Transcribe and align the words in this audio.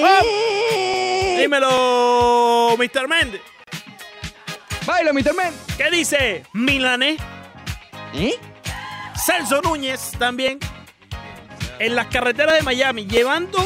¡Oh! 0.00 1.36
Dímelo, 1.38 2.76
Mr. 2.78 3.08
Méndez. 3.08 3.40
Baila, 4.86 5.12
Mr. 5.12 5.34
Men. 5.34 5.52
¿Qué 5.76 5.90
dice 5.90 6.42
Milané? 6.54 7.16
¿Eh? 8.14 8.34
Celso 9.24 9.60
Núñez 9.62 10.12
también. 10.18 10.58
En 11.78 11.94
las 11.94 12.06
carreteras 12.06 12.54
de 12.54 12.62
Miami, 12.62 13.06
llevando 13.06 13.58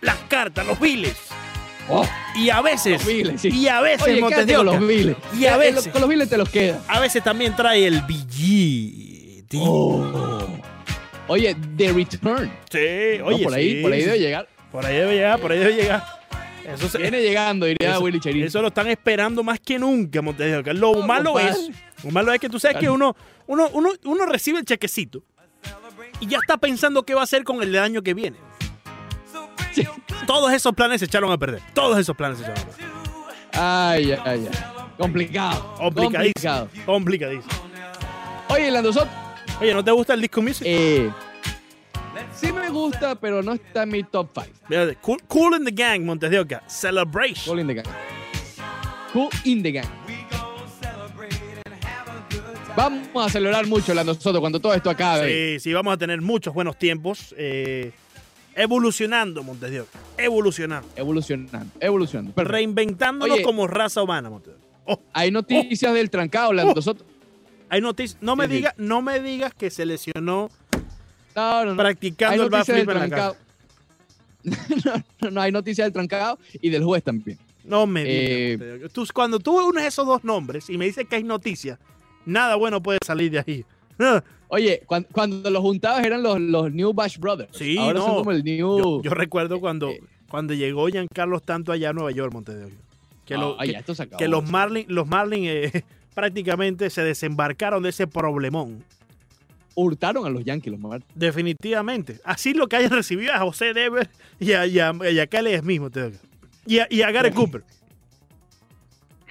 las 0.00 0.16
cartas, 0.28 0.66
los 0.66 0.78
biles. 0.80 1.16
Oh, 1.90 2.06
Y 2.36 2.50
a 2.50 2.60
veces, 2.60 2.92
Los 2.92 3.06
biles, 3.06 3.40
sí. 3.40 3.48
y 3.48 3.66
a 3.68 3.80
veces, 3.80 4.06
Oye, 4.06 4.20
Montes 4.20 4.46
de 4.46 4.56
Oca, 4.56 4.64
los 4.64 4.86
biles. 4.86 5.16
Y 5.38 5.46
a 5.46 5.54
Eh, 5.56 5.58
veces, 5.58 5.88
Con 5.88 6.00
los 6.02 6.08
biles 6.10 6.28
te 6.28 6.36
los 6.36 6.48
quedas. 6.50 6.80
a 6.86 7.00
veces 7.00 7.24
también 7.24 7.56
trae 7.56 7.86
el 7.86 8.02
billete. 8.02 9.58
Oh. 9.60 10.46
Oye, 11.28 11.56
The 11.76 11.92
Return. 11.92 12.52
Sí, 12.70 13.18
No, 13.18 13.26
oye, 13.26 13.44
por 13.44 13.54
ahí, 13.54 13.76
sí, 13.76 13.82
por 13.82 13.92
ahí 13.92 14.00
sí. 14.00 14.06
debe 14.06 14.18
llegar. 14.20 14.48
Por 14.72 14.84
ahí 14.84 14.96
debe 14.96 15.14
llegar, 15.14 15.40
por 15.40 15.52
ahí 15.52 15.58
debe 15.58 15.74
llegar. 15.74 16.04
Eso, 16.64 16.88
se- 16.88 16.98
Viene 16.98 17.22
llegando, 17.22 17.64
diría 17.66 17.92
eso, 17.92 18.00
Willy 18.00 18.20
Cherín. 18.20 18.44
eso 18.44 18.60
lo 18.60 18.68
están 18.68 18.88
esperando 18.88 19.42
más 19.42 19.58
que 19.58 19.78
nunca, 19.78 20.20
Montes 20.20 20.64
de. 20.64 20.74
Lo 20.74 20.94
malo 21.06 21.38
es, 21.38 21.70
lo 22.04 22.10
malo 22.10 22.30
es 22.32 22.38
que 22.40 22.48
tú 22.50 22.60
sabes 22.60 22.76
que 22.76 22.90
uno, 22.90 23.16
uno, 23.46 23.68
uno, 23.72 23.90
uno 24.04 24.26
recibe 24.26 24.58
el 24.58 24.64
chequecito 24.66 25.22
y 26.20 26.26
ya 26.26 26.36
está 26.38 26.58
pensando 26.58 27.04
qué 27.04 27.14
va 27.14 27.22
a 27.22 27.24
hacer 27.24 27.42
con 27.44 27.62
el 27.62 27.76
año 27.78 28.02
que 28.02 28.12
viene. 28.12 28.36
Sí. 29.72 29.86
Todos 30.26 30.52
esos 30.52 30.74
planes 30.74 30.98
se 31.00 31.06
echaron 31.06 31.30
a 31.32 31.38
perder. 31.38 31.62
Todos 31.72 31.98
esos 31.98 32.14
planes 32.14 32.38
se 32.38 32.44
echaron 32.44 32.62
a 32.62 32.66
perder. 32.66 32.88
Ay, 33.52 34.12
ay, 34.12 34.20
ay. 34.26 34.48
Complicado. 34.98 35.74
Complicadísimo. 35.78 36.32
Complicado. 36.34 36.68
Complicadísimo. 36.84 37.54
Oye, 38.48 38.70
Lando 38.70 38.92
Soto, 38.92 39.08
Oye, 39.60 39.72
¿no 39.72 39.82
te 39.84 39.90
gusta 39.90 40.14
el 40.14 40.20
disco 40.20 40.42
music? 40.42 40.62
eh, 40.66 41.10
sí 42.40 42.52
me 42.52 42.68
gusta, 42.70 43.14
pero 43.16 43.42
no 43.42 43.52
está 43.52 43.82
en 43.84 43.88
mi 43.90 44.02
top 44.04 44.28
5. 44.34 44.48
Mira, 44.68 44.94
Cool, 45.00 45.22
Cool 45.28 45.56
in 45.56 45.64
the 45.64 45.70
Gang, 45.72 46.04
Montes 46.04 46.30
de 46.30 46.38
Oca. 46.40 46.62
Celebration. 46.66 47.44
Cool 47.46 47.60
in 47.60 47.66
the 47.66 47.74
gang. 47.74 47.86
Cool 49.12 49.28
in 49.44 49.62
the 49.62 49.72
gang. 49.72 49.86
Vamos 52.76 53.26
a 53.26 53.28
celebrar 53.28 53.66
mucho, 53.66 53.92
Lando 53.92 54.14
Soto, 54.14 54.38
cuando 54.40 54.60
todo 54.60 54.72
esto 54.72 54.88
acabe. 54.88 55.56
Sí, 55.58 55.60
sí, 55.60 55.72
vamos 55.72 55.94
a 55.94 55.96
tener 55.96 56.20
muchos 56.20 56.54
buenos 56.54 56.78
tiempos. 56.78 57.34
eh, 57.36 57.92
evolucionando, 58.54 59.42
Montes 59.42 59.70
de 59.70 59.80
Oca. 59.82 59.98
Evolucionando. 60.16 60.88
Evolucionando, 60.96 61.68
evolucionando. 61.80 62.32
Perfecto. 62.34 62.52
Reinventándonos 62.52 63.34
Oye. 63.36 63.42
como 63.44 63.66
raza 63.66 64.02
humana, 64.02 64.30
Montes 64.30 64.54
de 64.54 64.58
Oca. 64.58 64.64
Oh, 64.84 65.00
Hay 65.12 65.30
noticias 65.30 65.92
del 65.92 66.08
trancado, 66.10 66.52
Lando 66.52 66.74
Oh. 66.76 66.82
Soto. 66.82 67.04
hay 67.68 67.80
noticias. 67.80 68.20
No 68.22 68.36
me 68.36 68.46
digas, 68.48 68.74
no 68.78 69.02
me 69.02 69.20
digas 69.20 69.52
que 69.54 69.70
se 69.70 69.84
lesionó 69.84 70.48
No, 71.36 71.64
no, 71.64 71.70
no. 71.72 71.76
practicando 71.76 72.42
el 72.44 72.50
backflip 72.50 72.78
en 72.78 72.86
la 72.86 72.92
trancado. 72.94 73.32
casa. 73.34 73.44
no, 74.84 75.04
no, 75.20 75.30
no, 75.30 75.40
hay 75.40 75.52
noticias 75.52 75.84
del 75.86 75.92
trancado 75.92 76.38
y 76.60 76.70
del 76.70 76.84
juez 76.84 77.02
también. 77.02 77.38
No 77.64 77.86
me. 77.86 78.02
Eh. 78.06 78.88
Tú- 78.92 79.06
cuando 79.12 79.38
tú 79.38 79.68
unes 79.68 79.84
esos 79.84 80.06
dos 80.06 80.24
nombres 80.24 80.70
y 80.70 80.78
me 80.78 80.86
dices 80.86 81.06
que 81.08 81.16
hay 81.16 81.24
noticias, 81.24 81.78
nada 82.24 82.54
bueno 82.56 82.82
puede 82.82 82.98
salir 83.04 83.30
de 83.30 83.38
ahí. 83.46 83.64
Oye, 84.48 84.82
cuan- 84.86 85.06
cuando, 85.12 85.50
los 85.50 85.60
juntabas 85.60 86.04
eran 86.04 86.22
los, 86.22 86.40
los 86.40 86.72
New 86.72 86.92
Bash 86.94 87.18
Brothers. 87.18 87.50
Sí, 87.56 87.76
Ahora 87.76 87.98
no. 87.98 88.06
son 88.06 88.14
como 88.16 88.32
el 88.32 88.42
New. 88.42 88.78
Yo, 88.78 89.02
yo 89.02 89.10
recuerdo 89.10 89.60
cuando, 89.60 89.90
Eh. 89.90 90.00
cuando 90.30 90.54
llegó 90.54 90.86
Giancarlo 90.88 91.40
tanto 91.40 91.70
allá 91.72 91.90
a 91.90 91.92
Nueva 91.92 92.10
York, 92.12 92.32
Montes 92.32 92.56
de 92.56 92.64
Oca. 92.66 92.74
Que, 93.26 93.34
lo- 93.36 93.56
ay, 93.60 93.74
que- 94.16 94.28
los 94.28 94.48
Marlins 94.48 94.88
los 94.88 95.06
Marlin, 95.06 95.44
eh, 95.46 95.84
prácticamente 96.14 96.88
se 96.88 97.02
desembarcaron 97.02 97.82
de 97.82 97.90
ese 97.90 98.06
problemón. 98.06 98.82
Hurtaron 99.82 100.26
a 100.26 100.30
los 100.30 100.44
Yankees, 100.44 100.72
los 100.72 100.80
Mar- 100.80 101.02
Definitivamente. 101.14 102.20
Así 102.24 102.52
lo 102.54 102.66
que 102.68 102.76
hayan 102.76 102.90
recibido 102.90 103.32
a 103.32 103.38
José 103.40 103.72
Dever 103.72 104.08
y 104.40 104.52
a, 104.52 104.66
y 104.66 104.78
a, 104.78 104.92
y 105.10 105.18
a 105.18 105.26
Kelly 105.26 105.54
Oca. 105.54 106.10
Y 106.66 106.78
a, 106.80 106.86
y 106.90 107.02
a 107.02 107.10
Gary 107.10 107.30
Cooper. 107.30 107.62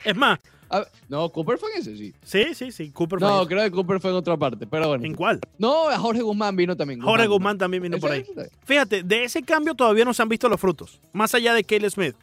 Es 0.03 0.15
más, 0.15 0.39
ver, 0.71 0.87
no, 1.09 1.29
Cooper 1.29 1.57
fue 1.57 1.71
en 1.73 1.81
ese, 1.81 1.95
sí. 1.97 2.13
sí, 2.23 2.53
sí, 2.53 2.71
sí, 2.71 2.91
Cooper 2.91 3.19
No, 3.21 3.45
creo 3.47 3.63
que 3.63 3.71
Cooper 3.71 3.99
fue 3.99 4.09
en 4.11 4.15
otra 4.17 4.37
parte, 4.37 4.65
pero 4.67 4.87
bueno. 4.89 5.05
¿En 5.05 5.13
cuál? 5.15 5.39
No, 5.57 5.89
a 5.89 5.97
Jorge 5.99 6.21
Guzmán 6.21 6.55
vino 6.55 6.75
también. 6.75 6.99
Jorge 7.01 7.27
Guzmán 7.27 7.57
también 7.57 7.83
vino 7.83 7.97
por 7.97 8.11
ahí. 8.11 8.25
Fíjate, 8.65 9.03
de 9.03 9.23
ese 9.23 9.43
cambio 9.43 9.75
todavía 9.75 10.05
no 10.05 10.13
se 10.13 10.21
han 10.21 10.29
visto 10.29 10.47
los 10.49 10.59
frutos. 10.59 10.99
Más 11.13 11.33
allá 11.35 11.53
de 11.53 11.63
Kelly 11.63 11.89
Smith. 11.89 12.15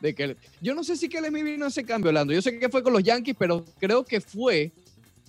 de 0.00 0.14
que- 0.14 0.36
yo 0.62 0.74
no 0.74 0.82
sé 0.82 0.96
si 0.96 1.08
Kelly 1.10 1.28
Smith 1.28 1.44
vino 1.44 1.66
a 1.66 1.68
ese 1.68 1.84
cambio, 1.84 2.10
Lando. 2.10 2.32
Yo 2.32 2.40
sé 2.42 2.58
que 2.58 2.68
fue 2.70 2.82
con 2.82 2.92
los 2.94 3.02
Yankees, 3.02 3.36
pero 3.38 3.64
creo 3.78 4.04
que 4.04 4.20
fue. 4.20 4.72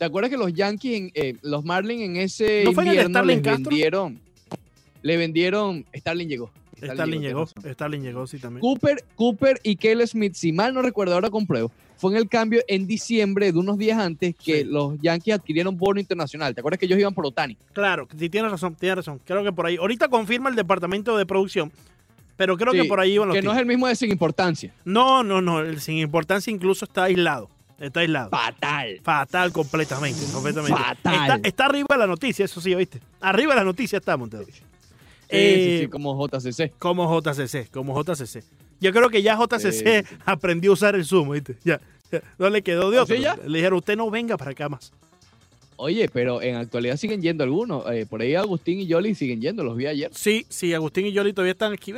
¿Te 0.02 0.06
acuerdas 0.06 0.32
que 0.32 0.38
los 0.38 0.52
Yankees, 0.52 0.98
en, 0.98 1.12
eh, 1.14 1.36
los 1.44 1.64
Marlins 1.64 2.02
en 2.02 2.16
ese 2.18 2.64
¿No 2.66 2.74
fue 2.74 2.82
en 2.86 2.88
invierno 2.88 3.12
Starling 3.20 3.36
les 3.36 3.44
Castro? 3.46 3.70
vendieron? 3.70 4.20
Le 5.04 5.16
vendieron. 5.18 5.86
Starling 5.96 6.28
llegó. 6.28 6.50
Starling 6.82 7.22
llegó, 7.22 7.42
razón. 7.42 7.72
Starling 7.72 8.02
llegó, 8.02 8.26
sí 8.26 8.40
también. 8.40 8.62
Cooper, 8.62 9.06
Cooper 9.14 9.60
y 9.62 9.76
Kelly 9.76 10.08
Smith, 10.08 10.34
si 10.34 10.52
mal 10.54 10.74
no 10.74 10.82
recuerdo, 10.82 11.14
ahora 11.14 11.30
compruebo, 11.30 11.72
fue 11.98 12.14
en 12.14 12.18
el 12.18 12.28
cambio 12.28 12.64
en 12.68 12.88
diciembre 12.88 13.52
de 13.52 13.60
unos 13.60 13.78
días 13.78 14.00
antes 14.00 14.34
que 14.44 14.62
Sí. 14.62 14.64
los 14.64 15.00
Yankees 15.04 15.36
adquirieron 15.36 15.78
bono 15.78 16.00
internacional. 16.00 16.56
¿Te 16.56 16.62
acuerdas 16.62 16.80
que 16.80 16.88
ellos 16.88 16.98
iban 16.98 17.14
por 17.14 17.28
Otani? 17.28 17.56
Claro, 17.72 18.08
sí, 18.18 18.28
tienes 18.28 18.50
razón, 18.50 18.74
tienes 18.74 18.96
razón. 18.96 19.22
Creo 19.24 19.44
que 19.44 19.52
por 19.52 19.68
ahí. 19.68 19.76
Ahorita 19.78 20.08
confirma 20.08 20.50
el 20.50 20.56
departamento 20.56 21.16
de 21.16 21.28
producción, 21.28 21.72
pero 22.38 22.58
creo 22.58 22.74
que 22.74 22.86
por 22.86 23.00
ahí 23.00 23.12
iban 23.14 23.28
los 23.28 23.36
Que 23.38 23.44
no 23.44 23.52
es 23.54 23.60
el 23.60 23.68
mismo 23.68 23.86
de 23.88 23.96
sin 23.96 24.10
importancia. 24.10 24.74
No, 24.84 25.24
no, 25.24 25.44
no. 25.44 25.60
el 25.60 25.80
sin 25.80 26.00
importancia 26.00 26.50
incluso 26.50 26.86
está 26.86 27.04
aislado. 27.04 27.52
Está 27.82 28.02
aislado. 28.02 28.30
Fatal. 28.30 29.00
Fatal 29.04 29.52
completamente. 29.52 30.20
completamente. 30.32 30.78
Fatal. 30.78 31.14
Está, 31.38 31.48
está 31.48 31.66
arriba 31.66 31.88
de 31.90 31.98
la 31.98 32.08
noticia, 32.08 32.46
eso 32.46 32.62
sí, 32.62 32.74
¿oíste? 32.76 33.02
Arriba 33.20 33.54
de 33.54 33.60
la 33.60 33.66
noticia 33.66 33.98
está 33.98 34.16
Montero. 34.18 34.46
Sí, 34.46 34.52
Eh, 35.30 35.78
sí, 35.80 35.86
sí, 35.86 35.90
como 35.90 36.16
JCC. 36.28 36.74
Como 36.78 37.20
JCC, 37.22 37.70
como 37.72 38.00
JCC. 38.02 38.44
Yo 38.80 38.92
creo 38.92 39.10
que 39.10 39.22
ya 39.22 39.36
JCC 39.38 39.72
Sí, 40.08 40.16
aprendió 40.26 40.72
a 40.72 40.74
usar 40.74 40.96
el 40.96 41.06
Zoom, 41.06 41.32
¿viste? 41.32 41.58
Ya, 41.64 41.80
ya. 42.12 42.22
No 42.38 42.50
le 42.50 42.62
quedó 42.62 42.92
de 42.92 43.00
¿Ah, 43.00 43.04
otro. 43.04 43.16
sí, 43.16 43.22
ya? 43.22 43.36
Le 43.36 43.58
dijeron, 43.60 43.80
usted 43.80 43.96
no 43.98 44.10
venga 44.12 44.38
para 44.38 44.52
acá 44.52 44.70
más. 44.70 44.92
Oye, 45.78 46.08
pero 46.14 46.42
en 46.44 46.58
actualidad 46.58 46.98
siguen 46.98 47.22
yendo 47.24 47.44
algunos. 47.44 47.84
Eh, 47.92 48.06
por 48.08 48.22
ahí 48.22 48.36
Agustín 48.36 48.80
y 48.80 48.86
Yoli 48.86 49.16
siguen 49.16 49.42
yendo, 49.42 49.64
los 49.64 49.76
vi 49.76 49.88
ayer. 49.88 50.12
Sí, 50.14 50.46
sí, 50.50 50.74
Agustín 50.76 51.08
y 51.08 51.12
Yoli 51.14 51.34
todavía 51.34 51.54
están 51.54 51.74
aquí. 51.74 51.94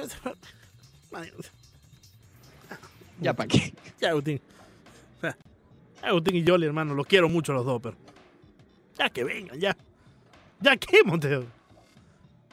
Ya, 3.19 3.33
¿para 3.33 3.47
qué? 3.47 3.73
Ya, 3.99 4.09
Agustín. 4.11 4.39
Agustín 6.03 6.35
y 6.35 6.43
Yoli, 6.43 6.65
hermano, 6.65 6.93
los 6.93 7.05
quiero 7.07 7.29
mucho 7.29 7.53
los 7.53 7.65
dos, 7.65 7.79
pero. 7.81 7.95
Ya 8.97 9.09
que 9.09 9.23
vengan, 9.23 9.59
ya. 9.59 9.75
¿Ya 10.59 10.77
qué, 10.77 11.03
Montero? 11.03 11.45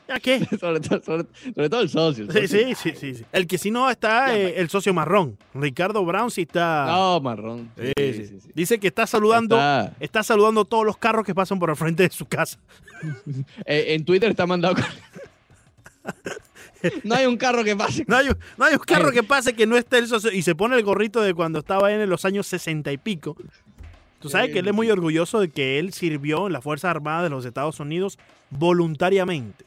¿Ya 0.09 0.19
qué? 0.19 0.41
sobre, 0.61 0.81
todo, 0.81 1.03
sobre, 1.03 1.25
sobre 1.55 1.69
todo 1.69 1.81
el 1.83 1.89
socio. 1.89 2.25
el 2.25 2.33
Sí, 2.33 2.49
socio. 2.49 2.69
sí, 2.69 2.75
sí, 2.75 2.93
sí, 2.97 3.15
sí. 3.17 3.25
El 3.31 3.47
que 3.47 3.59
si 3.59 3.71
no 3.71 3.89
está 3.91 4.37
eh, 4.37 4.55
el 4.61 4.69
socio 4.69 4.93
marrón. 4.95 5.37
Ricardo 5.55 6.05
Brown 6.05 6.31
sí 6.31 6.43
está. 6.43 6.87
No, 6.87 7.21
marrón. 7.21 7.71
Sí, 7.77 7.93
Sí. 8.25 8.39
Dice 8.55 8.79
que 8.81 8.89
está 8.89 9.07
saludando. 9.07 9.55
Está- 9.57 9.93
Está 10.01 10.23
saludando 10.23 10.65
todos 10.65 10.85
los 10.85 10.97
carros 10.97 11.25
que 11.25 11.35
pasan 11.35 11.59
por 11.59 11.71
el 11.71 11.77
frente 11.77 12.03
de 12.05 12.11
su 12.11 12.27
casa. 12.27 12.59
eh, 13.67 13.95
en 13.95 14.05
Twitter 14.05 14.31
está 14.31 14.47
mandado. 14.47 14.75
No 17.05 17.15
hay 17.15 17.27
un 17.27 17.37
carro 17.37 17.65
que 17.65 17.77
pase. 17.77 18.05
No 18.07 18.17
hay, 18.17 18.29
no 18.57 18.65
hay 18.65 18.75
un 18.75 18.81
carro 18.81 19.13
que 19.13 19.23
pase 19.23 19.55
que 19.55 19.67
no 19.67 19.77
esté 19.77 19.99
el 19.99 20.07
socio. 20.09 20.33
Y 20.33 20.43
se 20.43 20.55
pone 20.55 20.77
el 20.77 20.83
gorrito 20.83 21.21
de 21.21 21.35
cuando 21.35 21.59
estaba 21.59 21.93
en 21.93 22.09
los 22.09 22.25
años 22.25 22.47
sesenta 22.47 22.93
y 22.93 22.99
pico. 22.99 23.37
Tú 24.21 24.29
sabes 24.29 24.53
que 24.53 24.59
él 24.59 24.69
es 24.69 24.75
muy 24.75 24.91
orgulloso 24.91 25.41
de 25.41 25.49
que 25.49 25.79
él 25.79 25.93
sirvió 25.93 26.47
en 26.47 26.53
las 26.53 26.63
Fuerzas 26.63 26.91
Armadas 26.91 27.23
de 27.25 27.31
los 27.31 27.45
Estados 27.45 27.81
Unidos 27.81 28.19
voluntariamente. 28.51 29.65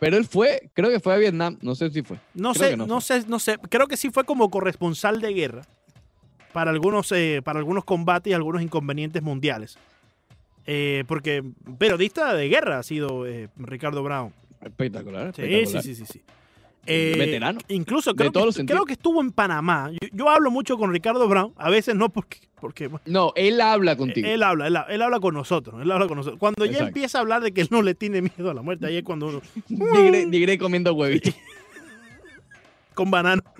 Pero 0.00 0.16
él 0.16 0.24
fue, 0.24 0.70
creo 0.74 0.90
que 0.90 1.00
fue 1.00 1.14
a 1.14 1.16
Vietnam. 1.18 1.58
No 1.60 1.74
sé 1.74 1.90
si 1.90 2.02
fue. 2.02 2.18
No 2.34 2.54
Creo 2.54 2.70
sé, 2.70 2.76
no, 2.76 3.00
sé, 3.00 3.24
no 3.26 3.38
sé. 3.38 3.58
Creo 3.68 3.88
que 3.88 3.96
sí 3.96 4.10
fue 4.10 4.24
como 4.24 4.50
corresponsal 4.50 5.20
de 5.20 5.34
guerra 5.34 5.62
para 6.52 6.70
algunos, 6.70 7.12
eh, 7.12 7.42
para 7.44 7.58
algunos 7.58 7.84
combates 7.84 8.30
y 8.30 8.34
algunos 8.34 8.62
inconvenientes 8.62 9.22
mundiales. 9.22 9.76
Eh, 10.66 11.04
porque 11.08 11.42
periodista 11.78 12.34
de 12.34 12.48
guerra 12.48 12.78
ha 12.78 12.82
sido 12.82 13.26
eh, 13.26 13.48
Ricardo 13.56 14.02
Brown. 14.02 14.32
Espectacular. 14.60 15.34
Sí, 15.34 15.42
espectacular. 15.42 15.82
sí, 15.82 15.94
sí, 15.94 16.04
sí, 16.06 16.12
sí. 16.12 16.22
Eh, 16.90 17.16
Veterano. 17.18 17.58
Incluso 17.68 18.12
De 18.12 18.16
creo, 18.16 18.32
todos 18.32 18.44
que, 18.44 18.46
los 18.46 18.54
sentidos. 18.54 18.78
creo 18.78 18.86
que 18.86 18.94
estuvo 18.94 19.20
en 19.20 19.30
Panamá. 19.30 19.90
Yo, 19.92 20.08
yo 20.12 20.30
hablo 20.30 20.50
mucho 20.50 20.78
con 20.78 20.90
Ricardo 20.90 21.28
Brown, 21.28 21.52
a 21.58 21.68
veces 21.68 21.94
no 21.94 22.08
porque, 22.08 22.38
porque 22.60 22.88
No, 23.04 23.32
él 23.36 23.60
habla 23.60 23.94
contigo. 23.96 24.26
él 24.26 24.42
habla, 24.42 24.68
él, 24.68 24.78
él 24.88 25.02
habla 25.02 25.20
con 25.20 25.34
nosotros, 25.34 25.82
él 25.82 25.90
habla 25.90 26.06
con 26.08 26.16
nosotros. 26.16 26.40
Cuando 26.40 26.64
ya 26.64 26.78
empieza 26.86 27.18
a 27.18 27.20
hablar 27.20 27.42
de 27.42 27.52
que 27.52 27.60
él 27.60 27.68
no 27.70 27.82
le 27.82 27.94
tiene 27.94 28.22
miedo 28.22 28.50
a 28.50 28.54
la 28.54 28.62
muerte, 28.62 28.86
ahí 28.86 28.96
es 28.96 29.02
cuando 29.02 29.26
uno 29.26 29.42
Digre, 29.68 30.24
Digre 30.26 30.56
comiendo 30.56 30.94
huevitos. 30.94 31.34
con 32.94 33.10
banano. 33.10 33.42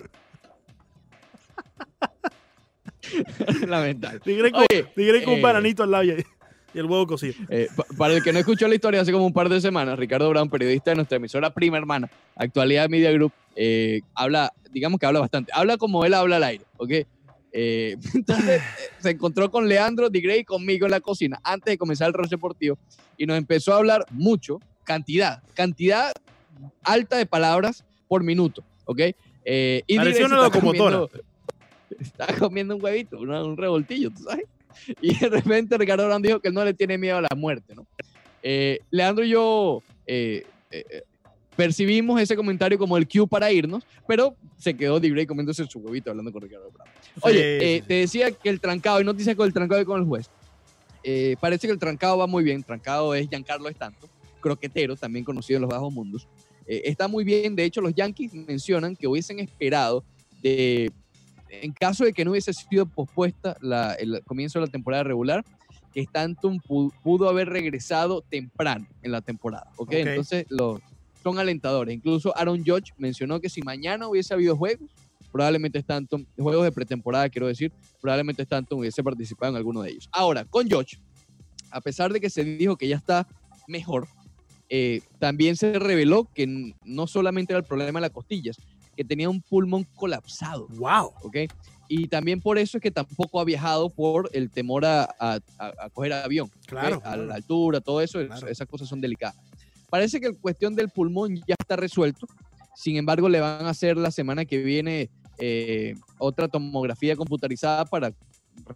Lamentable. 3.67 4.19
Tigre 4.21 4.51
con, 4.51 4.61
Oye, 4.69 4.83
con 5.23 5.33
eh, 5.33 5.35
un 5.35 5.41
bananito 5.41 5.83
al 5.83 5.91
lado 5.91 6.03
y, 6.73 6.79
el 6.79 6.85
huevo 6.85 7.05
cocido. 7.07 7.33
Eh, 7.49 7.67
pa- 7.75 7.85
para 7.97 8.13
el 8.15 8.23
que 8.23 8.31
no 8.33 8.39
escuchó 8.39 8.67
la 8.67 8.75
historia 8.75 9.01
hace 9.01 9.11
como 9.11 9.25
un 9.25 9.33
par 9.33 9.49
de 9.49 9.59
semanas, 9.61 9.97
Ricardo 9.99 10.29
Brown, 10.29 10.49
periodista 10.49 10.91
de 10.91 10.95
nuestra 10.97 11.17
emisora 11.17 11.53
prima 11.53 11.77
hermana, 11.77 12.09
Actualidad 12.35 12.89
Media 12.89 13.11
Group, 13.11 13.31
eh, 13.55 14.01
habla, 14.13 14.51
digamos 14.71 14.99
que 14.99 15.05
habla 15.05 15.19
bastante, 15.19 15.51
habla 15.55 15.77
como 15.77 16.05
él 16.05 16.13
habla 16.13 16.37
al 16.37 16.43
aire, 16.43 16.65
¿ok? 16.77 16.91
Eh, 17.51 17.95
entonces 18.13 18.61
se 18.99 19.09
encontró 19.09 19.49
con 19.49 19.67
Leandro 19.67 20.09
Digrey 20.09 20.41
y 20.41 20.43
conmigo 20.45 20.85
en 20.85 20.91
la 20.91 20.99
cocina 21.01 21.39
antes 21.43 21.71
de 21.73 21.77
comenzar 21.77 22.07
el 22.07 22.13
rol 22.13 22.27
deportivo 22.29 22.77
y 23.17 23.25
nos 23.25 23.37
empezó 23.37 23.73
a 23.73 23.77
hablar 23.77 24.05
mucho, 24.11 24.59
cantidad, 24.83 25.41
cantidad 25.55 26.11
alta 26.83 27.17
de 27.17 27.25
palabras 27.25 27.83
por 28.07 28.23
minuto, 28.23 28.63
¿ok? 28.85 28.99
Y 29.45 29.95
Parecía 29.97 30.25
Direk 30.25 30.25
una 30.27 30.41
locomotora. 30.43 30.97
comiendo- 31.07 31.09
Está 31.99 32.27
comiendo 32.37 32.75
un 32.75 32.83
huevito, 32.83 33.17
una- 33.19 33.43
un 33.43 33.57
revoltillo, 33.57 34.11
¿tú 34.11 34.23
sabes? 34.23 34.45
Y 35.01 35.17
de 35.17 35.29
repente 35.29 35.77
Ricardo 35.77 36.05
Brown 36.05 36.21
dijo 36.21 36.39
que 36.39 36.49
él 36.49 36.53
no 36.53 36.63
le 36.63 36.73
tiene 36.73 36.97
miedo 36.97 37.17
a 37.17 37.21
la 37.21 37.35
muerte, 37.35 37.75
¿no? 37.75 37.85
Eh, 38.41 38.79
Leandro 38.89 39.25
y 39.25 39.29
yo 39.29 39.83
eh, 40.07 40.45
eh, 40.71 41.03
percibimos 41.55 42.21
ese 42.21 42.35
comentario 42.35 42.77
como 42.77 42.97
el 42.97 43.07
cue 43.07 43.27
para 43.27 43.51
irnos, 43.51 43.83
pero 44.07 44.35
se 44.57 44.75
quedó 44.75 44.99
Dibrey 44.99 45.25
comiéndose 45.25 45.65
su 45.65 45.79
huevito 45.79 46.09
hablando 46.09 46.31
con 46.31 46.41
Ricardo 46.41 46.71
Brown. 46.71 46.89
Oye, 47.21 47.79
Sí, 47.81 47.87
te 47.87 47.93
decía 47.95 48.31
que 48.31 48.49
el 48.49 48.59
trancado, 48.59 48.97
hay 48.97 49.03
noticias 49.03 49.35
con 49.35 49.45
el 49.45 49.53
trancado 49.53 49.81
y 49.81 49.85
con 49.85 49.99
el 49.99 50.07
juez. 50.07 50.29
Parece 51.39 51.67
que 51.67 51.73
el 51.73 51.79
trancado 51.79 52.17
va 52.17 52.27
muy 52.27 52.43
bien. 52.43 52.63
Trancado 52.63 53.15
es 53.15 53.27
Giancarlo 53.27 53.67
Stanton, 53.69 54.09
croquetero, 54.39 54.95
también 54.95 55.25
conocido 55.25 55.57
en 55.57 55.61
los 55.63 55.71
bajos 55.71 55.91
mundos. 55.91 56.27
Está 56.65 57.07
muy 57.07 57.23
bien. 57.23 57.55
De 57.55 57.63
hecho, 57.63 57.81
los 57.81 57.95
Yankees 57.95 58.33
mencionan 58.33 58.95
que 58.95 59.07
hubiesen 59.07 59.39
esperado 59.39 60.03
de, 60.41 60.91
en 61.49 61.71
caso 61.73 62.05
de 62.05 62.13
que 62.13 62.23
no 62.25 62.31
hubiese 62.31 62.53
sido 62.53 62.85
pospuesta 62.85 63.57
la- 63.61 63.93
el 63.93 64.21
comienzo 64.25 64.59
de 64.59 64.65
la 64.67 64.71
temporada 64.71 65.03
regular, 65.03 65.43
que 65.93 66.01
Stanton 66.01 66.59
pu- 66.61 66.93
pudo 67.03 67.27
haber 67.29 67.49
regresado 67.49 68.21
temprano 68.21 68.87
en 69.01 69.11
la 69.11 69.21
temporada. 69.21 69.67
¿ok? 69.77 69.81
Ok. 69.89 69.93
Entonces, 69.93 70.45
los, 70.49 70.79
son 71.23 71.39
alentadores. 71.39 71.95
Incluso 71.95 72.35
Aaron 72.37 72.63
Judge 72.65 72.93
mencionó 72.97 73.39
que 73.39 73.49
si 73.49 73.61
mañana 73.61 74.07
hubiese 74.07 74.33
habido 74.33 74.55
juegos, 74.55 74.89
probablemente 75.31 75.79
Stanton, 75.79 76.25
juegos 76.37 76.63
de 76.63 76.71
pretemporada, 76.71 77.29
quiero 77.29 77.47
decir, 77.47 77.71
probablemente 78.01 78.43
Stanton 78.43 78.79
hubiese 78.79 79.03
participado 79.03 79.51
en 79.51 79.57
alguno 79.57 79.81
de 79.81 79.91
ellos. 79.91 80.09
Ahora, 80.11 80.45
con 80.45 80.69
Judge, 80.69 80.99
a 81.71 81.81
pesar 81.81 82.11
de 82.13 82.19
que 82.19 82.29
se 82.29 82.43
dijo 82.43 82.77
que 82.77 82.87
ya 82.87 82.95
está 82.97 83.27
mejor, 83.67 84.07
eh, 84.69 85.01
también 85.19 85.55
se 85.55 85.77
reveló 85.79 86.27
que 86.33 86.73
no 86.85 87.07
solamente 87.07 87.53
era 87.53 87.59
el 87.59 87.65
problema 87.65 87.99
de 87.99 88.01
las 88.01 88.11
costillas, 88.11 88.57
que 88.99 89.05
tenía 89.05 89.29
un 89.29 89.41
pulmón 89.41 89.85
colapsado, 89.95 90.67
Wow. 90.71 91.13
¿ok? 91.23 91.37
Y 91.87 92.09
también 92.09 92.41
por 92.41 92.57
eso 92.57 92.77
es 92.77 92.81
que 92.81 92.91
tampoco 92.91 93.39
ha 93.39 93.45
viajado 93.45 93.89
por 93.89 94.29
el 94.33 94.49
temor 94.49 94.83
a, 94.83 95.07
a- 95.17 95.39
coger 95.93 96.11
avión. 96.11 96.51
Claro. 96.67 97.01
a 97.05 97.15
la 97.15 97.35
altura, 97.35 97.79
todo 97.79 98.01
eso, 98.01 98.19
Claro. 98.27 98.47
esas 98.49 98.67
cosas 98.67 98.89
son 98.89 98.99
delicadas. 98.99 99.37
Parece 99.89 100.19
que 100.19 100.27
la 100.27 100.35
cuestión 100.35 100.75
del 100.75 100.89
pulmón 100.89 101.37
ya 101.47 101.55
está 101.57 101.77
resuelto, 101.77 102.27
sin 102.75 102.97
embargo 102.97 103.29
le 103.29 103.39
van 103.39 103.65
a 103.65 103.69
hacer 103.69 103.95
la 103.95 104.11
semana 104.11 104.43
que 104.43 104.57
viene 104.57 105.09
eh, 105.37 105.95
otra 106.17 106.49
tomografía 106.49 107.15
computarizada 107.15 107.85
para 107.85 108.11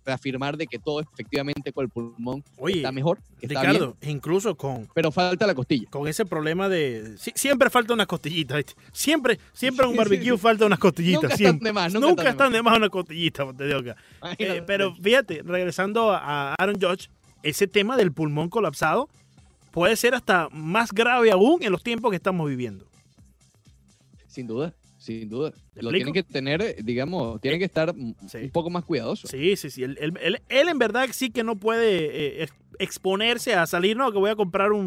reafirmar 0.05 0.57
de 0.57 0.67
que 0.67 0.79
todo 0.79 1.01
efectivamente 1.01 1.71
con 1.71 1.85
el 1.85 1.89
pulmón 1.89 2.43
Oye, 2.57 2.77
está 2.77 2.91
mejor, 2.91 3.19
que 3.39 3.47
está 3.47 3.61
bien, 3.61 3.73
Ricardo, 3.73 3.97
incluso 4.01 4.55
con, 4.55 4.87
pero 4.93 5.11
falta 5.11 5.47
la 5.47 5.55
costilla. 5.55 5.89
con 5.89 6.07
ese 6.07 6.25
problema 6.25 6.69
de. 6.69 7.15
sí, 7.17 7.31
siempre 7.35 7.69
falta 7.69 7.93
unas 7.93 8.07
costillitas, 8.07 8.57
¿viste? 8.57 8.73
Siempre, 8.91 9.39
siempre 9.53 9.85
en 9.85 9.89
un 9.89 9.95
sí, 9.95 9.97
barbecue 9.99 10.31
sí. 10.31 10.37
falta 10.37 10.65
unas 10.65 10.79
costillitas. 10.79 11.23
Nunca 11.23 11.37
siempre. 11.37 11.57
están 11.57 11.63
de 11.63 11.73
más, 11.73 11.93
Nunca, 11.93 12.07
nunca, 12.07 12.29
están 12.29 12.51
de 12.51 12.61
más 12.61 12.77
unas 12.77 12.89
costillitas, 12.89 13.57
te 13.57 13.65
digo 13.65 13.79
acá. 13.79 13.95
Eh, 14.37 14.63
pero 14.65 14.95
fíjate, 14.95 15.41
regresando 15.43 16.11
a 16.11 16.53
Aaron 16.55 16.79
Judge, 16.79 17.09
ese 17.43 17.67
tema 17.67 17.97
del 17.97 18.11
pulmón 18.11 18.49
colapsado 18.49 19.09
puede 19.71 19.95
ser 19.95 20.15
hasta 20.15 20.49
más 20.51 20.91
grave 20.91 21.31
aún 21.31 21.61
en 21.63 21.71
los 21.71 21.83
tiempos 21.83 22.11
que 22.11 22.17
estamos 22.17 22.47
viviendo. 22.47 22.85
Sin 24.27 24.47
duda, 24.47 24.73
sin 25.03 25.27
duda. 25.29 25.51
¿Me 25.75 25.81
Lo 25.81 25.89
explico? 25.89 25.91
tienen 25.91 26.13
que 26.13 26.23
tener, 26.23 26.61
eh, 26.61 26.75
digamos, 26.81 27.41
tienen 27.41 27.59
que 27.59 27.65
estar 27.65 27.93
Sí. 28.27 28.37
un 28.37 28.49
poco 28.51 28.69
más 28.69 28.85
cuidadosos. 28.85 29.29
Sí, 29.29 29.55
sí, 29.57 29.69
sí. 29.69 29.83
Él, 29.83 29.97
él- 29.99 30.13
él- 30.21 30.41
él 30.47 30.69
en 30.69 30.79
verdad 30.79 31.07
sí 31.11 31.29
que 31.29 31.43
no 31.43 31.55
puede 31.57 32.05
eh, 32.05 32.43
ex- 32.43 32.53
exponerse 32.79 33.53
a 33.53 33.65
salir, 33.65 33.97
no, 33.97 34.11
que 34.11 34.17
voy 34.17 34.29
a 34.29 34.35
comprar 34.35 34.71
un, 34.71 34.85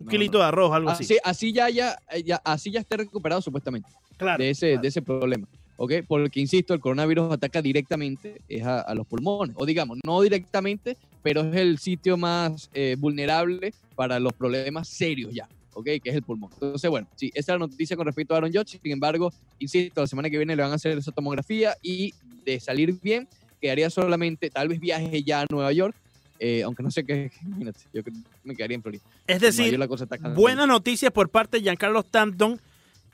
un 0.00 0.06
No, 0.06 0.10
kilito 0.10 0.38
de 0.38 0.44
arroz, 0.44 0.72
algo 0.72 0.88
así. 0.90 1.04
Así, 1.04 1.16
así 1.24 1.52
ya, 1.52 1.68
ya, 1.68 1.98
eh, 2.10 2.22
ya, 2.22 2.36
así 2.44 2.70
ya 2.70 2.80
está 2.80 2.96
recuperado 2.96 3.42
supuestamente 3.42 3.88
claro. 4.16 4.42
de 4.42 4.50
ese, 4.50 4.68
claro. 4.70 4.82
de 4.82 4.88
ese 4.88 5.02
problema. 5.02 5.46
¿ok? 5.76 5.92
Porque, 6.08 6.40
insisto, 6.40 6.72
el 6.74 6.80
coronavirus 6.80 7.30
ataca 7.32 7.60
directamente 7.62 8.40
es 8.48 8.64
a, 8.64 8.80
a 8.80 8.94
los 8.94 9.06
pulmones. 9.06 9.54
O 9.58 9.64
digamos, 9.66 9.98
no 10.04 10.20
directamente, 10.22 10.96
pero 11.22 11.42
es 11.42 11.54
el 11.54 11.78
sitio 11.78 12.16
más 12.16 12.68
eh, 12.74 12.96
vulnerable 12.98 13.72
para 13.94 14.18
los 14.18 14.32
problemas 14.32 14.88
serios 14.88 15.32
ya. 15.34 15.48
¿Ok? 15.78 15.84
Que 16.02 16.10
es 16.10 16.16
el 16.16 16.22
pulmón. 16.22 16.50
Entonces, 16.54 16.90
bueno, 16.90 17.06
sí, 17.14 17.30
esa 17.34 17.52
es 17.52 17.60
la 17.60 17.66
noticia 17.66 17.96
con 17.96 18.04
respecto 18.04 18.34
a 18.34 18.38
Aaron 18.38 18.52
Judge. 18.52 18.80
Sin 18.82 18.92
embargo, 18.92 19.32
insisto, 19.60 20.00
la 20.00 20.06
semana 20.08 20.28
que 20.28 20.36
viene 20.36 20.56
le 20.56 20.62
van 20.62 20.72
a 20.72 20.74
hacer 20.74 20.98
esa 20.98 21.12
tomografía 21.12 21.76
y 21.82 22.12
de 22.44 22.58
salir 22.58 22.98
bien, 23.00 23.28
quedaría 23.60 23.88
solamente, 23.88 24.50
tal 24.50 24.68
vez 24.68 24.80
viaje 24.80 25.22
ya 25.22 25.42
a 25.42 25.46
Nueva 25.48 25.72
York, 25.72 25.94
eh, 26.40 26.62
aunque 26.64 26.82
no 26.82 26.90
sé 26.90 27.04
qué, 27.04 27.30
imagínate, 27.46 27.80
yo 27.92 28.02
me 28.42 28.56
quedaría 28.56 28.74
en 28.74 28.82
Florida. 28.82 29.02
Es 29.26 29.40
decir, 29.40 29.78
la 29.78 29.86
cosa 29.86 30.04
está 30.04 30.16
buenas 30.30 30.66
noticias 30.66 31.12
por 31.12 31.28
parte 31.28 31.58
de 31.58 31.62
Giancarlo 31.62 32.00
Stanton 32.00 32.60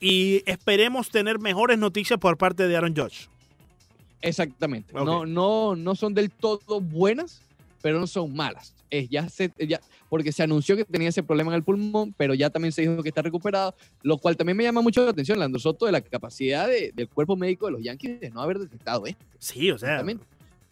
y 0.00 0.42
esperemos 0.46 1.10
tener 1.10 1.38
mejores 1.38 1.78
noticias 1.78 2.18
por 2.18 2.38
parte 2.38 2.66
de 2.66 2.76
Aaron 2.76 2.96
Judge. 2.96 3.28
Exactamente. 4.22 4.94
No, 4.94 5.26
no, 5.26 5.76
no 5.76 5.94
son 5.94 6.14
del 6.14 6.30
todo 6.30 6.80
buenas, 6.80 7.42
pero 7.82 8.00
no 8.00 8.06
son 8.06 8.34
malas. 8.34 8.72
Es, 8.98 9.08
ya 9.08 9.28
se, 9.28 9.52
ya, 9.66 9.80
porque 10.08 10.30
se 10.30 10.42
anunció 10.42 10.76
que 10.76 10.84
tenía 10.84 11.08
ese 11.08 11.22
problema 11.22 11.50
en 11.50 11.56
el 11.56 11.62
pulmón, 11.64 12.14
pero 12.16 12.34
ya 12.34 12.50
también 12.50 12.70
se 12.72 12.82
dijo 12.82 13.02
que 13.02 13.08
está 13.08 13.22
recuperado, 13.22 13.74
lo 14.02 14.18
cual 14.18 14.36
también 14.36 14.56
me 14.56 14.62
llama 14.62 14.82
mucho 14.82 15.04
la 15.04 15.10
atención, 15.10 15.38
Lando 15.38 15.58
Soto, 15.58 15.86
de 15.86 15.92
la 15.92 16.00
capacidad 16.00 16.68
de- 16.68 16.92
del 16.94 17.08
cuerpo 17.08 17.34
médico 17.36 17.66
de 17.66 17.72
los 17.72 17.82
Yankees 17.82 18.20
de 18.20 18.30
no 18.30 18.40
haber 18.40 18.58
detectado 18.58 19.06
esto. 19.06 19.24
Sí, 19.38 19.70
o 19.70 19.78
sea. 19.78 19.88
Exactamente. 19.90 20.24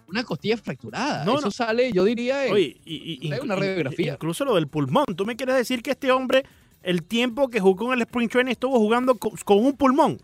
Una 0.08 0.24
costilla 0.24 0.56
fracturada. 0.58 1.24
No, 1.24 1.36
Eso 1.38 1.46
no. 1.46 1.50
sale, 1.50 1.90
yo 1.90 2.04
diría, 2.04 2.46
en- 2.46 2.52
Oye, 2.52 2.76
y, 2.84 3.32
una 3.42 3.56
radiografía. 3.56 4.12
Incluso 4.12 4.44
lo 4.44 4.54
del 4.56 4.66
pulmón. 4.68 5.06
¿Tú 5.16 5.24
me 5.24 5.36
quieres 5.36 5.56
decir 5.56 5.82
que 5.82 5.92
este 5.92 6.12
hombre, 6.12 6.44
el 6.82 7.02
tiempo 7.02 7.48
que 7.48 7.60
jugó 7.60 7.86
en 7.92 7.98
el 7.98 8.02
Spring 8.02 8.28
Training, 8.28 8.52
estuvo 8.52 8.78
jugando 8.78 9.14
con, 9.14 9.32
con 9.44 9.58
un 9.64 9.72
pulmón? 9.72 10.20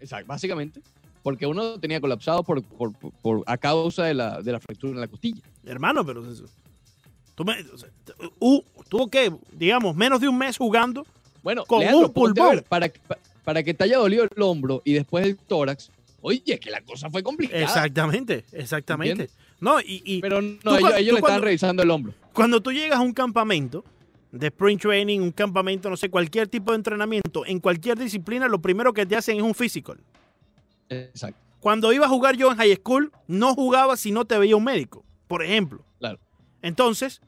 Exacto, 0.00 0.26
básicamente. 0.26 0.80
Porque 1.22 1.46
uno 1.46 1.78
tenía 1.80 2.00
colapsado 2.00 2.42
por, 2.42 2.62
por- 2.62 2.92
por- 2.92 3.12
por- 3.12 3.42
a 3.46 3.56
causa 3.56 4.04
de 4.04 4.14
la, 4.14 4.42
de 4.42 4.52
la 4.52 4.60
fractura 4.60 4.92
en 4.94 5.00
la 5.00 5.08
costilla. 5.08 5.40
Hermano, 5.64 6.04
pero 6.04 6.30
eso- 6.30 6.44
tú 7.36 7.44
me, 7.44 7.54
uh, 8.40 8.60
tuvo 8.88 9.08
que, 9.08 9.32
digamos, 9.52 9.94
menos 9.94 10.20
de 10.20 10.28
un 10.28 10.36
mes 10.36 10.56
jugando. 10.58 11.06
Bueno, 11.44 11.64
Con 11.64 11.78
Leandro, 11.80 12.08
un 12.08 12.12
pulmón. 12.12 12.56
ver, 12.56 12.64
para, 12.64 12.88
pa- 13.06 13.18
para 13.44 13.62
que 13.62 13.72
te 13.72 13.84
haya 13.84 13.98
dolido 13.98 14.24
el 14.24 14.42
hombro 14.42 14.82
y 14.84 14.94
después 14.94 15.24
el 15.24 15.36
tórax, 15.36 15.90
oye, 16.20 16.58
que 16.58 16.70
la 16.72 16.80
cosa 16.80 17.08
fue 17.08 17.22
complicada. 17.22 17.62
Exactamente, 17.62 18.44
exactamente. 18.50 19.12
¿Entiendes? 19.12 19.36
No, 19.60 19.78
y, 19.80 20.02
y 20.04 20.20
Pero 20.20 20.42
no, 20.42 20.56
Tú 20.60 20.76
ellos, 20.76 20.90
le 20.92 20.98
estaban 21.02 21.20
cuando- 21.20 21.44
revisando 21.44 21.82
el 21.84 21.90
hombro. 21.90 22.12
cuando 22.32 22.60
tú 22.60 22.72
llegas 22.72 22.98
a 22.98 23.02
un 23.02 23.12
campamento 23.12 23.84
de 24.32 24.48
Spring 24.48 24.76
Training, 24.78 25.20
un 25.20 25.30
campamento, 25.30 25.88
no 25.88 25.96
sé, 25.96 26.10
cualquier 26.10 26.48
tipo 26.48 26.72
de 26.72 26.76
entrenamiento, 26.76 27.46
en 27.46 27.60
cualquier 27.60 27.96
disciplina, 27.96 28.48
lo 28.48 28.58
primero 28.60 28.92
que 28.92 29.06
te 29.06 29.14
hacen 29.16 29.36
es 29.36 29.42
un 29.44 29.54
physical. 29.54 29.98
Exacto. 30.88 31.38
Cuando 31.60 31.92
iba 31.92 32.06
a 32.06 32.08
jugar 32.08 32.36
yo 32.36 32.50
en 32.50 32.58
high 32.58 32.74
school, 32.76 33.12
no 33.28 33.54
jugaba 33.54 33.96
si 33.96 34.10
no 34.12 34.24
te 34.24 34.36
veía 34.38 34.56
un 34.56 34.64
médico, 34.64 35.04
por 35.26 35.42
ejemplo. 35.44 35.82
Entonces, 36.66 37.20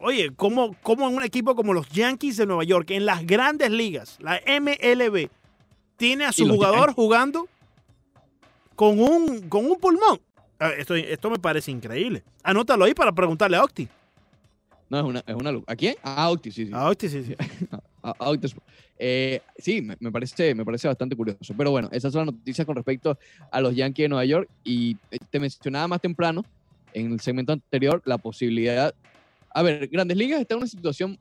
oye, 0.00 0.30
¿cómo, 0.34 0.74
cómo 0.82 1.06
en 1.06 1.14
un 1.16 1.22
equipo 1.22 1.54
como 1.54 1.74
los 1.74 1.86
Yankees 1.90 2.38
de 2.38 2.46
Nueva 2.46 2.64
York, 2.64 2.90
en 2.92 3.04
las 3.04 3.26
grandes 3.26 3.70
ligas, 3.70 4.16
la 4.20 4.40
MLB, 4.46 5.28
tiene 5.98 6.24
a 6.24 6.32
su 6.32 6.48
jugador 6.48 6.78
Yankees. 6.78 6.94
jugando 6.94 7.48
con 8.74 8.98
un, 8.98 9.50
con 9.50 9.66
un 9.66 9.78
pulmón? 9.78 10.18
Ah, 10.58 10.70
Esto, 10.78 10.94
esto 10.94 11.28
me 11.28 11.38
parece 11.38 11.70
increíble. 11.72 12.24
Anótalo 12.42 12.86
ahí 12.86 12.94
para 12.94 13.12
preguntarle 13.12 13.58
a 13.58 13.64
Octi. 13.64 13.86
No, 14.88 14.98
es 14.98 15.04
una, 15.04 15.22
es 15.26 15.34
una. 15.34 15.60
¿A 15.66 15.76
quién? 15.76 15.96
A 16.02 16.24
Auti, 16.24 16.50
sí, 16.50 16.64
sí. 16.66 16.72
A 16.72 16.88
Octi, 16.88 17.08
sí, 17.10 17.22
sí. 17.22 17.34
A- 18.02 18.14
Sport. 18.42 18.66
Eh, 18.98 19.42
sí, 19.58 19.82
me, 19.82 19.94
me 20.00 20.10
parece, 20.10 20.54
me 20.54 20.64
parece 20.64 20.88
bastante 20.88 21.14
curioso. 21.16 21.52
Pero 21.54 21.70
bueno, 21.70 21.90
esas 21.92 22.14
son 22.14 22.24
las 22.24 22.34
noticias 22.34 22.66
con 22.66 22.76
respecto 22.76 23.18
a 23.50 23.60
los 23.60 23.74
Yankees 23.76 24.04
de 24.04 24.08
Nueva 24.08 24.24
York. 24.24 24.48
Y 24.62 24.96
eh, 25.10 25.18
te 25.30 25.38
mencionaba 25.38 25.86
más 25.88 26.00
temprano, 26.00 26.44
en 26.94 27.12
el 27.12 27.20
segmento 27.20 27.52
anterior, 27.52 28.00
la 28.06 28.18
posibilidad. 28.18 28.94
A 29.50 29.62
ver, 29.62 29.88
Grandes 29.88 30.16
Ligas 30.16 30.40
está 30.40 30.54
en 30.54 30.58
una 30.58 30.66
situación. 30.66 31.18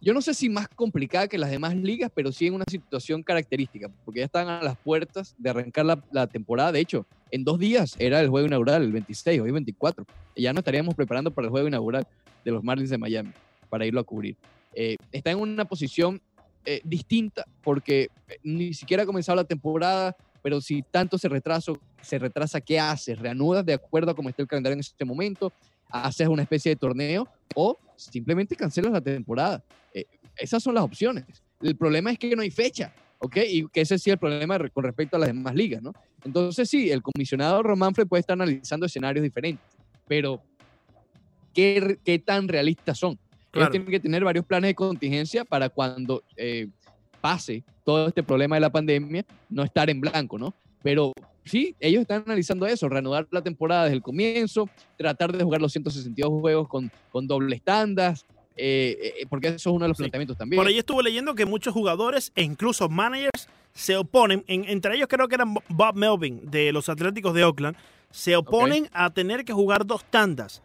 Yo 0.00 0.12
no 0.14 0.20
sé 0.20 0.34
si 0.34 0.48
más 0.48 0.68
complicada 0.68 1.28
que 1.28 1.38
las 1.38 1.50
demás 1.50 1.74
ligas, 1.76 2.10
pero 2.14 2.30
sí 2.30 2.46
en 2.46 2.54
una 2.54 2.64
situación 2.68 3.22
característica, 3.22 3.88
porque 4.04 4.20
ya 4.20 4.26
están 4.26 4.48
a 4.48 4.62
las 4.62 4.76
puertas 4.76 5.34
de 5.38 5.50
arrancar 5.50 5.86
la, 6.10 6.26
temporada. 6.26 6.72
De 6.72 6.80
hecho, 6.80 7.06
en 7.30 7.42
dos 7.42 7.58
días 7.58 7.96
era 7.98 8.20
el 8.20 8.28
juego 8.28 8.46
inaugural, 8.46 8.82
el 8.82 8.92
26, 8.92 9.40
hoy 9.40 9.50
24. 9.50 10.04
Y 10.34 10.42
ya 10.42 10.52
nos 10.52 10.60
estaríamos 10.60 10.94
preparando 10.94 11.30
para 11.30 11.46
el 11.46 11.50
juego 11.50 11.68
inaugural 11.68 12.06
de 12.44 12.50
los 12.50 12.62
Marlins 12.62 12.90
de 12.90 12.98
Miami, 12.98 13.30
para 13.70 13.86
irlo 13.86 14.00
a 14.00 14.04
cubrir. 14.04 14.36
Eh, 14.74 14.96
está 15.10 15.30
en 15.30 15.38
una 15.38 15.64
posición 15.64 16.20
eh, 16.66 16.80
distinta 16.84 17.44
porque 17.62 18.08
eh, 18.28 18.38
ni 18.42 18.74
siquiera 18.74 19.04
ha 19.04 19.06
comenzado 19.06 19.36
la 19.36 19.44
temporada, 19.44 20.16
pero 20.44 20.60
si 20.60 20.82
tanto 20.82 21.16
se 21.16 21.26
retrasa, 21.26 21.72
se 22.02 22.18
retrasa, 22.18 22.60
¿qué 22.60 22.78
haces? 22.78 23.18
¿Reanudas 23.18 23.64
de 23.64 23.72
acuerdo 23.72 24.10
a 24.10 24.14
cómo 24.14 24.28
está 24.28 24.42
el 24.42 24.48
calendario 24.48 24.74
en 24.74 24.80
este 24.80 25.02
momento? 25.02 25.50
¿Haces 25.88 26.28
una 26.28 26.42
especie 26.42 26.68
de 26.68 26.76
torneo? 26.76 27.26
¿O 27.54 27.78
simplemente 27.96 28.54
cancelas 28.54 28.92
la 28.92 29.00
temporada? 29.00 29.64
Eh, 29.94 30.04
esas 30.36 30.62
son 30.62 30.74
las 30.74 30.84
opciones. 30.84 31.24
El 31.62 31.78
problema 31.78 32.12
es 32.12 32.18
que 32.18 32.36
no 32.36 32.42
hay 32.42 32.50
fecha, 32.50 32.92
¿ok? 33.20 33.38
Y 33.48 33.66
que 33.68 33.80
ese 33.80 33.98
sí 33.98 34.10
es 34.10 34.14
el 34.14 34.18
problema 34.18 34.58
con 34.68 34.84
respecto 34.84 35.16
a 35.16 35.20
las 35.20 35.28
demás 35.28 35.54
ligas, 35.54 35.80
¿no? 35.80 35.94
Entonces 36.26 36.68
sí, 36.68 36.90
el 36.90 37.00
comisionado 37.00 37.62
Románfred 37.62 38.06
puede 38.06 38.20
estar 38.20 38.34
analizando 38.34 38.84
escenarios 38.84 39.22
diferentes, 39.22 39.64
pero 40.06 40.42
¿qué, 41.54 41.98
qué 42.04 42.18
tan 42.18 42.48
realistas 42.48 42.98
son? 42.98 43.18
Claro. 43.50 43.64
Ellos 43.64 43.70
tienen 43.70 43.90
que 43.90 44.00
tener 44.00 44.22
varios 44.24 44.44
planes 44.44 44.68
de 44.68 44.74
contingencia 44.74 45.46
para 45.46 45.70
cuando 45.70 46.22
eh, 46.36 46.68
pase 47.22 47.64
todo 47.84 48.08
este 48.08 48.22
problema 48.22 48.56
de 48.56 48.60
la 48.60 48.70
pandemia, 48.70 49.24
no 49.50 49.62
estar 49.62 49.88
en 49.90 50.00
blanco, 50.00 50.38
¿no? 50.38 50.54
Pero 50.82 51.12
sí, 51.44 51.74
ellos 51.80 52.02
están 52.02 52.22
analizando 52.26 52.66
eso, 52.66 52.88
reanudar 52.88 53.26
la 53.30 53.42
temporada 53.42 53.84
desde 53.84 53.96
el 53.96 54.02
comienzo, 54.02 54.68
tratar 54.96 55.32
de 55.36 55.44
jugar 55.44 55.60
los 55.60 55.72
162 55.72 56.40
juegos 56.40 56.68
con, 56.68 56.90
con 57.10 57.26
dobles 57.26 57.62
tandas, 57.62 58.24
eh, 58.56 59.14
eh, 59.20 59.26
porque 59.28 59.48
eso 59.48 59.56
es 59.56 59.66
uno 59.66 59.84
de 59.84 59.88
los 59.88 59.96
Sí. 59.96 60.02
planteamientos 60.04 60.36
también. 60.36 60.58
Por 60.60 60.66
ahí 60.66 60.78
estuve 60.78 61.02
leyendo 61.02 61.34
que 61.34 61.44
muchos 61.46 61.72
jugadores 61.74 62.32
e 62.34 62.42
incluso 62.42 62.88
managers 62.88 63.48
se 63.72 63.96
oponen, 63.96 64.44
en- 64.46 64.64
entre 64.68 64.94
ellos 64.96 65.08
creo 65.08 65.26
que 65.28 65.34
era 65.34 65.44
Bob 65.68 65.94
Melvin 65.96 66.40
de 66.50 66.72
los 66.72 66.88
Atléticos 66.88 67.34
de 67.34 67.44
Oakland, 67.44 67.76
se 68.10 68.36
oponen 68.36 68.88
a 68.92 69.10
tener 69.10 69.44
que 69.44 69.52
jugar 69.52 69.84
dos 69.84 70.04
tandas. 70.04 70.62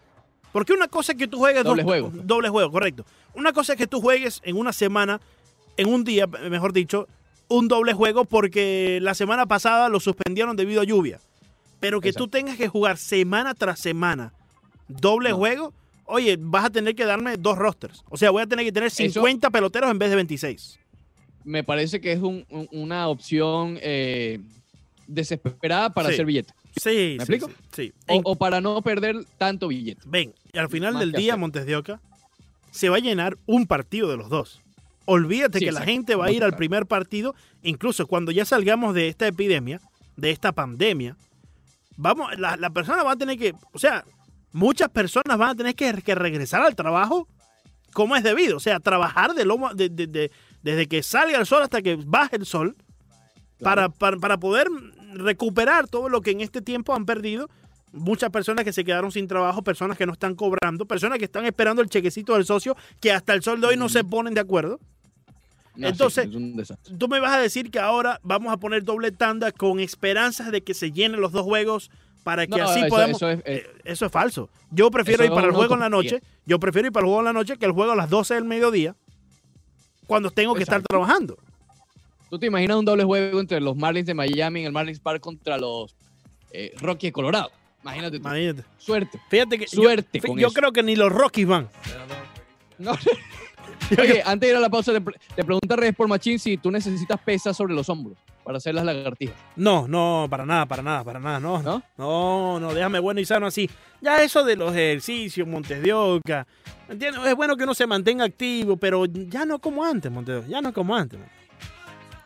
Porque 0.52 0.74
una 0.74 0.88
cosa 0.88 1.12
es 1.14 1.18
que 1.18 1.28
tú 1.28 1.38
juegues 1.40 1.64
Doble 1.64 1.82
dos, 1.84 1.90
juego. 1.90 2.12
doble 2.24 2.50
juego, 2.50 2.72
correcto. 2.72 3.06
Una 3.36 3.54
cosa 3.54 3.74
es 3.74 3.78
que 3.78 3.88
tú 3.88 4.02
juegues 4.02 4.40
en 4.44 4.56
una 4.58 4.72
semana, 4.74 5.20
en 5.82 5.88
un 5.94 6.04
día, 6.04 6.28
mejor 6.28 6.74
dicho, 6.74 7.08
un 7.48 7.68
doble 7.68 7.94
juego 7.94 8.26
porque 8.26 9.00
la 9.02 9.14
semana 9.14 9.46
pasada 9.46 9.90
lo 9.90 10.00
suspendieron 10.00 10.56
debido 10.56 10.82
a 10.82 10.84
lluvia. 10.86 11.20
Pero 11.80 12.02
que 12.02 12.14
tú 12.14 12.28
tengas 12.28 12.58
que 12.58 12.68
jugar 12.68 12.98
semana 12.98 13.54
tras 13.54 13.80
semana 13.80 14.34
doble 14.88 15.30
No. 15.30 15.38
juego, 15.38 15.74
oye, 16.06 16.38
vas 16.40 16.66
a 16.66 16.70
tener 16.70 16.94
que 16.96 17.06
darme 17.06 17.38
dos 17.38 17.58
rosters. 17.58 18.04
O 18.10 18.18
sea, 18.18 18.32
voy 18.32 18.42
a 18.44 18.48
tener 18.48 18.66
que 18.66 18.72
tener 18.72 18.88
Eso- 18.88 18.98
50 19.04 19.50
peloteros 19.50 19.90
en 19.90 19.98
vez 20.00 20.10
de 20.10 20.16
26. 20.18 20.80
Me 21.46 21.64
parece 21.64 22.02
que 22.02 22.12
es 22.12 22.20
un- 22.20 22.46
un- 22.50 22.68
una 22.72 23.08
opción 23.08 23.78
eh, 23.82 24.40
desesperada 25.08 25.90
para 25.92 26.10
Sí. 26.10 26.16
hacer 26.16 26.26
billete. 26.26 26.54
Sí, 26.76 26.90
¿Me 26.90 27.26
sí, 27.26 27.34
explico? 27.34 27.50
Sí. 27.72 27.94
O, 28.08 28.36
para 28.36 28.62
no 28.62 28.82
perder 28.82 29.16
tanto 29.38 29.68
billete. 29.70 30.02
ven, 30.06 30.34
y 30.54 30.58
al 30.58 30.70
final 30.70 30.94
más 30.94 31.00
del 31.00 31.12
día, 31.14 31.34
hacer. 31.34 31.40
Montes 31.40 31.66
de 31.66 31.76
Oca, 31.76 32.00
se 32.72 32.90
va 32.90 32.98
a 32.98 33.00
llenar 33.00 33.38
un 33.46 33.66
partido 33.66 34.10
de 34.10 34.18
los 34.18 34.30
dos. 34.30 34.62
Olvídate 35.12 35.60
Sí, 35.60 35.66
que 35.66 35.72
la 35.72 35.82
gente 35.82 36.16
va 36.16 36.26
a 36.26 36.32
ir 36.32 36.44
al 36.44 36.56
primer 36.56 36.86
partido, 36.86 37.34
incluso 37.64 38.06
cuando 38.08 38.32
ya 38.32 38.46
salgamos 38.46 38.94
de 38.94 39.08
esta 39.08 39.26
epidemia, 39.28 39.80
de 40.16 40.32
esta 40.32 40.52
pandemia, 40.52 41.18
vamos, 41.98 42.38
la, 42.38 42.58
la 42.58 42.70
persona 42.70 43.04
va 43.04 43.14
a 43.14 43.16
tener 43.16 43.38
que, 43.38 43.54
o 43.74 43.80
sea, 43.80 44.06
muchas 44.52 44.90
personas 44.90 45.38
van 45.38 45.50
a 45.50 45.56
tener 45.56 45.76
que, 45.76 45.94
que 46.04 46.16
regresar 46.16 46.62
al 46.62 46.76
trabajo 46.76 47.28
como 47.94 48.16
es 48.16 48.24
debido, 48.24 48.58
o 48.58 48.60
sea, 48.60 48.80
trabajar 48.80 49.34
de 49.34 49.46
lomo, 49.46 49.74
de- 49.74 49.90
de- 49.90 50.08
de- 50.08 50.32
desde 50.62 50.88
que 50.88 51.02
salga 51.02 51.40
el 51.40 51.46
sol 51.48 51.64
hasta 51.64 51.82
que 51.82 51.96
baje 52.06 52.36
el 52.36 52.46
sol, 52.46 52.76
para, 53.62 53.90
para, 53.90 54.18
para 54.18 54.38
poder 54.38 54.68
recuperar 55.16 55.88
todo 55.88 56.08
lo 56.08 56.22
que 56.22 56.32
en 56.32 56.42
este 56.42 56.62
tiempo 56.62 56.94
han 56.94 57.06
perdido. 57.06 57.50
Muchas 57.92 58.30
personas 58.30 58.64
que 58.64 58.72
se 58.72 58.84
quedaron 58.86 59.12
sin 59.12 59.28
trabajo, 59.28 59.64
personas 59.64 59.98
que 59.98 60.06
no 60.06 60.14
están 60.14 60.36
cobrando, 60.36 60.86
personas 60.86 61.18
que 61.18 61.26
están 61.26 61.46
esperando 61.46 61.82
el 61.82 61.90
chequecito 61.90 62.36
del 62.36 62.46
socio, 62.46 62.78
que 63.02 63.12
hasta 63.12 63.34
el 63.34 63.42
sol 63.42 63.60
de 63.60 63.68
hoy 63.68 63.78
no 63.78 63.90
se 63.90 64.04
ponen 64.04 64.36
de 64.36 64.42
acuerdo. 64.42 64.80
No, 65.80 65.88
sí, 65.88 65.92
Entonces- 65.92 66.30
desastre. 66.56 66.96
Tú 66.98 67.08
me 67.08 67.20
vas 67.20 67.32
a 67.34 67.40
decir 67.40 67.72
que 67.72 67.80
ahora 67.80 68.20
vamos 68.24 68.52
a 68.54 68.58
poner 68.58 68.84
doble 68.84 69.12
tanda 69.12 69.52
con 69.52 69.80
esperanzas 69.80 70.52
de 70.52 70.62
que 70.62 70.74
se 70.74 70.92
llenen 70.92 71.22
los 71.22 71.32
dos 71.32 71.44
juegos 71.44 71.90
para 72.24 72.46
que 72.46 72.58
No, 72.58 72.70
así 72.70 72.80
eso- 72.82 72.90
podamos... 72.90 73.18
eso 73.18 73.30
es- 73.30 73.40
eh, 73.40 73.44
Eh, 73.46 73.82
Eso 73.86 74.06
es 74.06 74.12
falso. 74.12 74.50
Yo 74.72 74.92
prefiero 74.92 75.24
ir 75.24 75.32
para 75.32 75.48
el 75.48 75.54
juego 75.54 75.74
en 75.74 75.80
la 75.80 75.90
noche. 75.90 76.22
Yo 76.46 76.60
prefiero 76.60 76.88
ir 76.88 76.92
para 76.92 77.06
el 77.06 77.08
juego 77.08 77.20
en 77.22 77.26
la 77.26 77.34
noche 77.34 77.58
que 77.58 77.66
el 77.66 77.72
juego 77.72 77.94
a 77.94 77.96
las 77.96 78.10
12 78.10 78.36
del 78.36 78.44
mediodía, 78.46 78.96
cuando 80.06 80.30
tengo 80.32 80.54
que 80.54 80.64
estar 80.64 80.82
trabajando. 80.82 81.38
¿Tú 82.30 82.38
te 82.38 82.46
imaginas 82.46 82.78
un 82.78 82.86
doble 82.86 83.04
juego 83.06 83.40
entre 83.40 83.60
los 83.60 83.76
Marlins 83.76 84.06
de 84.06 84.14
Miami 84.14 84.60
en 84.62 84.66
el 84.68 84.72
Marlins 84.72 85.00
Park 85.00 85.22
contra 85.22 85.58
los 85.58 85.96
eh, 86.52 86.74
Rockies 86.80 87.08
de 87.10 87.14
Colorado? 87.14 87.52
Imagínate 87.82 88.20
tú. 88.20 88.28
Imagínate. 88.28 88.64
Suerte. 88.78 89.20
Fíjate 89.30 89.58
que 89.58 89.68
Suerte 89.68 90.20
yo, 90.38 90.52
creo 90.52 90.72
que 90.74 90.84
ni 90.84 90.96
los 90.96 91.12
Rockies 91.12 91.48
van. 91.48 91.70
No. 92.78 92.92
Oye, 94.02 94.22
antes 94.26 94.48
de 94.48 94.52
ir 94.52 94.56
a 94.56 94.60
la 94.60 94.70
pausa, 94.70 94.92
te, 94.94 95.02
te 95.36 95.44
pregunta 95.44 95.76
Reyes 95.76 95.96
por 95.96 96.08
Machín 96.08 96.38
si 96.40 96.58
tú 96.58 96.70
necesitas 96.72 97.20
pesas 97.22 97.56
sobre 97.58 97.74
los 97.74 97.90
hombros 97.90 98.18
para 98.44 98.58
hacer 98.58 98.76
las 98.76 98.86
lagartijas. 98.86 99.36
No, 99.56 99.88
no, 99.88 100.28
para 100.30 100.46
nada, 100.46 100.66
para 100.66 100.82
nada, 100.84 101.04
para 101.04 101.20
nada, 101.20 101.40
no. 101.40 101.62
¿No? 101.62 101.84
No, 101.98 102.60
no, 102.60 102.74
déjame 102.74 103.00
bueno 103.00 103.20
y 103.20 103.26
sano 103.26 103.48
así. 103.48 103.70
Ya 104.02 104.22
eso 104.24 104.44
de 104.44 104.56
los 104.56 104.72
ejercicios, 104.74 105.48
Montes 105.48 105.82
de 105.82 105.94
Oca, 105.94 106.46
¿entiendes? 106.88 107.26
Es 107.26 107.36
bueno 107.36 107.56
que 107.58 107.64
uno 107.64 107.74
se 107.74 107.88
mantenga 107.88 108.26
activo, 108.26 108.78
pero 108.78 109.06
ya 109.06 109.46
no 109.46 109.60
como 109.60 109.84
antes, 109.84 110.12
Montes 110.12 110.36
de 110.36 110.40
Oca, 110.42 110.48
ya 110.50 110.62
no 110.62 110.74
como 110.74 110.96
antes. 110.96 111.20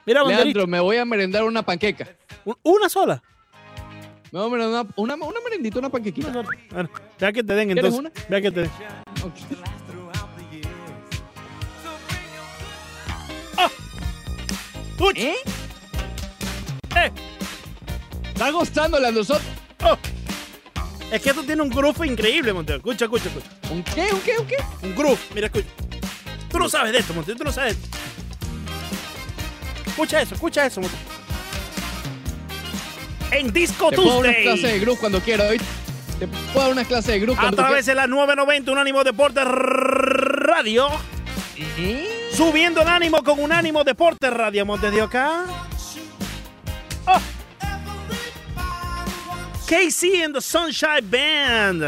Mira, 0.05 0.21
Banderita, 0.21 0.43
Leandro, 0.45 0.67
me 0.67 0.79
voy 0.81 0.97
a 0.97 1.05
merendar 1.05 1.43
una 1.43 1.63
panqueca. 1.63 2.07
un- 2.45 2.57
una 2.63 2.89
sola. 2.89 3.21
Me 4.31 4.39
voy 4.39 4.47
a 4.47 4.51
merendar 4.51 4.85
una, 4.97 5.13
una, 5.15 5.25
una 5.25 5.39
merendita, 5.41 5.79
una 5.79 5.89
panquequita. 5.89 6.27
Una 6.29 6.89
vea 7.19 7.31
que 7.31 7.43
te 7.43 7.53
den 7.53 7.69
¿Quieres 7.71 7.93
entonces. 7.95 8.27
Vea 8.29 8.41
que 8.41 8.51
te 8.51 8.61
den. 8.61 8.71
¡Uch! 14.99 15.17
¿Eh? 15.17 15.35
¡Eh! 16.95 17.11
¿Está 18.27 18.51
gustando, 18.51 18.99
Leandro 18.99 19.23
Soto? 19.23 19.41
¡Oh! 19.83 19.97
Es 21.11 21.21
que 21.21 21.29
esto 21.29 21.43
tiene 21.43 21.61
un 21.61 21.69
groove 21.69 22.05
increíble, 22.07 22.51
Oca. 22.51 22.75
Escucha, 22.75 23.05
escucha, 23.05 23.29
escucha. 23.29 23.47
¿Un 23.71 23.83
qué? 23.83 24.07
¿Un 24.11 24.21
qué? 24.21 24.37
¿Un 24.39 24.47
qué? 24.47 24.57
Un 24.81 24.95
groove, 24.95 25.19
mira, 25.35 25.47
escucha. 25.47 25.67
Tú 26.49 26.59
no 26.59 26.69
sabes 26.69 26.91
de 26.91 26.99
esto, 26.99 27.13
Montes, 27.13 27.35
tú 27.37 27.43
no 27.43 27.51
sabes 27.51 27.77
de 27.77 27.85
esto. 27.85 27.97
Escucha 29.87 30.21
eso, 30.21 30.35
escucha 30.35 30.65
eso, 30.65 30.81
Montes. 30.81 30.99
En 33.31 33.51
Disco 33.51 33.89
Te 33.89 33.95
puedo 33.95 34.09
dar 34.09 34.19
una 34.19 34.33
clase 34.33 34.67
de 34.67 34.79
groove 34.79 34.99
cuando 34.99 35.19
quiera, 35.19 35.45
¿oíste? 35.47 35.65
Te 36.19 36.27
puedo 36.27 36.59
dar 36.59 36.71
una 36.71 36.85
clase 36.85 37.13
de 37.13 37.19
groove 37.19 37.37
A 37.37 37.41
cuando 37.41 37.57
través 37.57 37.85
de 37.87 37.95
la 37.95 38.05
990 38.05 38.71
Unánimo 38.71 39.03
Deportes 39.03 39.43
Radio. 39.43 40.87
Subiendo 42.31 42.81
el 42.81 42.87
ánimo 42.87 43.23
con 43.23 43.39
Unánimo 43.39 43.83
Deportes 43.83 44.33
Radio 44.33 44.65
Montes 44.65 44.91
de 44.91 45.01
Oca. 45.01 45.45
Oh. 47.05 47.19
KC 49.67 50.23
and 50.23 50.35
the 50.35 50.41
Sunshine 50.41 51.09
Band. 51.09 51.83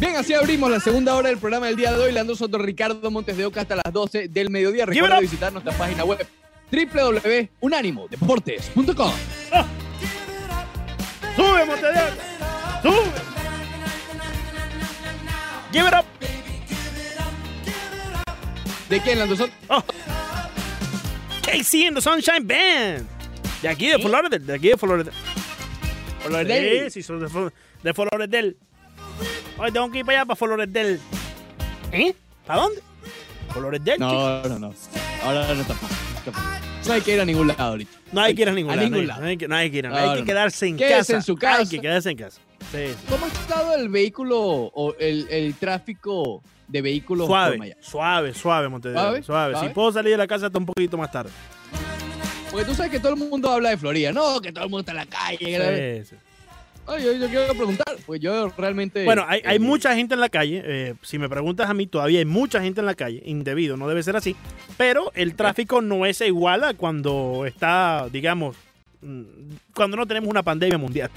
Bien, 0.00 0.16
así 0.16 0.32
abrimos 0.32 0.70
la 0.70 0.80
segunda 0.80 1.14
hora 1.14 1.28
del 1.28 1.36
programa 1.38 1.66
del 1.66 1.76
día 1.76 1.92
de 1.92 2.02
hoy. 2.02 2.12
Leandro 2.12 2.34
Soto, 2.34 2.56
Ricardo 2.58 3.10
Montes 3.10 3.36
de 3.36 3.44
Oca 3.44 3.60
hasta 3.60 3.76
las 3.76 3.92
12 3.92 4.28
del 4.28 4.48
mediodía. 4.50 4.86
Recuerda 4.86 5.20
visitar 5.20 5.52
nuestra 5.52 5.74
página 5.74 6.04
web 6.04 6.26
www.unanimodeportes.com. 6.72 9.12
Sube, 11.36 11.66
Montes 11.66 11.82
de 11.82 12.00
Oca. 12.00 12.14
Sube. 12.82 13.30
Give 15.72 15.86
it 15.86 15.94
up. 15.94 16.09
¿De 18.90 19.00
quién, 19.00 19.18
Soto? 19.36 19.52
Oh. 19.68 19.82
KC 21.42 21.86
and 21.86 21.96
the 21.96 22.00
Sunshine 22.02 22.44
Band. 22.46 23.06
De 23.62 23.68
aquí 23.68 23.86
de 23.86 23.98
Fort 24.00 24.12
Lauderdale, 24.12 24.44
de 24.44 24.54
aquí 24.54 24.68
de 24.68 24.76
lo 26.28 26.44
de 26.44 26.90
Sí, 26.90 26.90
sí, 26.90 27.02
son 27.02 27.20
de, 27.20 27.28
de 27.84 27.94
Lauderdale. 28.10 28.56
Hoy 29.58 29.70
tengo 29.70 29.90
que 29.92 29.98
ir 30.00 30.04
para 30.04 30.18
allá, 30.22 30.26
para 30.26 30.36
Lauderdale. 30.56 30.98
¿Eh? 31.92 32.14
¿Para 32.44 32.62
dónde? 32.62 32.82
Chico. 33.94 33.98
No, 34.06 34.42
no, 34.48 34.58
no. 34.58 34.74
Ahora 35.22 35.54
no 35.54 35.60
está 35.60 35.74
fácil, 35.74 35.96
no 36.86 36.92
hay 36.94 37.00
que 37.02 37.14
ir 37.14 37.20
a 37.20 37.24
ningún 37.24 37.46
lado 37.46 37.62
ahorita. 37.62 37.98
No 38.10 38.20
hay 38.22 38.34
que 38.34 38.42
ir 38.42 38.48
a 38.48 38.52
ningún 38.52 38.72
A 38.72 38.76
lado. 38.76 38.88
ningún 38.88 39.06
lado. 39.06 39.20
hay, 39.24 39.24
no 39.24 39.28
hay 39.28 39.36
que, 39.36 39.48
no 39.48 39.54
hay 39.56 39.70
que 39.70 39.78
ir. 39.78 39.88
No, 39.88 39.96
hay 39.96 40.18
que 40.18 40.24
quedarse 40.24 40.66
en 40.66 40.76
Quédese 40.76 40.96
casa. 40.98 41.14
en 41.16 41.22
su 41.22 41.32
Hay 41.32 41.38
casa. 41.38 41.70
que 41.70 41.80
quedarse 41.80 42.10
en 42.10 42.16
casa. 42.16 42.40
Sí, 42.72 42.78
sí. 42.88 42.94
¿Cómo 43.08 43.26
ha 43.26 43.28
estado 43.28 43.74
el 43.76 43.88
vehículo 43.88 44.40
o 44.40 44.94
el, 44.98 45.28
el 45.30 45.54
tráfico 45.54 46.42
de 46.70 46.82
vehículos 46.82 47.26
por 47.26 47.36
Suave, 47.36 47.58
Miami? 47.58 47.82
suave, 47.82 48.34
suave, 48.34 48.68
Montevideo. 48.68 49.22
¿Suave? 49.22 49.22
Suave. 49.22 49.56
Si 49.60 49.74
puedo 49.74 49.92
salir 49.92 50.12
de 50.12 50.18
la 50.18 50.26
casa 50.26 50.46
hasta 50.46 50.58
un 50.58 50.66
poquito 50.66 50.96
más 50.96 51.10
tarde. 51.10 51.30
Porque 52.50 52.66
tú 52.66 52.74
sabes 52.74 52.90
que 52.90 52.98
todo 52.98 53.14
el 53.14 53.18
mundo 53.18 53.50
habla 53.50 53.70
de 53.70 53.76
Florida. 53.76 54.12
No, 54.12 54.40
que 54.40 54.52
todo 54.52 54.64
el 54.64 54.70
mundo 54.70 54.80
está 54.80 54.92
en 54.92 54.96
la 54.96 55.06
calle. 55.06 56.04
Sí, 56.04 56.10
sí. 56.10 56.16
Ay, 56.86 57.04
yo, 57.04 57.12
yo 57.12 57.28
quiero 57.28 57.54
preguntar, 57.54 57.96
pues 58.04 58.20
yo 58.20 58.48
realmente... 58.56 59.04
Bueno, 59.04 59.24
hay, 59.28 59.40
hay 59.44 59.56
eh, 59.56 59.60
mucha 59.60 59.94
gente 59.94 60.14
en 60.14 60.20
la 60.20 60.28
calle. 60.28 60.62
eh, 60.64 60.94
si 61.02 61.18
me 61.18 61.28
preguntas 61.28 61.70
a 61.70 61.74
mí, 61.74 61.86
todavía 61.86 62.18
hay 62.18 62.24
mucha 62.24 62.60
gente 62.60 62.80
en 62.80 62.86
la 62.86 62.94
calle. 62.94 63.22
Indebido, 63.26 63.76
no 63.76 63.86
debe 63.86 64.02
ser 64.02 64.16
así. 64.16 64.34
Pero 64.76 65.12
el 65.14 65.36
tráfico 65.36 65.82
no 65.82 66.04
es 66.04 66.20
igual 66.22 66.64
a 66.64 66.74
cuando 66.74 67.44
está, 67.46 68.08
digamos, 68.10 68.56
mm, 69.02 69.22
cuando 69.74 69.96
no 69.96 70.06
tenemos 70.06 70.28
una 70.28 70.42
pandemia 70.42 70.78
mundial. 70.78 71.10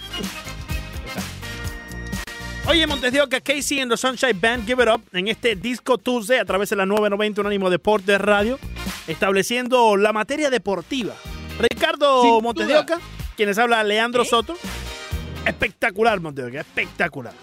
Oye, 2.73 2.87
Montes 2.87 3.13
de 3.13 3.21
Oca, 3.21 3.39
Casey 3.39 3.81
en 3.81 3.89
the 3.89 3.95
Sunshine 3.95 4.41
Band, 4.41 4.65
Give 4.65 4.81
It 4.81 4.89
Up, 4.89 5.03
en 5.13 5.27
este 5.27 5.55
Disco 5.55 5.99
Tuesday 5.99 6.39
a 6.39 6.45
través 6.45 6.71
de 6.71 6.75
la 6.75 6.87
990 6.87 7.41
Unánimo 7.41 7.69
Deportes 7.69 8.19
Radio, 8.19 8.57
estableciendo 9.05 9.95
la 9.95 10.11
materia 10.11 10.49
deportiva. 10.49 11.13
Ricardo 11.59 12.23
Sin 12.23 12.41
Montes 12.41 12.65
de 12.65 12.73
duda. 12.73 12.81
Oca, 12.81 12.99
quienes 13.37 13.59
habla 13.59 13.83
Leandro 13.83 14.23
¿Eh? 14.23 14.25
Soto. 14.25 14.57
Espectacular, 15.45 16.19
Montes 16.19 16.45
de 16.45 16.49
Oca, 16.49 16.61
espectacular. 16.61 17.33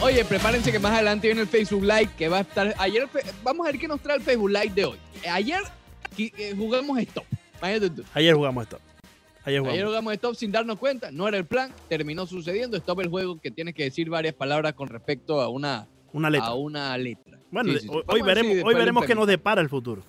Oye, 0.00 0.24
prepárense 0.24 0.70
que 0.70 0.78
más 0.78 0.92
adelante 0.92 1.26
viene 1.26 1.40
el 1.40 1.48
Facebook 1.48 1.82
Live 1.82 2.10
que 2.16 2.28
va 2.28 2.38
a 2.38 2.42
estar... 2.42 2.72
Ayer, 2.78 3.08
vamos 3.42 3.66
a 3.66 3.72
ver 3.72 3.80
qué 3.80 3.88
nos 3.88 4.00
trae 4.00 4.18
el 4.18 4.22
Facebook 4.22 4.50
Live 4.50 4.70
de 4.76 4.84
hoy. 4.84 4.98
Ayer 5.28 5.62
eh, 6.16 6.54
jugamos 6.56 7.00
Stop. 7.00 7.24
Imagínate 7.58 7.90
tú. 7.90 8.04
Ayer 8.14 8.32
jugamos 8.36 8.62
esto. 8.62 8.78
Ayer 9.44 9.58
jugamos. 9.60 9.74
Ayer 9.74 9.86
jugamos 9.86 10.12
Stop 10.14 10.34
sin 10.36 10.52
darnos 10.52 10.78
cuenta. 10.78 11.10
No 11.10 11.26
era 11.28 11.36
el 11.38 11.44
plan. 11.44 11.72
Terminó 11.88 12.26
sucediendo. 12.26 12.76
Stop 12.76 13.00
el 13.00 13.08
juego 13.08 13.40
que 13.40 13.50
tienes 13.50 13.74
que 13.74 13.84
decir 13.84 14.08
varias 14.08 14.34
palabras 14.34 14.74
con 14.74 14.88
respecto 14.88 15.40
a 15.40 15.48
una, 15.48 15.86
Una 16.12 16.30
letra. 16.30 16.46
a 16.48 16.54
una 16.54 16.96
letra. 16.98 17.38
Bueno, 17.50 17.72
Sí, 17.72 17.80
sí, 17.80 17.88
sí. 17.88 17.94
hoy 18.06 18.22
veremos, 18.22 18.56
hoy 18.64 18.74
veremos 18.74 19.04
qué 19.04 19.14
nos 19.14 19.26
depara 19.26 19.60
el 19.60 19.68
futuro. 19.68 20.02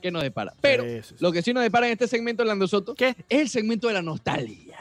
qué 0.00 0.10
nos 0.12 0.22
depara. 0.22 0.52
Pero 0.60 0.84
Sí, 0.84 0.90
sí, 1.02 1.02
sí. 1.10 1.14
lo 1.18 1.32
que 1.32 1.42
sí 1.42 1.52
nos 1.52 1.62
depara 1.62 1.86
en 1.86 1.92
este 1.92 2.06
segmento, 2.08 2.44
Lando 2.44 2.66
Soto, 2.68 2.94
¿Qué? 2.94 3.16
es 3.28 3.40
el 3.40 3.48
segmento 3.48 3.88
de 3.88 3.94
la 3.94 4.02
nostalgia. 4.02 4.76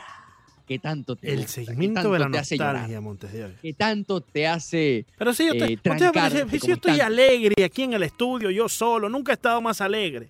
¿Qué 0.67 0.79
tanto 0.79 1.15
te 1.15 1.31
El 1.31 1.39
gusta? 1.41 1.61
¿Qué 1.61 1.65
segmento 1.65 2.11
de 2.11 2.19
la 2.19 2.29
nostalgia, 2.29 2.99
Montes 3.01 3.31
de. 3.33 3.53
¿Qué 3.61 3.73
tanto 3.73 4.21
te 4.21 4.45
hace 4.47 5.05
Pero 5.17 5.33
si 5.33 5.47
yo, 5.47 5.53
te- 5.53 5.73
eh, 5.73 5.75
usted 5.75 6.59
si 6.59 6.67
yo 6.67 6.73
estoy 6.75 6.99
alegre 6.99 7.63
aquí 7.63 7.83
en 7.83 7.93
el 7.93 8.03
estudio, 8.03 8.49
yo 8.51 8.67
solo, 8.69 9.07
nunca 9.09 9.31
he 9.31 9.35
estado 9.35 9.59
más 9.61 9.79
alegre. 9.81 10.27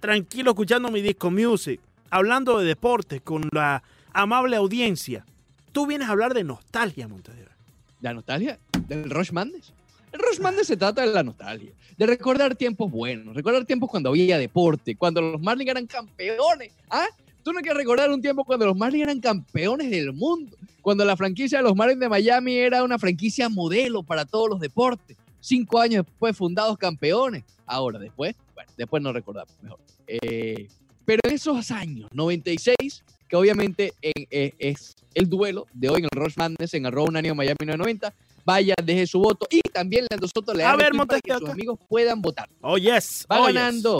Tranquilo 0.00 0.50
escuchando 0.50 0.90
mi 0.90 1.00
disco 1.00 1.30
music, 1.30 1.80
hablando 2.14 2.60
de 2.60 2.66
deporte 2.66 3.18
con 3.18 3.48
la 3.50 3.82
amable 4.12 4.54
audiencia. 4.54 5.26
Tú 5.72 5.84
vienes 5.88 6.06
a 6.06 6.12
hablar 6.12 6.32
de 6.32 6.44
nostalgia, 6.44 7.08
Montes 7.08 7.34
de 7.34 7.42
Oca. 7.42 7.56
la 8.00 8.14
nostalgia 8.14 8.60
del 8.86 9.10
Rush 9.10 9.32
Madness? 9.32 9.72
El 10.12 10.20
Rush 10.20 10.38
Madness 10.38 10.68
se 10.68 10.76
trata 10.76 11.00
de 11.02 11.08
la 11.08 11.24
nostalgia, 11.24 11.72
de 11.98 12.06
recordar 12.06 12.54
tiempos 12.54 12.88
buenos, 12.88 13.34
recordar 13.34 13.64
tiempos 13.64 13.90
cuando 13.90 14.10
había 14.10 14.38
deporte, 14.38 14.94
cuando 14.94 15.20
los 15.20 15.42
Marlins 15.42 15.72
eran 15.72 15.88
campeones. 15.88 16.72
¿Ah? 16.88 17.08
¿Tú 17.42 17.52
no 17.52 17.58
quieres 17.58 17.78
recordar 17.78 18.08
un 18.12 18.22
tiempo 18.22 18.44
cuando 18.44 18.66
los 18.66 18.76
Marlins 18.76 19.02
eran 19.02 19.18
campeones 19.18 19.90
del 19.90 20.12
mundo? 20.12 20.56
Cuando 20.82 21.04
la 21.04 21.16
franquicia 21.16 21.58
de 21.58 21.64
los 21.64 21.74
Marlins 21.74 21.98
de 21.98 22.08
Miami 22.08 22.54
era 22.54 22.84
una 22.84 22.96
franquicia 22.96 23.48
modelo 23.48 24.04
para 24.04 24.24
todos 24.24 24.48
los 24.48 24.60
deportes. 24.60 25.16
Cinco 25.40 25.80
años 25.80 26.06
después 26.06 26.36
fundados 26.36 26.78
campeones. 26.78 27.42
Ahora, 27.66 27.98
después, 27.98 28.36
bueno, 28.54 28.70
después 28.76 29.02
no 29.02 29.12
recordamos 29.12 29.52
mejor. 29.62 29.80
Eh, 30.06 30.68
pero 31.04 31.20
en 31.24 31.34
esos 31.34 31.70
años, 31.70 32.08
96, 32.12 33.02
que 33.28 33.36
obviamente 33.36 33.92
en- 34.02 34.26
eh, 34.30 34.52
es 34.58 34.96
el 35.14 35.28
duelo 35.28 35.66
de 35.72 35.88
hoy 35.88 36.00
en 36.00 36.08
el 36.12 36.20
Rush 36.20 36.34
Madness 36.36 36.74
en 36.74 36.86
arroba 36.86 37.08
un 37.08 37.16
año 37.16 37.34
Miami 37.34 37.56
990. 37.60 38.12
Vaya, 38.44 38.74
deje 38.84 39.06
su 39.06 39.20
voto 39.20 39.46
y 39.50 39.60
también 39.72 40.06
Leandro 40.10 40.28
Soto 40.28 40.52
le 40.52 40.64
A 40.64 40.76
da 40.76 41.06
para 41.06 41.20
que 41.20 41.38
sus 41.38 41.48
amigos 41.48 41.78
puedan 41.88 42.20
votar. 42.20 42.48
Oh, 42.60 42.76
yes. 42.76 43.26
Va 43.30 43.40
oh, 43.40 43.46
yes. 43.46 43.54
ganando 43.54 43.98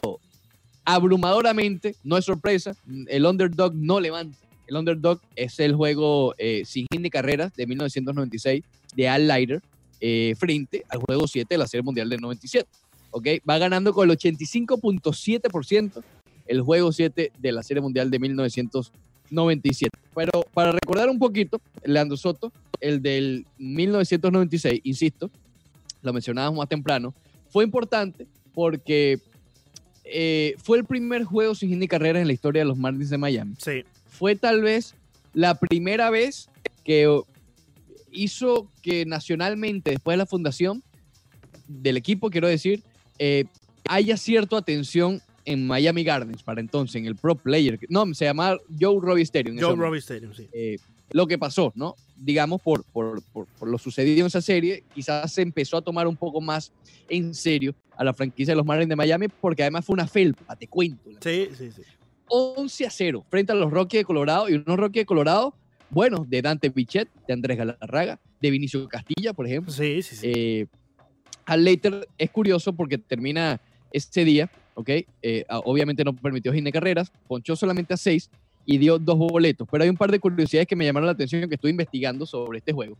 abrumadoramente, 0.83 1.95
no 2.03 2.17
es 2.17 2.25
sorpresa, 2.25 2.75
el 3.07 3.25
underdog 3.25 3.73
no 3.73 3.99
levanta. 3.99 4.37
El 4.67 4.77
underdog 4.77 5.19
es 5.35 5.59
el 5.59 5.75
juego 5.75 6.33
eh, 6.37 6.63
sin 6.65 6.85
ni 6.91 7.09
carreras 7.09 7.53
de 7.55 7.65
1996 7.67 8.63
de 8.95 9.09
Al 9.09 9.27
Leiter 9.27 9.61
eh, 9.99 10.35
frente 10.37 10.83
al 10.89 10.99
juego 10.99 11.27
7 11.27 11.47
de 11.53 11.57
la 11.57 11.67
Serie 11.67 11.83
Mundial 11.83 12.09
del 12.09 12.21
97. 12.21 12.67
¿ok? 13.11 13.27
Va 13.49 13.57
ganando 13.57 13.93
con 13.93 14.09
el 14.09 14.17
85.7% 14.17 16.03
el 16.45 16.61
juego 16.61 16.91
7 16.91 17.31
de 17.37 17.51
la 17.51 17.63
Serie 17.63 17.81
Mundial 17.81 18.09
de 18.11 18.19
1997. 18.19 19.97
Pero 20.13 20.45
para 20.53 20.71
recordar 20.71 21.09
un 21.09 21.19
poquito, 21.19 21.59
Leandro 21.83 22.17
Soto, 22.17 22.51
el 22.79 23.01
del 23.01 23.45
1996, 23.57 24.81
insisto, 24.83 25.29
lo 26.01 26.13
mencionábamos 26.13 26.57
más 26.59 26.69
temprano, 26.69 27.13
fue 27.49 27.63
importante 27.63 28.27
porque 28.53 29.19
eh, 30.03 30.55
fue 30.63 30.77
el 30.77 30.85
primer 30.85 31.23
juego 31.23 31.55
sin 31.55 31.69
hit 31.69 31.89
carreras 31.89 32.21
en 32.21 32.27
la 32.27 32.33
historia 32.33 32.61
de 32.61 32.65
los 32.65 32.77
Marlins 32.77 33.09
de 33.09 33.17
Miami. 33.17 33.55
Sí. 33.57 33.83
Fue 34.07 34.35
tal 34.35 34.61
vez 34.61 34.95
la 35.33 35.55
primera 35.55 36.09
vez 36.09 36.49
que 36.83 37.09
hizo 38.11 38.69
que 38.81 39.05
nacionalmente, 39.05 39.91
después 39.91 40.13
de 40.13 40.17
la 40.17 40.25
fundación 40.25 40.83
del 41.67 41.97
equipo, 41.97 42.29
quiero 42.29 42.47
decir, 42.47 42.83
eh, 43.19 43.45
haya 43.87 44.17
cierta 44.17 44.57
atención 44.57 45.21
en 45.45 45.65
Miami 45.67 46.03
Gardens 46.03 46.43
para 46.43 46.59
entonces, 46.59 46.95
en 46.95 47.05
el 47.05 47.15
Pro 47.15 47.35
Player. 47.35 47.79
No, 47.89 48.11
se 48.13 48.25
llamaba 48.25 48.57
Joe 48.79 48.99
Robbie 49.01 49.23
Stadium. 49.23 49.55
ese 49.57 49.65
Joe 49.65 49.75
Robbie 49.75 49.99
Stadium, 49.99 50.33
sí. 50.33 50.47
eh, 50.51 50.77
lo 51.11 51.27
que 51.27 51.37
pasó, 51.37 51.71
¿no? 51.75 51.95
Digamos, 52.17 52.61
por, 52.61 52.83
por, 52.85 53.21
por, 53.31 53.45
por 53.47 53.69
lo 53.69 53.77
sucedido 53.77 54.21
en 54.21 54.25
esa 54.27 54.41
serie, 54.41 54.83
quizás 54.93 55.31
se 55.31 55.41
empezó 55.43 55.77
a 55.77 55.81
tomar 55.81 56.07
un 56.07 56.15
poco 56.17 56.41
más 56.41 56.71
en 57.09 57.33
serio 57.35 57.75
a 57.95 58.03
la 58.03 58.13
franquicia 58.13 58.53
de 58.53 58.57
los 58.57 58.65
Marlins 58.65 58.89
de 58.89 58.95
Miami, 58.95 59.27
porque 59.27 59.61
además 59.63 59.85
fue 59.85 59.93
una 59.93 60.07
felpa, 60.07 60.55
te 60.55 60.67
cuento. 60.67 61.11
Sí, 61.21 61.49
sí, 61.55 61.71
sí. 61.71 61.81
11 62.27 62.85
a 62.87 62.89
0 62.89 63.25
frente 63.29 63.51
a 63.51 63.55
los 63.55 63.71
Rockies 63.71 64.01
de 64.01 64.05
Colorado, 64.05 64.49
y 64.49 64.55
unos 64.55 64.77
Rockies 64.77 65.01
de 65.01 65.05
Colorado, 65.05 65.53
bueno, 65.91 66.25
de 66.27 66.41
Dante 66.41 66.71
Pichet, 66.71 67.07
de 67.27 67.33
Andrés 67.33 67.57
Galarraga, 67.57 68.19
de 68.41 68.49
Vinicio 68.49 68.87
Castilla, 68.89 69.33
por 69.33 69.45
ejemplo. 69.45 69.71
Sí, 69.71 70.01
sí, 70.01 70.15
sí. 70.15 70.31
Eh, 70.35 70.65
Al 71.45 71.63
Leiter 71.63 72.07
es 72.17 72.31
curioso 72.31 72.73
porque 72.73 72.97
termina 72.97 73.61
este 73.91 74.25
día, 74.25 74.49
¿ok? 74.75 74.89
Eh, 75.21 75.45
obviamente 75.63 76.03
no 76.03 76.13
permitió 76.13 76.51
de 76.51 76.71
carreras, 76.71 77.11
ponchó 77.27 77.55
solamente 77.55 77.93
a 77.93 77.97
seis 77.97 78.29
y 78.65 78.77
dio 78.77 78.99
dos 78.99 79.17
boletos. 79.17 79.67
Pero 79.69 79.83
hay 79.83 79.89
un 79.89 79.97
par 79.97 80.11
de 80.11 80.19
curiosidades 80.19 80.67
que 80.67 80.75
me 80.75 80.85
llamaron 80.85 81.07
la 81.07 81.13
atención 81.13 81.47
que 81.49 81.55
estuve 81.55 81.71
investigando 81.71 82.25
sobre 82.25 82.59
este 82.59 82.73
juego. 82.73 82.97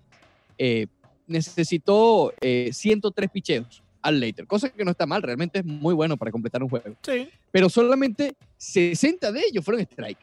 Eh, 0.57 0.87
necesitó 1.27 2.33
eh, 2.41 2.69
103 2.71 3.29
picheos 3.29 3.83
al 4.01 4.19
Leiter, 4.19 4.45
cosa 4.45 4.69
que 4.69 4.85
no 4.85 4.91
está 4.91 5.07
mal, 5.07 5.23
realmente 5.23 5.59
es 5.59 5.65
muy 5.65 5.95
bueno 5.95 6.15
para 6.15 6.31
completar 6.31 6.61
un 6.61 6.69
juego. 6.69 6.95
sí. 7.01 7.27
Pero 7.51 7.69
solamente 7.69 8.35
60 8.57 9.31
de 9.31 9.41
ellos 9.49 9.63
fueron 9.65 9.81
strike. 9.81 10.19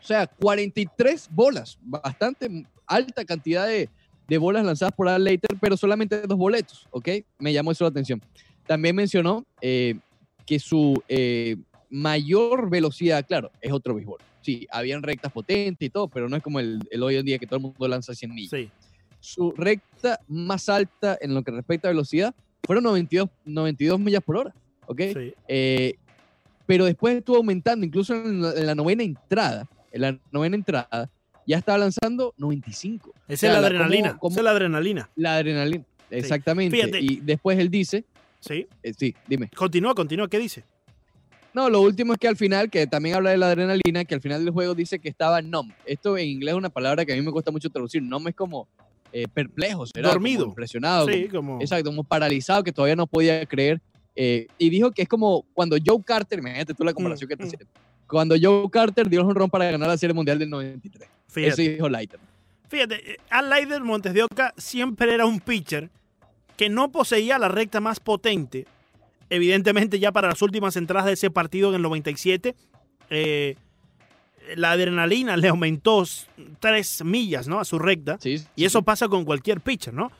O 0.00 0.06
sea, 0.06 0.26
43 0.26 1.28
bolas, 1.32 1.78
bastante 1.82 2.64
alta 2.86 3.24
cantidad 3.24 3.66
de, 3.66 3.90
de 4.28 4.38
bolas 4.38 4.64
lanzadas 4.64 4.94
por 4.94 5.08
Al 5.08 5.24
Leiter, 5.24 5.50
pero 5.60 5.76
solamente 5.76 6.22
dos 6.22 6.38
boletos, 6.38 6.86
¿ok? 6.90 7.08
Me 7.38 7.52
llamó 7.52 7.72
eso 7.72 7.84
la 7.84 7.90
atención. 7.90 8.22
También 8.66 8.96
mencionó 8.96 9.44
eh, 9.60 9.98
que 10.46 10.58
su 10.58 11.02
eh, 11.08 11.56
mayor 11.90 12.70
velocidad, 12.70 13.24
claro, 13.26 13.50
es 13.60 13.72
otro 13.72 13.94
béisbol. 13.94 14.18
Sí, 14.42 14.66
habían 14.70 15.02
rectas 15.02 15.32
potentes 15.32 15.86
y 15.86 15.90
todo, 15.90 16.06
pero 16.08 16.28
no 16.28 16.36
es 16.36 16.42
como 16.42 16.60
el, 16.60 16.80
el 16.90 17.02
hoy 17.02 17.16
en 17.16 17.26
día 17.26 17.38
que 17.38 17.46
todo 17.46 17.56
el 17.56 17.62
mundo 17.62 17.88
lanza 17.88 18.14
100 18.14 18.34
millas. 18.34 18.50
sí. 18.50 18.70
Su 19.18 19.50
recta 19.50 20.20
más 20.28 20.68
alta 20.68 21.18
en 21.20 21.34
lo 21.34 21.42
que 21.42 21.50
respecta 21.50 21.88
a 21.88 21.90
velocidad 21.90 22.32
fueron 22.62 22.84
92, 22.84 23.28
92 23.44 23.98
millas 23.98 24.22
por 24.22 24.36
hora, 24.36 24.54
¿ok? 24.86 25.00
sí. 25.14 25.34
Eh, 25.48 25.94
pero 26.64 26.84
después 26.84 27.16
estuvo 27.16 27.36
aumentando, 27.38 27.84
incluso 27.84 28.14
en 28.14 28.40
la, 28.42 28.52
en 28.52 28.66
la 28.66 28.74
novena 28.76 29.02
entrada, 29.02 29.66
en 29.90 30.00
la 30.00 30.18
novena 30.30 30.54
entrada, 30.54 31.10
ya 31.44 31.58
estaba 31.58 31.78
lanzando 31.78 32.34
95. 32.36 33.12
Esa 33.26 33.34
O 33.34 33.36
sea, 33.36 33.50
es 33.50 33.60
la 33.60 33.66
adrenalina. 33.66 34.08
¿cómo- 34.10 34.18
cómo- 34.20 34.30
Esa 34.32 34.40
es 34.40 34.44
la 34.44 34.50
adrenalina. 34.52 35.10
La 35.16 35.34
adrenalina, 35.36 35.84
exactamente. 36.10 36.76
Y 37.00 37.16
después 37.20 37.58
él 37.58 37.68
dice, 37.70 38.04
Sí. 38.46 38.66
eh, 38.82 38.92
sí, 38.96 39.14
dime. 39.26 39.48
Continúa, 39.54 39.94
continúa. 39.94 40.28
¿Qué 40.28 40.38
dice? 40.38 40.64
No, 41.54 41.70
lo 41.70 41.80
último 41.80 42.12
es 42.12 42.18
que 42.18 42.28
al 42.28 42.36
final, 42.36 42.68
que 42.70 42.86
también 42.86 43.16
habla 43.16 43.30
de 43.30 43.38
la 43.38 43.46
adrenalina, 43.48 44.04
que 44.04 44.14
al 44.14 44.20
final 44.20 44.44
del 44.44 44.52
juego 44.52 44.74
dice 44.74 44.98
que 44.98 45.08
estaba 45.08 45.40
numb. 45.40 45.72
Esto 45.86 46.16
en 46.18 46.28
inglés 46.28 46.52
es 46.52 46.58
una 46.58 46.68
palabra 46.68 47.04
que 47.06 47.12
a 47.14 47.16
mí 47.16 47.22
me 47.22 47.32
cuesta 47.32 47.50
mucho 47.50 47.70
traducir. 47.70 48.02
Numb 48.02 48.28
es 48.28 48.34
como 48.34 48.68
eh, 49.12 49.26
perplejo, 49.32 49.86
¿será? 49.86 50.10
Dormido. 50.10 50.40
Como 50.40 50.50
impresionado. 50.52 51.06
Sí, 51.08 51.28
como- 51.28 51.52
como. 51.52 51.60
Exacto, 51.62 51.88
como 51.90 52.04
paralizado, 52.04 52.62
que 52.62 52.72
todavía 52.72 52.96
no 52.96 53.06
podía 53.06 53.44
creer. 53.46 53.80
eh, 54.18 54.46
y 54.58 54.70
dijo 54.70 54.90
que 54.92 55.02
es 55.02 55.08
como 55.08 55.44
cuando 55.54 55.76
Joe 55.84 56.02
Carter, 56.04 56.38
imagínate 56.38 56.72
tú 56.74 56.84
la 56.84 56.92
comparación 56.94 57.26
Mm, 57.26 57.30
que 57.30 57.36
te 57.36 57.44
mm. 57.44 57.46
hacía. 57.46 57.58
Cuando 58.06 58.34
Joe 58.40 58.68
Carter 58.70 59.08
dio 59.10 59.20
el 59.20 59.26
honrón 59.26 59.50
para 59.50 59.70
ganar 59.70 59.88
la 59.88 59.98
Serie 59.98 60.14
Mundial 60.14 60.38
del 60.38 60.48
93. 60.50 61.08
Eso 61.08 61.12
Fíjate. 61.28 61.62
dijo 61.74 61.88
Leiter. 61.88 62.20
Fíjate, 62.68 63.12
eh, 63.12 63.16
Al 63.30 63.48
Leider 63.50 63.82
Montes 63.82 64.14
de 64.14 64.22
Oca 64.22 64.52
siempre 64.56 65.12
era 65.14 65.24
un 65.26 65.38
pitcher 65.40 65.90
que 66.56 66.68
no 66.68 66.90
poseía 66.90 67.38
la 67.38 67.48
recta 67.48 67.80
más 67.80 68.00
potente. 68.00 68.66
Evidentemente, 69.30 69.98
ya 69.98 70.12
para 70.12 70.28
las 70.28 70.42
últimas 70.42 70.76
entradas 70.76 71.06
de 71.06 71.12
ese 71.12 71.30
partido 71.30 71.70
en 71.70 71.76
el 71.76 71.82
97, 71.82 72.54
eh, 73.10 73.56
la 74.54 74.72
adrenalina 74.72 75.36
le 75.36 75.48
aumentó 75.48 76.04
tres 76.60 77.04
millas 77.04 77.48
¿no? 77.48 77.58
a 77.58 77.64
su 77.64 77.78
recta. 77.78 78.18
Sí, 78.20 78.38
sí, 78.38 78.46
Y 78.56 78.64
eso 78.64 78.78
sí. 78.78 78.84
pasa 78.84 79.08
con 79.08 79.24
cualquier 79.24 79.60
pitcher, 79.60 79.92
¿no? 79.92 80.12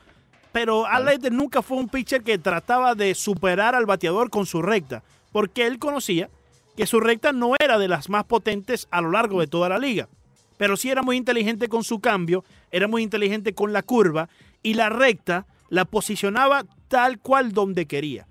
Pero 0.51 0.85
Al. 0.85 1.05
Leiter 1.05 1.31
nunca 1.31 1.61
fue 1.61 1.77
un 1.77 1.87
pitcher 1.87 2.23
que 2.23 2.37
trataba 2.37 2.95
de 2.95 3.15
superar 3.15 3.75
al 3.75 3.85
bateador 3.85 4.29
con 4.29 4.45
su 4.45 4.61
recta, 4.61 5.03
porque 5.31 5.65
él 5.67 5.79
conocía 5.79 6.29
que 6.75 6.85
su 6.85 6.99
recta 6.99 7.31
no 7.31 7.53
era 7.59 7.77
de 7.77 7.87
las 7.87 8.09
más 8.09 8.25
potentes 8.25 8.87
a 8.91 9.01
lo 9.01 9.11
largo 9.11 9.39
de 9.39 9.47
toda 9.47 9.69
la 9.69 9.77
liga. 9.79 10.09
Pero 10.57 10.75
sí 10.75 10.89
era 10.89 11.03
muy 11.03 11.15
inteligente 11.17 11.67
con 11.69 11.83
su 11.83 11.99
cambio, 11.99 12.43
era 12.71 12.87
muy 12.87 13.03
inteligente 13.03 13.53
con 13.53 13.71
la 13.73 13.83
curva 13.83 14.29
y 14.63 14.73
la 14.73 14.89
recta 14.89 15.45
la 15.69 15.85
posicionaba 15.85 16.65
tal 16.87 17.19
cual 17.19 17.51
donde 17.51 17.85
quería. 17.85 18.27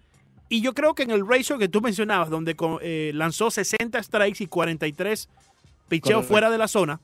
Y 0.49 0.61
yo 0.61 0.75
creo 0.75 0.95
que 0.95 1.03
en 1.03 1.11
el 1.11 1.27
ratio 1.27 1.59
que 1.59 1.69
tú 1.69 1.81
mencionabas, 1.81 2.31
donde 2.31 2.57
eh, 2.83 3.11
lanzó 3.15 3.51
60 3.51 4.03
strikes 4.03 4.45
y 4.45 4.47
43 4.47 5.29
picheos 5.89 6.25
fuera 6.25 6.51
de 6.51 6.59
la 6.59 6.69
zona, 6.69 7.01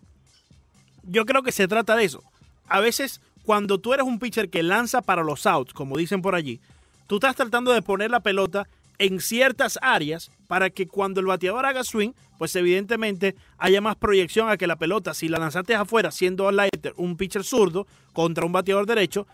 yo 1.03 1.27
creo 1.27 1.42
que 1.42 1.53
se 1.53 1.66
trata 1.66 1.97
de 1.97 2.05
eso. 2.05 2.23
A 2.68 2.81
veces, 2.81 3.21
cuando 3.45 3.79
tú 3.79 3.95
eres 3.95 4.07
un 4.07 4.18
pitcher 4.18 4.49
que 4.49 4.62
lanza 4.62 5.03
para 5.03 5.25
los 5.25 5.47
outs, 5.47 5.73
como 5.73 5.97
dicen 5.97 6.23
por 6.23 6.35
allí, 6.35 6.61
tú 7.09 7.16
estás 7.16 7.35
tratando 7.35 7.73
de 7.73 7.83
poner 7.83 8.11
la 8.11 8.21
pelota 8.21 8.68
en 8.99 9.21
ciertas 9.21 9.79
áreas 9.83 10.31
para 10.47 10.71
que 10.71 10.87
cuando 10.87 11.18
el 11.18 11.27
bateador 11.27 11.66
haga 11.66 11.83
swing, 11.83 12.12
pues 12.38 12.55
evidentemente 12.55 13.35
haya 13.59 13.81
más 13.81 13.97
proyección 13.97 14.49
a 14.49 14.57
que 14.57 14.68
la 14.68 14.77
pelota, 14.77 15.14
si 15.14 15.29
la 15.29 15.38
lanzaste 15.38 15.75
afuera 15.75 16.12
siendo 16.12 16.47
al 16.47 16.57
Leiter 16.57 16.95
un 16.97 17.16
pitcher 17.16 17.42
zurdo 17.42 17.87
contra 18.12 18.47
un 18.47 18.53
bateador 18.53 18.87
derecho, 18.87 19.27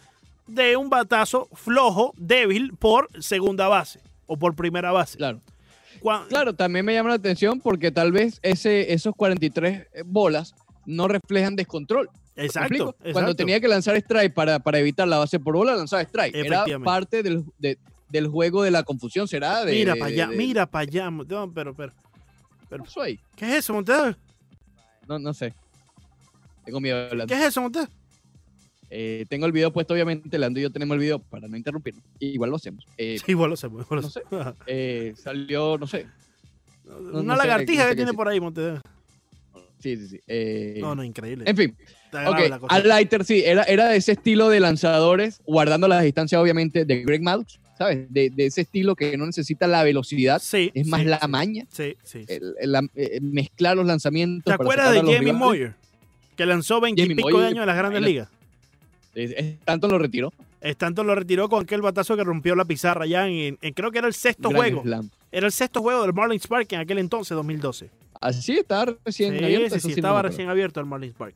de 0.48 0.76
un 0.76 0.90
batazo 0.90 1.48
flojo, 1.52 2.12
débil 2.16 2.72
por 2.76 3.08
segunda 3.22 3.68
base 3.68 4.00
o 4.26 4.36
por 4.36 4.54
primera 4.56 4.90
base. 4.92 5.16
Claro. 5.18 5.40
Claro, 6.28 6.54
también 6.54 6.84
me 6.84 6.94
llama 6.94 7.08
la 7.10 7.16
atención 7.16 7.60
porque 7.60 7.90
tal 7.90 8.12
vez 8.12 8.38
ese, 8.42 8.92
esos 8.92 9.14
43 9.16 9.86
bolas 10.06 10.54
no 10.86 11.08
reflejan 11.08 11.56
descontrol. 11.56 12.08
¿Me 12.36 12.44
Exacto. 12.44 12.94
Cuando 13.12 13.34
tenía 13.34 13.60
que 13.60 13.66
lanzar 13.66 13.96
strike 13.96 14.32
para, 14.32 14.60
para 14.60 14.78
evitar 14.78 15.08
la 15.08 15.18
base 15.18 15.40
por 15.40 15.56
bola, 15.56 15.74
lanzaba 15.74 16.02
strike. 16.02 16.34
Era 16.36 16.64
parte 16.84 17.22
del, 17.24 17.44
de- 17.58 17.78
del 18.08 18.28
juego 18.28 18.62
de 18.62 18.70
la 18.70 18.84
confusión, 18.84 19.26
¿será? 19.26 19.64
De, 19.64 19.72
mira 19.72 19.94
para 19.96 20.06
allá, 20.06 20.28
de- 20.28 20.36
mira 20.36 20.66
para 20.66 20.82
allá. 20.82 21.10
No, 21.10 21.52
pero, 21.52 21.74
pero, 21.74 21.92
¿Qué 23.34 23.46
es 23.46 23.54
eso, 23.56 23.74
Montes? 23.74 24.16
No, 25.08 25.18
no 25.18 25.34
sé. 25.34 25.52
Tengo 26.64 26.80
miedo 26.80 26.96
de 26.96 27.10
hablar. 27.10 27.26
¿Qué 27.26 27.34
es 27.34 27.40
eso, 27.40 27.60
Montes? 27.60 27.88
Eh, 28.90 29.26
tengo 29.28 29.46
el 29.46 29.52
video 29.52 29.72
puesto, 29.72 29.94
obviamente. 29.94 30.38
Leandro 30.38 30.60
y 30.60 30.62
yo 30.62 30.70
tenemos 30.70 30.94
el 30.94 31.00
video 31.00 31.18
para 31.18 31.46
no 31.48 31.56
interrumpir. 31.56 31.94
Igual 32.20 32.50
lo 32.50 32.56
hacemos. 32.56 32.84
Eh, 32.96 33.18
Sí, 33.24 33.32
igual 33.32 33.50
lo 33.50 33.56
sé, 33.56 33.66
igual 33.66 33.84
lo 33.90 34.00
No 34.02 34.08
sé. 34.10 34.22
eh, 34.66 35.14
salió, 35.16 35.76
no 35.78 35.86
sé. 35.86 36.06
no 36.84 37.20
Una 37.20 37.36
lagartija 37.36 37.84
sé 37.84 37.90
que 37.90 37.96
tiene 37.96 38.14
por 38.14 38.28
ahí, 38.28 38.40
Montes. 38.40 38.80
Sí, 39.80 39.96
sí, 39.96 40.08
sí. 40.08 40.20
eh, 40.26 40.78
No, 40.80 40.94
no, 40.94 41.04
increíble. 41.04 41.44
En 41.46 41.56
fin. 41.56 41.76
Al 42.68 42.88
Lighter, 42.88 43.24
sí, 43.24 43.42
era, 43.44 43.62
era 43.64 43.88
de 43.88 43.96
ese 43.98 44.12
estilo 44.12 44.48
de 44.48 44.60
lanzadores, 44.60 45.40
guardando 45.46 45.86
las 45.88 46.02
distancias, 46.02 46.40
obviamente, 46.40 46.84
de 46.86 47.02
Greg 47.04 47.22
Maddux, 47.22 47.60
¿sabes? 47.76 48.06
De, 48.10 48.30
de 48.30 48.46
ese 48.46 48.62
estilo 48.62 48.96
que 48.96 49.16
no 49.18 49.26
necesita 49.26 49.66
la 49.66 49.84
velocidad, 49.84 50.40
Sí, 50.42 50.70
es 50.74 50.86
más 50.86 51.02
sí, 51.02 51.06
la 51.06 51.20
maña, 51.28 51.66
Sí, 51.70 51.96
sí. 52.02 52.24
el- 52.26 52.54
eh, 52.96 53.20
mezclar 53.20 53.76
los 53.76 53.86
lanzamientos. 53.86 54.44
¿Te 54.46 54.54
acuerdas 54.54 54.92
de 54.94 55.00
Jamie. 55.00 55.32
Moyer? 55.34 55.74
Que 56.34 56.46
lanzó 56.46 56.80
20 56.80 57.00
y 57.02 57.04
Jamie 57.04 57.16
pico 57.16 57.38
de 57.40 57.46
años 57.48 57.60
en 57.60 57.66
las 57.66 57.76
grandes 57.76 58.00
ligas. 58.02 58.28
Tanto 59.64 59.88
lo 59.88 59.98
retiró. 59.98 60.32
Tanto 60.76 61.04
lo 61.04 61.14
retiró 61.14 61.48
con 61.48 61.62
aquel 61.62 61.80
batazo 61.82 62.16
que 62.16 62.24
rompió 62.24 62.54
la 62.56 62.64
pizarra 62.64 63.06
ya 63.06 63.28
en, 63.28 63.56
en- 63.60 63.72
creo 63.74 63.90
que 63.92 63.98
era 63.98 64.08
el 64.08 64.14
sexto 64.14 64.50
juego. 64.50 64.82
Slam. 64.82 65.08
Era 65.30 65.46
el 65.46 65.52
sexto 65.52 65.80
juego 65.82 66.02
del 66.02 66.12
Marlins 66.12 66.46
Park 66.46 66.72
en 66.72 66.80
aquel 66.80 66.98
entonces, 66.98 67.34
2012. 67.36 67.90
Así 68.20 68.58
estaba 68.58 68.96
recién 69.04 69.38
sí, 69.38 69.44
abierto, 69.44 69.74
sí, 69.76 69.80
sí, 69.80 69.90
estaba 69.92 70.22
recién 70.22 70.48
abierto 70.48 70.80
el 70.80 70.86
Marlins 70.86 71.14
Park. 71.14 71.34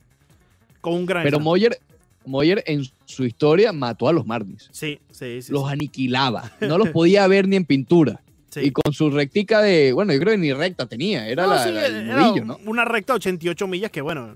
Con 0.81 0.93
un 0.95 1.05
gran 1.05 1.23
Pero 1.23 1.37
slam. 1.37 1.43
Moyer, 1.45 1.77
Moyer 2.25 2.63
en 2.67 2.83
su 3.05 3.23
historia 3.23 3.71
mató 3.71 4.09
a 4.09 4.13
los 4.13 4.25
Marlins. 4.25 4.67
Sí, 4.71 4.99
sí, 5.11 5.41
sí. 5.41 5.51
los 5.53 5.65
sí, 5.67 5.71
aniquilaba. 5.73 6.51
No 6.61 6.77
los 6.77 6.89
podía 6.89 7.25
ver 7.27 7.47
ni 7.47 7.55
en 7.55 7.63
pintura. 7.65 8.19
sí. 8.49 8.59
Y 8.61 8.71
con 8.71 8.91
su 8.93 9.09
rectica 9.09 9.61
de, 9.61 9.93
bueno, 9.93 10.11
yo 10.11 10.19
creo 10.19 10.33
que 10.33 10.37
ni 10.39 10.51
recta 10.51 10.85
tenía, 10.85 11.25
era, 11.29 11.43
No, 11.43 11.53
la, 11.53 11.63
sí, 11.63 11.71
la- 11.71 11.85
el 11.85 12.09
era 12.09 12.31
¿no? 12.43 12.59
Una 12.65 12.83
recta 12.83 13.13
88 13.13 13.67
millas 13.67 13.89
que, 13.91 14.01
bueno. 14.01 14.35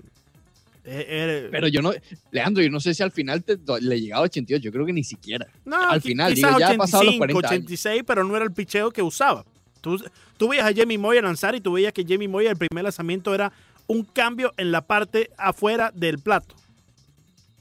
Eh, 0.88 1.06
eh, 1.08 1.48
Pero 1.50 1.68
yo 1.68 1.82
no, 1.82 1.92
Leandro, 2.30 2.62
yo 2.62 2.70
no 2.70 2.80
sé 2.80 2.94
si 2.94 3.02
al 3.02 3.10
final 3.12 3.44
te- 3.44 3.58
le 3.80 4.00
llegaba 4.00 4.22
a 4.22 4.24
88, 4.24 4.62
yo 4.62 4.72
creo 4.72 4.86
que 4.86 4.92
ni 4.92 5.04
siquiera. 5.04 5.46
no, 5.64 5.76
al 5.90 6.00
final, 6.00 6.34
ya 6.34 6.70
ha 6.70 6.74
pasado 6.76 7.04
los 7.04 7.16
40 7.16 7.38
años. 7.48 7.52
86, 7.64 8.02
pero 8.06 8.24
no 8.24 8.34
era 8.36 8.44
el 8.44 8.52
picheo 8.52 8.90
que 8.90 9.02
usaba. 9.02 9.44
Tú, 9.80 10.02
tú 10.36 10.48
veías 10.48 10.66
a 10.66 10.74
Jamie 10.74 10.98
Moyer 10.98 11.22
lanzar 11.22 11.54
y 11.54 11.60
tú 11.60 11.72
veías 11.74 11.92
que 11.92 12.04
Jamie 12.08 12.26
Moyer, 12.28 12.50
el 12.52 12.56
primer 12.56 12.82
lanzamiento 12.84 13.34
era 13.34 13.52
un 13.86 14.02
cambio 14.04 14.52
en 14.56 14.72
la 14.72 14.80
parte 14.82 15.30
afuera 15.38 15.92
del 15.94 16.18
plato. 16.18 16.54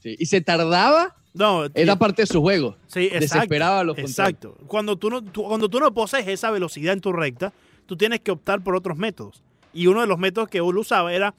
Sí, 0.02 0.16
Y 0.20 0.26
se 0.26 0.42
tardaba, 0.42 1.16
No, 1.34 1.66
era 1.74 1.96
parte 1.98 2.24
de 2.24 2.26
su 2.28 2.42
juego. 2.42 2.76
sí, 2.88 3.06
exacto. 3.06 3.20
Desesperaba 3.36 3.84
los. 3.84 3.98
Exacto. 3.98 4.58
Cuando 4.68 4.96
tú, 4.96 5.10
no, 5.10 5.22
tú- 5.24 5.44
cuando 5.44 5.70
tú 5.70 5.80
no 5.80 5.94
posees 5.94 6.28
esa 6.28 6.52
velocidad 6.52 6.94
en 6.94 7.02
tu 7.02 7.12
recta, 7.14 7.54
tú 7.86 7.96
tienes 7.96 8.20
que 8.22 8.32
optar 8.32 8.64
por 8.64 8.76
otros 8.76 8.98
métodos. 8.98 9.42
Y 9.74 9.88
uno 9.88 10.02
de 10.02 10.08
los 10.08 10.18
métodos 10.18 10.50
que 10.50 10.58
él 10.58 10.78
usaba 10.78 11.14
era 11.14 11.34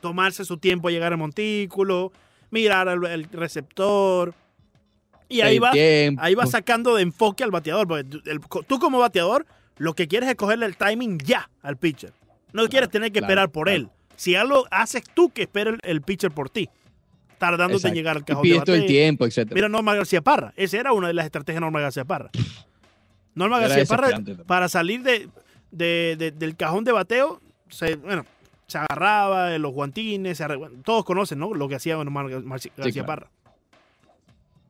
tomarse 0.00 0.44
su 0.44 0.56
tiempo 0.58 0.88
a 0.88 0.90
llegar 0.90 1.12
al 1.12 1.18
montículo, 1.18 2.12
mirar 2.50 2.88
al 2.88 3.04
el 3.06 3.24
receptor. 3.30 4.34
Y 5.28 5.42
ahí 5.42 5.56
El 5.56 5.62
va, 5.62 5.70
tiempo. 5.70 6.22
ahí 6.22 6.34
va 6.34 6.46
sacando 6.46 6.96
de 6.96 7.02
enfoque 7.02 7.44
al 7.44 7.50
bateador. 7.50 7.86
Porque 7.86 8.04
tú, 8.04 8.20
el- 8.26 8.40
tú 8.66 8.78
como 8.78 8.98
bateador, 8.98 9.46
lo 9.78 9.94
que 9.94 10.08
quieres 10.08 10.28
es 10.28 10.34
cogerle 10.34 10.66
el 10.66 10.76
timing 10.76 11.18
ya 11.18 11.48
al 11.62 11.76
pitcher. 11.76 12.12
No 12.52 12.68
quieres 12.68 12.88
tener 12.90 13.12
que 13.12 13.20
claro, 13.20 13.26
esperar 13.32 13.50
por 13.50 13.66
claro. 13.68 13.82
él. 13.82 13.88
Si 14.16 14.34
algo 14.34 14.66
haces 14.70 15.04
tú 15.14 15.30
que 15.30 15.42
espere 15.42 15.70
el, 15.70 15.78
el 15.84 16.02
pitcher 16.02 16.32
por 16.32 16.50
ti, 16.50 16.68
tardándote 17.38 17.76
Exacto. 17.76 17.88
en 17.88 17.94
llegar 17.94 18.16
al 18.16 18.22
Y 18.22 18.24
cajón 18.26 18.42
de 18.42 18.48
pides 18.50 18.64
todo 18.64 18.76
el 18.76 18.86
tiempo, 18.86 19.24
etc. 19.24 19.50
Mira 19.54 19.68
Norma 19.68 19.94
García 19.94 20.20
Parra. 20.20 20.52
Esa 20.56 20.78
era 20.78 20.92
una 20.92 21.06
de 21.06 21.14
las 21.14 21.24
estrategias 21.26 21.56
de 21.56 21.60
Norma 21.60 21.80
García 21.80 22.04
Parra. 22.04 22.30
Norma 23.34 23.60
García 23.60 23.84
Parra, 23.86 24.10
para 24.46 24.68
salir 24.68 25.02
de, 25.02 25.28
de- 25.70 26.16
de- 26.18 26.30
del 26.32 26.56
cajón 26.56 26.82
de 26.84 26.92
bateo, 26.92 27.40
se, 27.68 27.94
bueno, 27.96 28.26
se 28.70 28.78
agarraba 28.78 29.54
en 29.54 29.62
los 29.62 29.72
guantines, 29.72 30.38
se 30.38 30.44
arre- 30.44 30.58
bueno, 30.58 30.76
todos 30.84 31.04
conocen 31.04 31.38
¿no? 31.38 31.52
lo 31.52 31.68
que 31.68 31.74
hacía 31.74 31.96
García 31.96 32.72
claro. 32.76 33.06
Parra. 33.06 33.30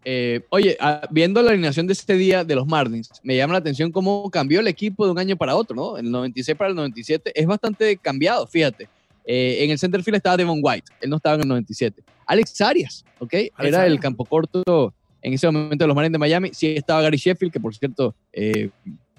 Eh, 0.05 0.41
oye, 0.49 0.79
ah, 0.81 1.03
viendo 1.11 1.43
la 1.43 1.51
alineación 1.51 1.87
de 1.87 1.93
este 1.93 2.15
día 2.15 2.43
de 2.43 2.55
los 2.55 2.67
Marlins, 2.67 3.11
me 3.23 3.37
llama 3.37 3.53
la 3.53 3.59
atención 3.59 3.93
cómo 3.93 4.31
cambió 4.31 4.61
el 4.61 4.67
equipo 4.67 5.05
de 5.05 5.13
un 5.13 5.19
año 5.19 5.37
para 5.37 5.55
otro, 5.55 5.77
¿no? 5.77 5.99
El 5.99 6.11
96 6.11 6.57
para 6.57 6.71
el 6.71 6.77
97 6.77 7.33
es 7.35 7.47
bastante 7.47 7.97
cambiado, 7.99 8.47
fíjate. 8.47 8.89
Eh, 9.27 9.59
en 9.63 9.71
el 9.71 9.79
center 9.79 10.03
field 10.03 10.17
estaba 10.17 10.39
Devon 10.39 10.61
White, 10.63 10.91
él 11.03 11.11
no 11.11 11.17
estaba 11.17 11.35
en 11.35 11.43
el 11.43 11.49
97. 11.49 12.03
Alex 12.27 12.61
Arias, 12.63 13.05
¿ok? 13.19 13.35
Era 13.59 13.87
el 13.87 14.01
campo 14.01 14.25
corto 14.25 14.95
en 15.21 15.35
ese 15.35 15.47
momento 15.51 15.85
de 15.85 15.87
los 15.89 15.95
Marlins 15.95 16.13
de 16.13 16.19
Miami. 16.19 16.51
Sí 16.55 16.69
estaba 16.69 17.03
Gary 17.03 17.19
Sheffield, 17.19 17.53
que 17.53 17.61
por 17.61 17.75
cierto 17.77 18.15
eh, 18.33 18.71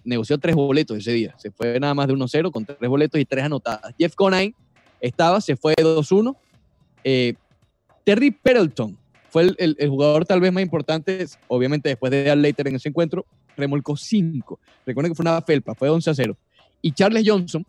negoció 0.03 0.39
tres 0.39 0.55
boletos 0.55 0.97
ese 0.97 1.11
día. 1.11 1.35
Se 1.37 1.51
fue 1.51 1.79
nada 1.79 1.93
más 1.93 2.07
de 2.07 2.15
1-0 2.15 2.51
con 2.51 2.65
tres 2.65 2.89
boletos 2.89 3.21
y 3.21 3.25
tres 3.25 3.43
anotadas. 3.43 3.93
Jeff 3.99 4.15
Conine 4.15 4.55
estaba, 5.01 5.41
se 5.41 5.55
fue 5.57 5.73
2-1. 5.77 6.35
Eh, 7.03 7.33
Terry 8.05 8.31
Pendleton 8.31 8.97
fue 9.29 9.43
el, 9.43 9.55
el- 9.59 9.75
el 9.79 9.89
jugador 9.89 10.25
tal 10.25 10.39
vez 10.39 10.51
más 10.53 10.63
importante, 10.63 11.25
obviamente 11.47 11.89
después 11.89 12.11
de 12.11 12.29
Al 12.29 12.41
Leiter 12.41 12.67
en 12.67 12.75
ese 12.75 12.89
encuentro, 12.89 13.25
remolcó 13.57 13.97
5. 13.97 14.59
Recuerden 14.85 15.11
que 15.11 15.15
fue 15.15 15.23
una 15.23 15.41
felpa, 15.41 15.75
fue 15.75 15.89
11 15.89 16.09
a 16.09 16.13
0. 16.15 16.37
Y 16.81 16.91
Charles 16.93 17.23
Johnson 17.25 17.65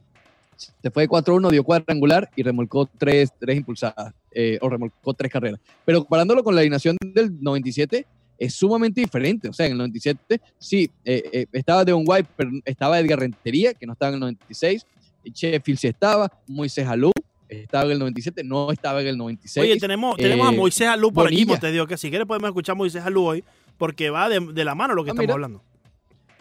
se 0.57 0.91
fue 0.91 1.05
de 1.05 1.09
4-1, 1.09 1.51
dio 1.51 1.65
cuadrangular 1.65 2.31
y 2.37 2.43
remolcó 2.43 2.87
3, 2.87 3.31
impulsadas, 3.55 4.15
eh, 4.31 4.59
o 4.61 4.69
remolcó 4.69 5.13
3 5.13 5.31
carreras. 5.33 5.61
Pero 5.85 6.01
comparándolo 6.01 6.45
con 6.45 6.55
la 6.55 6.61
alineación 6.61 6.97
del 7.01 7.37
97, 7.43 8.07
es 8.39 8.55
sumamente 8.55 9.01
diferente. 9.01 9.49
O 9.49 9.53
sea, 9.53 9.67
en 9.67 9.73
el 9.73 9.79
97, 9.79 10.41
sí, 10.59 10.91
eh, 11.05 11.23
eh, 11.33 11.47
estaba 11.53 11.85
Devon 11.85 12.05
White, 12.07 12.29
pero 12.37 12.51
estaba 12.65 12.99
Edgar 13.01 13.21
Rentería, 13.21 13.75
que 13.75 13.87
no 13.87 13.93
estaba 13.93 14.11
en 14.11 14.15
el 14.15 14.21
96. 14.21 14.87
Sheffield 15.25 15.79
sí 15.79 15.89
estaba, 15.89 16.31
Moisés 16.47 16.87
Alou 16.87 17.13
estaba 17.49 17.85
en 17.85 17.91
el 17.93 17.99
97, 17.99 18.43
no 18.45 18.71
estaba 18.73 19.03
en 19.03 19.09
el 19.09 19.19
96. 19.19 19.63
Oye, 19.65 19.79
tenemos, 19.79 20.17
tenemos 20.17 20.49
a 20.49 20.53
eh, 20.53 20.57
Moisés 20.57 20.89
Alú 20.89 21.13
por 21.13 21.27
aquí, 21.27 21.45
Bonilla. 21.45 21.61
te 21.61 21.71
digo 21.71 21.87
que 21.87 21.99
si 21.99 22.09
quieres 22.09 22.27
podemos 22.27 22.49
escuchar 22.49 22.73
a 22.73 22.77
Moisés 22.77 23.05
Alú 23.05 23.25
hoy, 23.27 23.45
porque 23.77 24.09
va 24.11 24.29
de, 24.31 24.41
de 24.41 24.65
la 24.65 24.75
mano 24.75 24.95
lo 24.95 25.05
que 25.05 25.11
Ah, 25.11 25.13
estamos 25.13 25.23
mira. 25.25 25.35
hablando. 25.35 25.63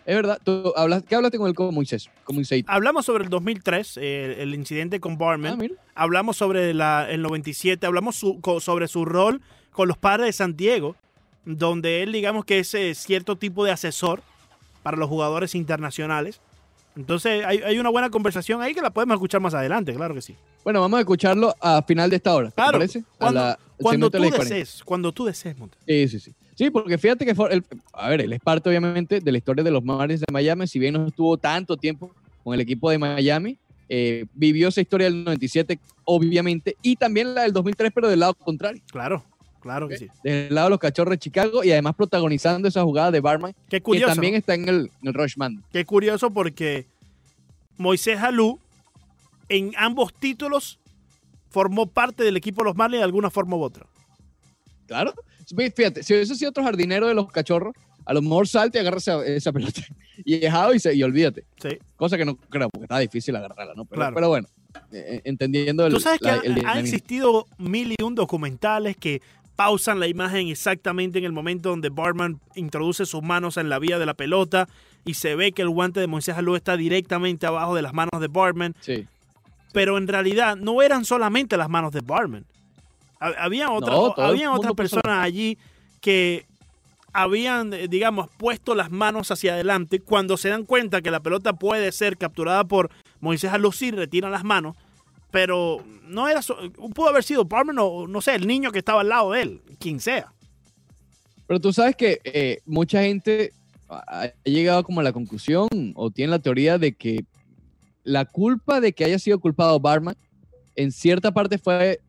Es 0.06 0.16
verdad, 0.16 0.40
tú 0.44 0.74
hablas, 0.76 1.04
¿qué 1.04 1.14
hablaste 1.16 1.38
con 1.38 1.48
el 1.48 1.54
con 1.54 1.74
Moisés? 1.76 2.10
Con 2.24 2.36
Moisés. 2.38 2.64
Hablamos 2.68 3.06
sobre 3.06 3.26
el 3.26 3.30
2003, 3.30 3.98
eh, 4.02 4.38
el 4.40 4.56
incidente 4.56 5.00
con 5.00 5.18
Barman. 5.18 5.60
Ah, 5.62 5.76
hablamos 5.96 6.38
sobre 6.38 6.74
la, 6.74 7.08
el 7.12 7.22
97, 7.22 7.86
hablamos 7.86 8.16
su- 8.16 8.40
sobre 8.62 8.88
su 8.88 9.06
rol 9.06 9.42
con 9.72 9.88
los 9.88 9.98
padres 9.98 10.26
de 10.28 10.34
San 10.34 10.56
Diego, 10.58 10.96
donde 11.46 12.04
él, 12.04 12.12
digamos 12.14 12.46
que 12.46 12.60
es 12.60 12.74
eh, 12.74 12.96
cierto 12.96 13.36
tipo 13.38 13.64
de 13.66 13.72
asesor 13.72 14.22
para 14.82 14.98
los 14.98 15.08
jugadores 15.10 15.54
internacionales. 15.56 16.40
Entonces, 16.96 17.44
hay, 17.46 17.60
hay 17.60 17.80
una 17.80 17.90
buena 17.90 18.10
conversación 18.10 18.62
ahí 18.62 18.74
que 18.74 18.82
la 18.82 18.90
podemos 18.90 19.16
escuchar 19.16 19.40
más 19.42 19.54
adelante, 19.54 19.94
claro 19.94 20.14
que 20.14 20.22
sí. 20.22 20.36
Bueno, 20.64 20.82
vamos 20.82 20.98
a 20.98 21.02
escucharlo 21.02 21.56
a 21.62 21.82
final 21.84 22.10
de 22.10 22.18
esta 22.18 22.36
hora. 22.36 22.50
¿Te 22.50 22.56
Claro, 22.56 22.74
parece? 22.74 23.00
A 23.00 23.04
Cuando, 23.18 23.40
la- 23.42 23.58
tú 23.78 23.90
de 23.90 24.20
las 24.20 24.30
40. 24.30 24.38
desees, 24.44 24.84
cuando 24.84 25.12
tú 25.12 25.26
desees, 25.26 25.58
Monte. 25.58 25.78
Sí, 25.88 26.08
sí, 26.08 26.20
sí. 26.20 26.34
Sí, 26.56 26.70
porque 26.70 26.98
fíjate 26.98 27.26
que 27.26 27.32
el- 27.32 27.64
a 27.94 28.10
ver, 28.10 28.22
él 28.22 28.34
es 28.34 28.40
parte 28.40 28.70
obviamente 28.70 29.20
de 29.22 29.32
la 29.32 29.38
historia 29.38 29.64
de 29.64 29.72
los 29.72 29.84
Marlins 29.84 30.20
de 30.20 30.28
Miami, 30.32 30.68
si 30.68 30.78
bien 30.80 30.94
no 30.94 31.08
estuvo 31.08 31.38
tanto 31.38 31.78
tiempo 31.78 32.14
con 32.44 32.54
el 32.54 32.60
equipo 32.62 32.90
de 32.92 32.98
Miami, 33.00 33.58
eh, 33.90 34.26
vivió 34.34 34.68
esa 34.68 34.82
historia 34.82 35.06
del 35.10 35.24
97 35.24 35.80
obviamente 36.06 36.76
y 36.82 36.96
también 36.96 37.34
la 37.34 37.44
del 37.44 37.54
2003 37.54 37.92
pero 37.94 38.08
del 38.10 38.20
lado 38.20 38.34
contrario, 38.36 38.82
Claro, 38.92 39.24
claro 39.62 39.88
que 39.88 39.98
sí. 39.98 40.08
del 40.24 40.54
lado 40.54 40.68
de 40.68 40.72
los 40.72 40.80
Cachorros 40.80 41.12
de 41.12 41.18
Chicago 41.20 41.64
y 41.64 41.72
además 41.72 41.96
protagonizando 41.96 42.68
esa 42.68 42.84
jugada 42.84 43.12
de 43.12 43.20
Barman 43.22 43.54
Qué 43.70 43.78
que 43.78 43.82
curioso, 43.82 44.14
también 44.14 44.34
¿no? 44.34 44.40
está 44.40 44.54
en 44.56 44.68
el, 44.68 44.92
en 45.02 45.08
el 45.08 45.14
Rushman. 45.14 45.64
Qué 45.72 45.86
curioso 45.86 46.32
porque 46.32 46.86
Moisés 47.78 48.20
Alú 48.20 48.60
en 49.50 49.72
ambos 49.78 50.14
títulos 50.14 50.80
formó 51.50 51.86
parte 51.88 52.24
del 52.24 52.38
equipo 52.38 52.62
de 52.62 52.66
los 52.70 52.76
Marlins 52.76 53.00
de 53.02 53.06
alguna 53.06 53.30
forma 53.30 53.56
u 53.58 53.62
otra. 53.64 53.86
Claro. 54.88 55.14
Fíjate, 55.76 56.04
si 56.04 56.14
hubiese 56.14 56.36
sido 56.36 56.50
otro 56.50 56.64
jardinero 56.64 57.08
de 57.08 57.14
los 57.14 57.30
Cachorros, 57.32 57.74
a 58.06 58.14
lo 58.14 58.22
mejor 58.22 58.48
salte 58.48 58.78
y 58.78 58.82
agarra 58.82 58.98
esa, 58.98 59.26
esa 59.26 59.52
pelota 59.52 59.82
y 60.26 60.40
dejado 60.40 60.74
y, 60.74 60.80
se- 60.80 60.94
y 60.96 61.04
olvídate. 61.04 61.44
Sí. 61.62 61.78
Cosa 61.96 62.18
que 62.18 62.26
no 62.26 62.36
creo, 62.36 62.70
porque 62.70 62.86
está 62.86 63.00
difícil 63.00 63.36
agarrarla, 63.36 63.74
¿no? 63.76 63.86
Pero, 63.86 64.00
Claro. 64.00 64.16
pero 64.16 64.30
bueno, 64.30 64.48
eh, 64.94 65.22
entendiendo 65.26 65.86
el. 65.86 65.94
Tú 65.94 66.00
sabes 66.00 66.20
que 66.20 66.28
la- 66.28 66.34
ha- 66.36 66.42
el 66.44 66.66
han 66.66 66.78
existido 66.80 67.48
mil 67.58 67.94
y 67.98 68.02
un 68.04 68.16
documentales 68.16 68.96
que 68.98 69.22
pausan 69.56 70.00
la 70.00 70.08
imagen 70.08 70.48
exactamente 70.48 71.20
en 71.20 71.26
el 71.26 71.32
momento 71.32 71.70
donde 71.70 71.90
Barman 71.90 72.40
introduce 72.56 73.06
sus 73.06 73.22
manos 73.22 73.58
en 73.58 73.70
la 73.70 73.80
vía 73.80 74.00
de 74.00 74.06
la 74.06 74.14
pelota 74.14 74.68
y 75.06 75.16
se 75.16 75.36
ve 75.36 75.52
que 75.52 75.62
el 75.62 75.70
guante 75.70 76.00
de 76.00 76.08
Moisés 76.08 76.36
Alú 76.38 76.56
está 76.56 76.78
directamente 76.78 77.46
abajo 77.46 77.76
de 77.76 77.82
las 77.82 77.94
manos 77.94 78.20
de 78.22 78.28
Barman, 78.28 78.76
Sí. 78.80 79.08
pero 79.74 79.98
en 79.98 80.08
realidad 80.08 80.56
no 80.56 80.82
eran 80.82 81.06
solamente 81.06 81.58
las 81.58 81.70
manos 81.70 81.92
de 81.92 82.02
Barman. 82.02 82.46
Ha- 83.20 83.44
Habían 83.46 83.70
otras, 83.72 83.96
No, 83.96 84.14
habían 84.18 84.60
personas 84.76 85.20
allí 85.24 85.58
que 86.02 86.46
habían, 87.14 87.74
eh, 87.74 87.88
digamos, 87.88 88.30
puesto 88.38 88.74
las 88.74 88.90
manos 88.90 89.32
hacia 89.32 89.54
adelante. 89.54 90.00
Cuando 90.00 90.38
se 90.38 90.50
dan 90.50 90.64
cuenta 90.66 91.02
que 91.02 91.12
la 91.12 91.20
pelota 91.20 91.54
puede 91.54 91.92
ser 91.92 92.18
capturada 92.18 92.64
por 92.64 92.90
Moisés 93.20 93.52
Alú, 93.52 93.72
sí 93.72 93.92
retiran 93.92 94.32
las 94.32 94.44
manos 94.44 94.76
pero 95.32 95.84
no 96.04 96.28
era 96.28 96.42
so- 96.42 96.58
pudo 96.94 97.08
haber 97.10 97.24
sido 97.24 97.48
Palmer 97.48 97.76
o 97.80 98.08
no 98.08 98.22
sé 98.22 98.36
el 98.36 98.46
niño 98.46 98.72
que 98.72 98.80
estaba 98.80 99.02
al 99.02 99.10
lado 99.10 99.32
de 99.32 99.42
él 99.42 99.62
quien 99.80 100.00
sea 100.00 100.32
Pero 101.48 101.60
tú 101.60 101.74
sabes 101.74 101.96
que 101.96 102.20
eh, 102.24 102.60
mucha 102.66 103.02
gente, 103.02 103.54
ha 103.90 104.32
llegado 104.44 104.84
como 104.84 105.00
a 105.00 105.04
la 105.04 105.14
conclusión 105.14 105.68
o 105.96 106.12
tiene 106.12 106.32
la 106.32 106.40
teoría 106.40 106.78
de 106.78 106.94
que 106.94 107.26
la 108.04 108.26
culpa 108.26 108.80
de 108.82 108.94
que 108.94 109.06
haya 109.06 109.20
sido 109.20 109.40
culpado 109.40 109.80
Barman 109.80 110.16
en 110.76 110.92
cierta 110.92 111.32
parte 111.34 111.58
fue 111.58 112.00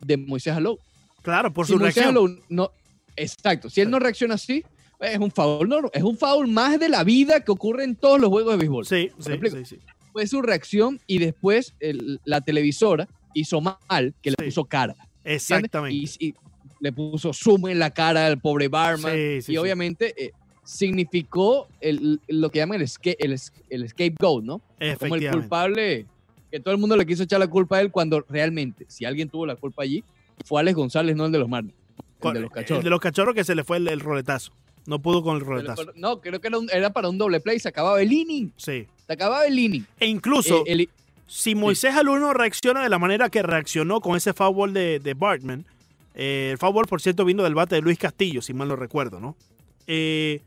de 0.00 0.16
Moisés 0.16 0.54
Alou. 0.54 0.78
Claro, 1.22 1.52
por 1.52 1.66
Si 1.66 1.72
su 1.72 1.78
Moisés 1.78 2.04
reacción. 2.04 2.16
Alou 2.16 2.40
no, 2.48 2.70
exacto, 3.16 3.68
si 3.70 3.80
él 3.80 3.90
no 3.90 3.98
reacciona 3.98 4.34
así, 4.34 4.64
es 5.00 5.18
un 5.18 5.30
foul, 5.30 5.68
no, 5.68 5.90
es 5.92 6.02
un 6.02 6.16
foul 6.16 6.46
más 6.48 6.78
de 6.78 6.88
la 6.88 7.04
vida 7.04 7.40
que 7.40 7.50
ocurre 7.52 7.84
en 7.84 7.96
todos 7.96 8.20
los 8.20 8.30
juegos 8.30 8.52
de 8.52 8.58
béisbol. 8.58 8.86
Sí, 8.86 9.10
sí, 9.18 9.64
sí. 9.64 9.78
Fue 10.14 10.26
su 10.28 10.40
reacción 10.42 11.00
y 11.08 11.18
después 11.18 11.74
el- 11.80 12.20
la 12.24 12.40
televisora 12.40 13.08
hizo 13.34 13.60
mal 13.60 14.14
que 14.22 14.30
le 14.30 14.36
Sí. 14.38 14.44
puso 14.46 14.64
cara. 14.64 14.94
Exactamente. 15.24 15.94
Y, 16.20 16.28
y 16.28 16.34
le 16.78 16.92
puso 16.92 17.32
zoom 17.32 17.66
en 17.68 17.80
la 17.80 17.90
cara 17.90 18.24
al 18.26 18.38
pobre 18.38 18.68
Barman. 18.68 19.12
Sí, 19.12 19.42
sí, 19.42 19.52
y 19.54 19.56
obviamente 19.56 20.14
eh, 20.16 20.30
significó 20.62 21.66
el- 21.80 22.20
lo 22.28 22.50
que 22.50 22.60
llaman 22.60 22.80
el, 22.80 22.86
esca- 22.86 23.16
el, 23.18 23.36
el 23.70 23.88
scapegoat, 23.88 24.44
¿no? 24.44 24.60
Como 25.00 25.16
el 25.16 25.30
culpable, 25.30 26.06
que 26.50 26.60
todo 26.60 26.72
el 26.72 26.80
mundo 26.80 26.96
le 26.96 27.06
quiso 27.06 27.24
echar 27.24 27.40
la 27.40 27.48
culpa 27.48 27.78
a 27.78 27.80
él 27.80 27.90
cuando 27.90 28.20
realmente, 28.28 28.84
si 28.88 29.04
alguien 29.04 29.28
tuvo 29.28 29.46
la 29.46 29.56
culpa 29.56 29.82
allí, 29.82 30.04
fue 30.44 30.60
Alex 30.60 30.76
González, 30.76 31.16
no 31.16 31.26
el 31.26 31.32
de 31.32 31.38
los 31.40 31.48
Marlins. 31.48 31.74
El 32.22 32.34
de 32.34 32.40
los 32.40 32.50
El 32.50 32.54
cachorros. 32.54 32.84
de 32.84 32.90
los 32.90 33.00
cachorros 33.00 33.34
que 33.34 33.42
se 33.44 33.54
le 33.56 33.64
fue 33.64 33.78
el, 33.78 33.88
el 33.88 33.98
roletazo. 34.00 34.52
No 34.86 34.98
pudo 35.00 35.22
con 35.22 35.36
el 35.36 35.42
roletazo. 35.42 35.86
No, 35.96 36.20
creo 36.20 36.40
que 36.40 36.48
era, 36.48 36.58
un- 36.58 36.68
era 36.70 36.90
para 36.90 37.08
un 37.08 37.16
doble 37.18 37.40
play, 37.40 37.58
se 37.58 37.68
acababa 37.68 38.00
el 38.02 38.12
inning. 38.12 38.50
Sí. 38.56 38.86
Se 39.06 39.12
acababa 39.12 39.46
el 39.46 39.58
inning. 39.58 39.84
E 39.98 40.06
incluso, 40.06 40.58
Eh, 40.66 40.72
el- 40.72 40.88
si 41.26 41.54
Moisés 41.54 41.94
Aluno 41.94 42.34
reacciona 42.34 42.82
de 42.82 42.88
la 42.90 42.98
manera 42.98 43.30
que 43.30 43.42
reaccionó 43.42 44.00
con 44.00 44.16
ese 44.16 44.32
foul 44.34 44.54
ball 44.54 44.72
de, 44.74 44.98
de 45.00 45.14
Bartman, 45.14 45.64
eh, 46.14 46.50
el 46.52 46.58
foul 46.58 46.74
ball, 46.74 46.86
por 46.86 47.00
cierto, 47.00 47.24
vino 47.24 47.42
del 47.42 47.54
bate 47.54 47.76
de 47.76 47.80
Luis 47.80 47.98
Castillo, 47.98 48.42
si 48.42 48.52
mal 48.52 48.68
no 48.68 48.76
recuerdo, 48.76 49.20
¿no? 49.20 49.36
Eh, 49.86 50.42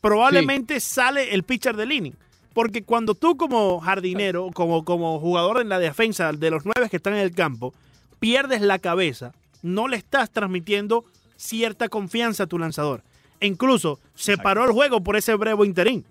probablemente 0.00 0.80
sale 0.80 1.34
el 1.34 1.42
pitcher 1.42 1.76
del 1.76 1.92
inning. 1.92 2.14
Porque 2.54 2.82
cuando 2.84 3.14
tú 3.14 3.36
como 3.36 3.80
jardinero, 3.80 4.50
como, 4.54 4.84
como 4.84 5.20
jugador 5.20 5.60
en 5.60 5.68
la 5.68 5.78
defensa 5.78 6.32
de 6.32 6.50
los 6.50 6.64
nueve 6.64 6.88
que 6.90 6.96
están 6.96 7.12
en 7.14 7.20
el 7.20 7.32
campo, 7.34 7.74
pierdes 8.18 8.62
la 8.62 8.78
cabeza, 8.78 9.34
no 9.62 9.88
le 9.88 9.96
estás 9.98 10.30
transmitiendo 10.30 11.04
cierta 11.36 11.88
confianza 11.90 12.44
a 12.44 12.46
tu 12.46 12.58
lanzador. 12.58 13.02
Incluso 13.40 13.98
se 14.14 14.36
paró 14.38 14.64
el 14.64 14.72
juego 14.72 15.02
por 15.02 15.16
ese 15.16 15.34
breve 15.34 15.66
interín. 15.66 16.04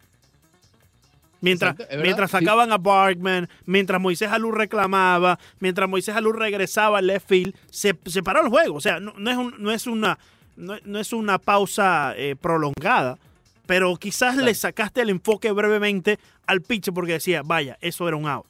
Mientras, 1.42 1.76
mientras 2.02 2.32
sí. 2.32 2.38
sacaban 2.38 2.72
a 2.72 2.78
Barkman, 2.78 3.48
mientras 3.66 4.02
Moisés 4.02 4.32
Alú 4.32 4.52
reclamaba, 4.52 5.38
mientras 5.60 5.88
Moisés 5.88 6.16
Alú 6.16 6.32
regresaba 6.32 7.00
al 7.00 7.08
left 7.08 7.28
field, 7.28 7.54
se, 7.70 7.96
se 8.06 8.24
paró 8.24 8.42
el 8.42 8.50
juego. 8.50 8.76
O 8.78 8.82
sea, 8.82 9.00
no, 9.00 9.14
no 9.18 9.30
es, 9.30 9.38
un- 9.38 9.54
no 9.60 9.72
es 9.72 9.86
una, 9.86 10.18
no, 10.56 10.76
no 10.86 11.00
es 11.00 11.14
una 11.14 11.38
pausa 11.38 12.14
eh, 12.18 12.36
prolongada, 12.36 13.20
pero 13.68 13.96
quizás 13.98 14.38
le 14.38 14.56
sacaste 14.56 15.02
el 15.02 15.10
enfoque 15.10 15.52
brevemente 15.52 16.18
al 16.48 16.62
pitcher 16.62 16.94
porque 16.94 17.14
decía, 17.14 17.42
vaya, 17.44 17.78
eso 17.82 18.08
era 18.08 18.18
un 18.18 18.28
out. 18.28 18.46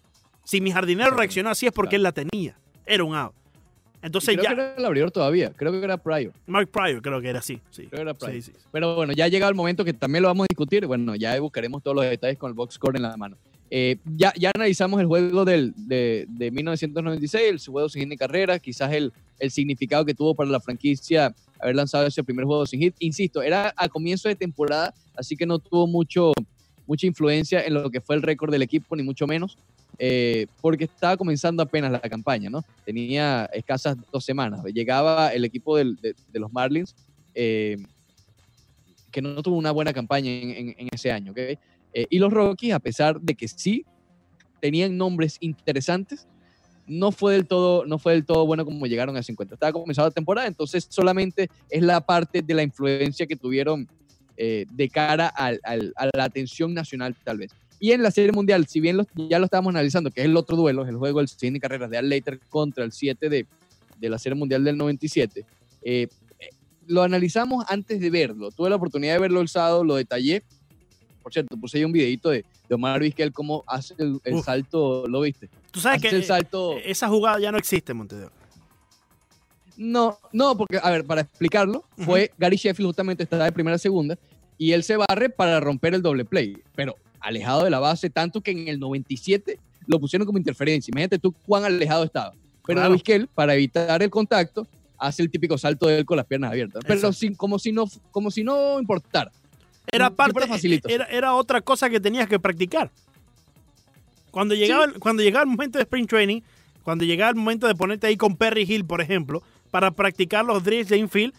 Si 0.45 0.61
mi 0.61 0.71
jardinero 0.71 1.11
reaccionó 1.15 1.49
así 1.49 1.65
es 1.65 1.73
porque 1.73 1.95
él 1.97 2.03
la 2.03 2.11
tenía. 2.13 2.55
Era 2.85 3.03
un 3.03 3.15
out. 3.15 3.33
Entonces 4.05 4.35
creo 4.35 4.43
ya, 4.43 4.55
que 4.55 4.61
era 4.61 4.75
el 4.77 4.85
abridor 4.85 5.11
todavía, 5.11 5.51
creo 5.55 5.71
que 5.71 5.83
era 5.83 5.97
Pryor. 5.97 6.31
Mark 6.45 6.69
Pryor 6.69 7.01
creo 7.01 7.19
que 7.21 7.29
era 7.29 7.39
así. 7.39 7.59
Sí, 7.71 7.87
Creo 7.87 7.97
que 7.97 8.01
era 8.01 8.13
Pryor. 8.13 8.33
sí, 8.35 8.41
sí. 8.41 8.51
Pero 8.71 8.95
bueno, 8.95 9.13
ya 9.13 9.25
ha 9.25 9.27
llegado 9.27 9.49
el 9.49 9.55
momento 9.55 9.83
que 9.83 9.93
también 9.93 10.21
lo 10.21 10.27
vamos 10.29 10.45
a 10.45 10.47
discutir. 10.49 10.85
Bueno, 10.85 11.15
ya 11.15 11.39
buscaremos 11.39 11.81
todos 11.81 11.95
los 11.95 12.05
detalles 12.05 12.37
con 12.37 12.49
el 12.49 12.53
box 12.53 12.75
score 12.75 12.95
en 12.95 13.01
la 13.01 13.17
mano. 13.17 13.37
Eh, 13.71 13.97
ya, 14.05 14.31
ya 14.37 14.51
analizamos 14.53 14.99
el 15.01 15.07
juego 15.07 15.43
del, 15.43 15.73
de, 15.75 16.25
de 16.29 16.51
1996, 16.51 17.43
el 17.67 17.71
juego 17.73 17.89
sin 17.89 18.03
hit 18.03 18.09
ni 18.09 18.15
carrera, 18.17 18.59
quizás 18.59 18.93
el, 18.93 19.11
el 19.39 19.49
significado 19.49 20.05
que 20.05 20.13
tuvo 20.13 20.35
para 20.35 20.49
la 20.49 20.59
franquicia 20.59 21.33
haber 21.59 21.75
lanzado 21.75 22.05
ese 22.05 22.23
primer 22.23 22.45
juego 22.45 22.65
sin 22.67 22.79
hit. 22.79 22.95
Insisto, 22.99 23.41
era 23.41 23.73
a 23.75 23.89
comienzo 23.89 24.29
de 24.29 24.35
temporada, 24.35 24.93
así 25.15 25.35
que 25.35 25.45
no 25.47 25.57
tuvo 25.57 25.87
mucho, 25.87 26.31
mucha 26.87 27.07
influencia 27.07 27.63
en 27.65 27.73
lo 27.73 27.89
que 27.89 28.01
fue 28.01 28.15
el 28.15 28.21
récord 28.21 28.51
del 28.51 28.61
equipo, 28.61 28.95
ni 28.95 29.03
mucho 29.03 29.27
menos, 29.27 29.57
eh, 29.97 30.47
porque 30.61 30.85
estaba 30.85 31.17
comenzando 31.17 31.63
apenas 31.63 31.91
la 31.91 31.99
campaña, 31.99 32.49
¿no? 32.49 32.63
Tenía 32.85 33.49
escasas 33.53 33.97
dos 34.11 34.23
semanas. 34.25 34.61
Llegaba 34.73 35.29
el 35.29 35.45
equipo 35.45 35.77
del- 35.77 35.95
de, 35.97 36.39
los 36.39 36.51
Marlins. 36.51 36.95
eh, 37.33 37.77
que 39.11 39.21
no 39.21 39.41
tuvo 39.41 39.55
una 39.55 39.71
buena 39.71 39.93
campaña 39.93 40.29
en, 40.29 40.75
ese 40.91 41.09
año. 41.09 41.31
¿ok? 41.31 41.37
Eh, 41.37 41.57
y 42.09 42.19
los 42.19 42.33
Rockies, 42.33 42.73
a 42.73 42.79
pesar 42.79 43.21
de 43.21 43.33
que 43.33 43.47
sí 43.47 43.85
tenían 44.59 44.97
nombres 44.97 45.37
interesantes, 45.39 46.27
no 46.85 47.13
fue 47.13 47.33
del 47.33 47.47
todo, 47.47 47.85
no 47.85 47.97
fue 47.97 48.11
del 48.11 48.25
todo 48.25 48.45
bueno 48.45 48.65
como 48.65 48.85
llegaron 48.87 49.15
a 49.15 49.23
50. 49.23 49.53
Estaba 49.55 49.71
comenzando 49.71 50.09
la 50.09 50.13
temporada, 50.13 50.47
entonces 50.47 50.85
solamente 50.89 51.47
es 51.69 51.81
la 51.81 52.01
parte 52.01 52.41
de 52.41 52.53
la 52.53 52.63
influencia 52.63 53.25
que 53.25 53.37
tuvieron 53.37 53.87
eh, 54.37 54.65
de 54.71 54.89
cara 54.89 55.27
al- 55.27 55.59
al- 55.63 55.93
a 55.95 56.09
la 56.15 56.23
atención 56.25 56.73
nacional, 56.73 57.15
tal 57.23 57.37
vez. 57.37 57.51
Y 57.79 57.91
en 57.91 58.01
la 58.03 58.11
Serie 58.11 58.31
Mundial, 58.31 58.65
si 58.67 58.79
bien 58.79 58.97
los- 58.97 59.07
ya 59.15 59.37
lo 59.39 59.45
estábamos 59.45 59.71
analizando, 59.71 60.09
que 60.11 60.21
es 60.21 60.25
el 60.25 60.35
otro 60.37 60.55
duelo, 60.57 60.83
es 60.83 60.89
el 60.89 60.97
juego 60.97 61.19
del 61.19 61.27
100 61.27 61.53
de 61.53 61.59
carreras 61.59 61.89
de 61.89 61.97
Al 61.97 62.09
Leiter 62.09 62.39
contra 62.49 62.83
el 62.83 62.91
7 62.91 63.29
de, 63.29 63.45
de 63.99 64.09
la 64.09 64.17
Serie 64.17 64.35
Mundial 64.37 64.63
del 64.63 64.77
97, 64.77 65.45
eh, 65.83 66.07
lo 66.87 67.01
analizamos 67.03 67.65
antes 67.67 67.99
de 67.99 68.09
verlo. 68.09 68.51
Tuve 68.51 68.69
la 68.69 68.75
oportunidad 68.75 69.13
de 69.15 69.19
verlo 69.19 69.41
el 69.41 69.47
sábado, 69.47 69.83
lo 69.83 69.95
detallé. 69.95 70.43
Por 71.23 71.33
cierto, 71.33 71.57
puse 71.57 71.79
ahí 71.79 71.83
un 71.83 71.91
videito 71.91 72.29
de, 72.29 72.45
de 72.69 72.75
Omar 72.75 72.99
Vizquel 72.99 73.33
cómo 73.33 73.63
hace 73.65 73.95
el, 73.97 74.43
salto, 74.43 75.07
¿lo 75.07 75.21
viste? 75.21 75.49
Tú 75.71 75.79
sabes 75.79 75.97
Hace 75.99 76.09
que 76.09 76.15
el 76.17 76.23
salto... 76.23 76.77
esa 76.77 77.07
jugada 77.07 77.39
ya 77.39 77.51
no 77.51 77.57
existe 77.57 77.91
en 77.93 77.97
Montevideo. 77.97 78.31
No, 79.77 80.17
no, 80.31 80.55
porque, 80.55 80.79
a 80.81 80.89
ver, 80.89 81.05
para 81.05 81.21
explicarlo, 81.21 81.85
fue 81.97 82.31
Gary 82.37 82.57
Sheffield 82.57 82.87
justamente 82.87 83.23
estaba 83.23 83.45
de 83.45 83.51
primera 83.51 83.75
a 83.75 83.79
segunda 83.79 84.17
y 84.57 84.71
él 84.71 84.83
se 84.83 84.97
barre 84.97 85.29
para 85.29 85.59
romper 85.59 85.93
el 85.93 86.01
doble 86.01 86.25
play, 86.25 86.57
pero 86.75 86.95
alejado 87.19 87.63
de 87.63 87.69
la 87.69 87.79
base, 87.79 88.09
tanto 88.09 88.41
que 88.41 88.51
en 88.51 88.67
el 88.67 88.79
97 88.79 89.59
lo 89.87 89.99
pusieron 89.99 90.25
como 90.25 90.37
interferencia. 90.37 90.91
Imagínate 90.91 91.19
tú 91.19 91.33
cuán 91.45 91.65
alejado 91.65 92.03
estaba. 92.03 92.33
Pero 92.65 92.79
Claro. 92.79 92.93
Vizquel, 92.93 93.27
para 93.27 93.53
evitar 93.53 94.01
el 94.01 94.09
contacto, 94.09 94.67
hace 94.97 95.21
el 95.21 95.29
típico 95.29 95.57
salto 95.57 95.87
de 95.87 95.99
él 95.99 96.05
con 96.05 96.17
las 96.17 96.25
piernas 96.25 96.51
abiertas. 96.51 96.83
Pero 96.87 97.13
sin, 97.13 97.35
como, 97.35 97.59
si 97.59 97.71
no, 97.71 97.85
como 98.11 98.31
si 98.31 98.43
no 98.43 98.79
importara. 98.79 99.31
Era 99.91 100.09
parte, 100.09 100.39
era, 100.87 101.05
era 101.05 101.35
otra 101.35 101.61
cosa 101.61 101.89
que 101.89 101.99
tenías 101.99 102.27
que 102.27 102.39
practicar. 102.39 102.91
Cuando 104.31 104.55
llegaba, 104.55 104.91
cuando 104.99 105.21
llegaba 105.21 105.43
el 105.43 105.49
momento 105.49 105.77
de 105.77 105.83
sprint 105.83 106.09
training, 106.09 106.41
cuando 106.83 107.05
llegaba 107.05 107.29
el 107.29 107.35
momento 107.35 107.67
de 107.67 107.75
ponerte 107.75 108.07
ahí 108.07 108.17
con 108.17 108.35
Perry 108.35 108.63
Hill, 108.63 108.85
por 108.85 108.99
ejemplo, 108.99 109.43
para 109.75 109.91
practicar 109.91 110.45
los 110.45 110.63
drills 110.63 110.87
de 110.87 110.95
infield, 110.95 111.33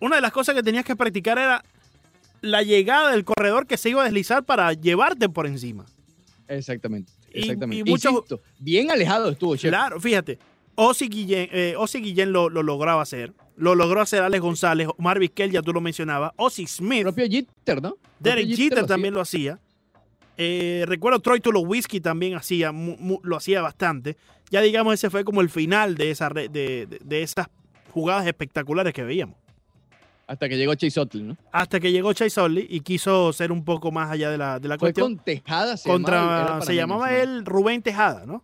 una 0.00 0.16
de 0.16 0.22
las 0.22 0.32
cosas 0.32 0.54
que 0.54 0.62
tenías 0.62 0.86
que 0.86 0.96
practicar 0.96 1.36
era 1.38 1.62
la 2.40 2.62
llegada 2.62 3.10
del 3.10 3.24
corredor 3.26 3.66
que 3.66 3.76
se 3.76 3.90
iba 3.90 4.00
a 4.00 4.04
deslizar 4.06 4.42
para 4.42 4.72
llevarte 4.72 5.28
por 5.28 5.46
encima. 5.46 5.84
Exactamente. 6.48 7.12
Exactamente. 7.30 7.80
y 7.86 7.92
muchos- 7.92 8.10
Insisto, 8.10 8.40
bien 8.58 8.90
alejado 8.90 9.28
estuvo 9.28 9.54
Sheffield. 9.54 9.74
Claro, 9.74 10.00
fíjate, 10.00 10.38
Ozzy 10.76 11.08
Guillén, 11.10 11.50
eh, 11.52 11.74
Ozzy 11.76 12.00
Guillén 12.00 12.32
lo, 12.32 12.48
lo 12.48 12.62
lograba 12.62 13.02
hacer, 13.02 13.34
lo 13.54 13.74
logró 13.74 14.00
hacer 14.00 14.22
Alex 14.22 14.40
González, 14.40 14.88
Omar 14.96 15.18
Vizquel, 15.18 15.50
ya 15.50 15.60
tú 15.60 15.74
lo 15.74 15.82
mencionabas, 15.82 16.32
Ozzy 16.36 16.66
Smith, 16.66 17.02
Propio 17.02 17.26
Jeter, 17.28 17.82
¿no? 17.82 17.98
Derek 18.18 18.48
Jeter 18.48 18.86
también 18.86 19.12
lo 19.12 19.20
hacía. 19.20 19.58
Eh, 20.38 20.84
recuerdo 20.88 21.18
Troy 21.20 21.40
Tulowitzki 21.40 22.00
también 22.00 22.34
hacía, 22.34 22.72
mu- 22.72 22.96
mu- 22.98 23.20
lo 23.22 23.36
hacía 23.36 23.60
bastante. 23.60 24.16
Ya 24.50 24.62
digamos, 24.62 24.94
ese 24.94 25.10
fue 25.10 25.22
como 25.22 25.42
el 25.42 25.50
final 25.50 25.96
de, 25.96 26.10
esa 26.10 26.30
de- 26.30 26.48
de 26.88 27.22
esas 27.22 27.48
jugadas 27.94 28.26
espectaculares 28.26 28.92
que 28.92 29.04
veíamos. 29.04 29.36
Hasta 30.26 30.48
que 30.48 30.56
llegó 30.56 30.74
Chase 30.74 30.98
Utley, 31.00 31.22
¿no? 31.22 31.36
Hasta 31.52 31.78
que 31.78 31.92
llegó 31.92 32.12
Chase 32.12 32.40
Utley 32.40 32.66
y 32.68 32.80
quiso 32.80 33.32
ser 33.32 33.52
un 33.52 33.64
poco 33.64 33.92
más 33.92 34.10
allá 34.10 34.30
de 34.30 34.38
la, 34.38 34.58
de 34.58 34.68
la 34.68 34.74
Fue 34.78 34.88
cuestión. 34.92 35.16
con 35.16 35.24
Tejada. 35.24 35.76
Se 35.76 35.88
contra, 35.88 36.16
llamaba, 36.16 36.60
se 36.62 36.74
llamaba 36.74 37.06
llama. 37.10 37.22
él 37.22 37.44
Rubén 37.44 37.82
Tejada, 37.82 38.24
¿no? 38.26 38.42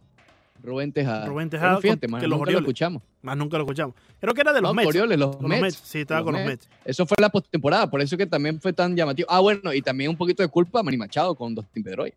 Rubén 0.62 0.92
Tejada. 0.92 1.20
Rubén 1.24 1.48
Bueno, 1.48 1.50
Tejada, 1.50 1.80
fíjate, 1.80 2.06
que 2.06 2.28
los 2.28 2.38
nunca 2.38 2.50
lo 2.52 2.58
escuchamos. 2.58 3.02
Más 3.22 3.34
nunca 3.36 3.56
lo 3.56 3.64
escuchamos. 3.64 3.96
Creo 4.20 4.34
que 4.34 4.42
era 4.42 4.52
de 4.52 4.60
los 4.60 4.70
No, 4.70 4.74
Mets. 4.74 4.88
Orioles, 4.88 5.18
los 5.18 5.36
los 5.40 5.48
Mets. 5.48 5.62
Mets, 5.62 5.76
Sí, 5.82 6.00
estaba 6.00 6.20
Los 6.20 6.26
con 6.26 6.34
los 6.34 6.44
Mets. 6.44 6.68
Eso 6.84 7.06
fue 7.06 7.16
la 7.18 7.30
postemporada, 7.30 7.88
por 7.90 8.02
eso 8.02 8.16
que 8.18 8.26
también 8.26 8.60
fue 8.60 8.74
tan 8.74 8.94
llamativo. 8.94 9.26
Ah, 9.30 9.40
bueno, 9.40 9.72
y 9.72 9.80
también 9.80 10.10
un 10.10 10.16
poquito 10.18 10.42
de 10.42 10.48
culpa 10.50 10.80
a 10.80 10.82
Manny 10.82 10.98
Machado 10.98 11.34
con 11.34 11.54
Dustin 11.54 11.82
Pedroy. 11.82 12.12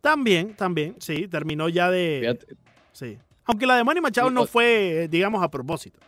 También, 0.00 0.54
también, 0.54 0.94
sí, 1.00 1.26
terminó 1.28 1.68
ya 1.68 1.90
de... 1.90 2.18
Fíjate. 2.20 2.46
Sí. 2.92 3.18
Aunque 3.44 3.66
la 3.66 3.76
de 3.76 3.82
Manny 3.84 4.00
Machado 4.00 4.28
Sí, 4.28 4.34
no 4.34 4.46
fue, 4.46 5.04
eh, 5.04 5.08
digamos, 5.08 5.42
a 5.42 5.50
propósito. 5.50 5.98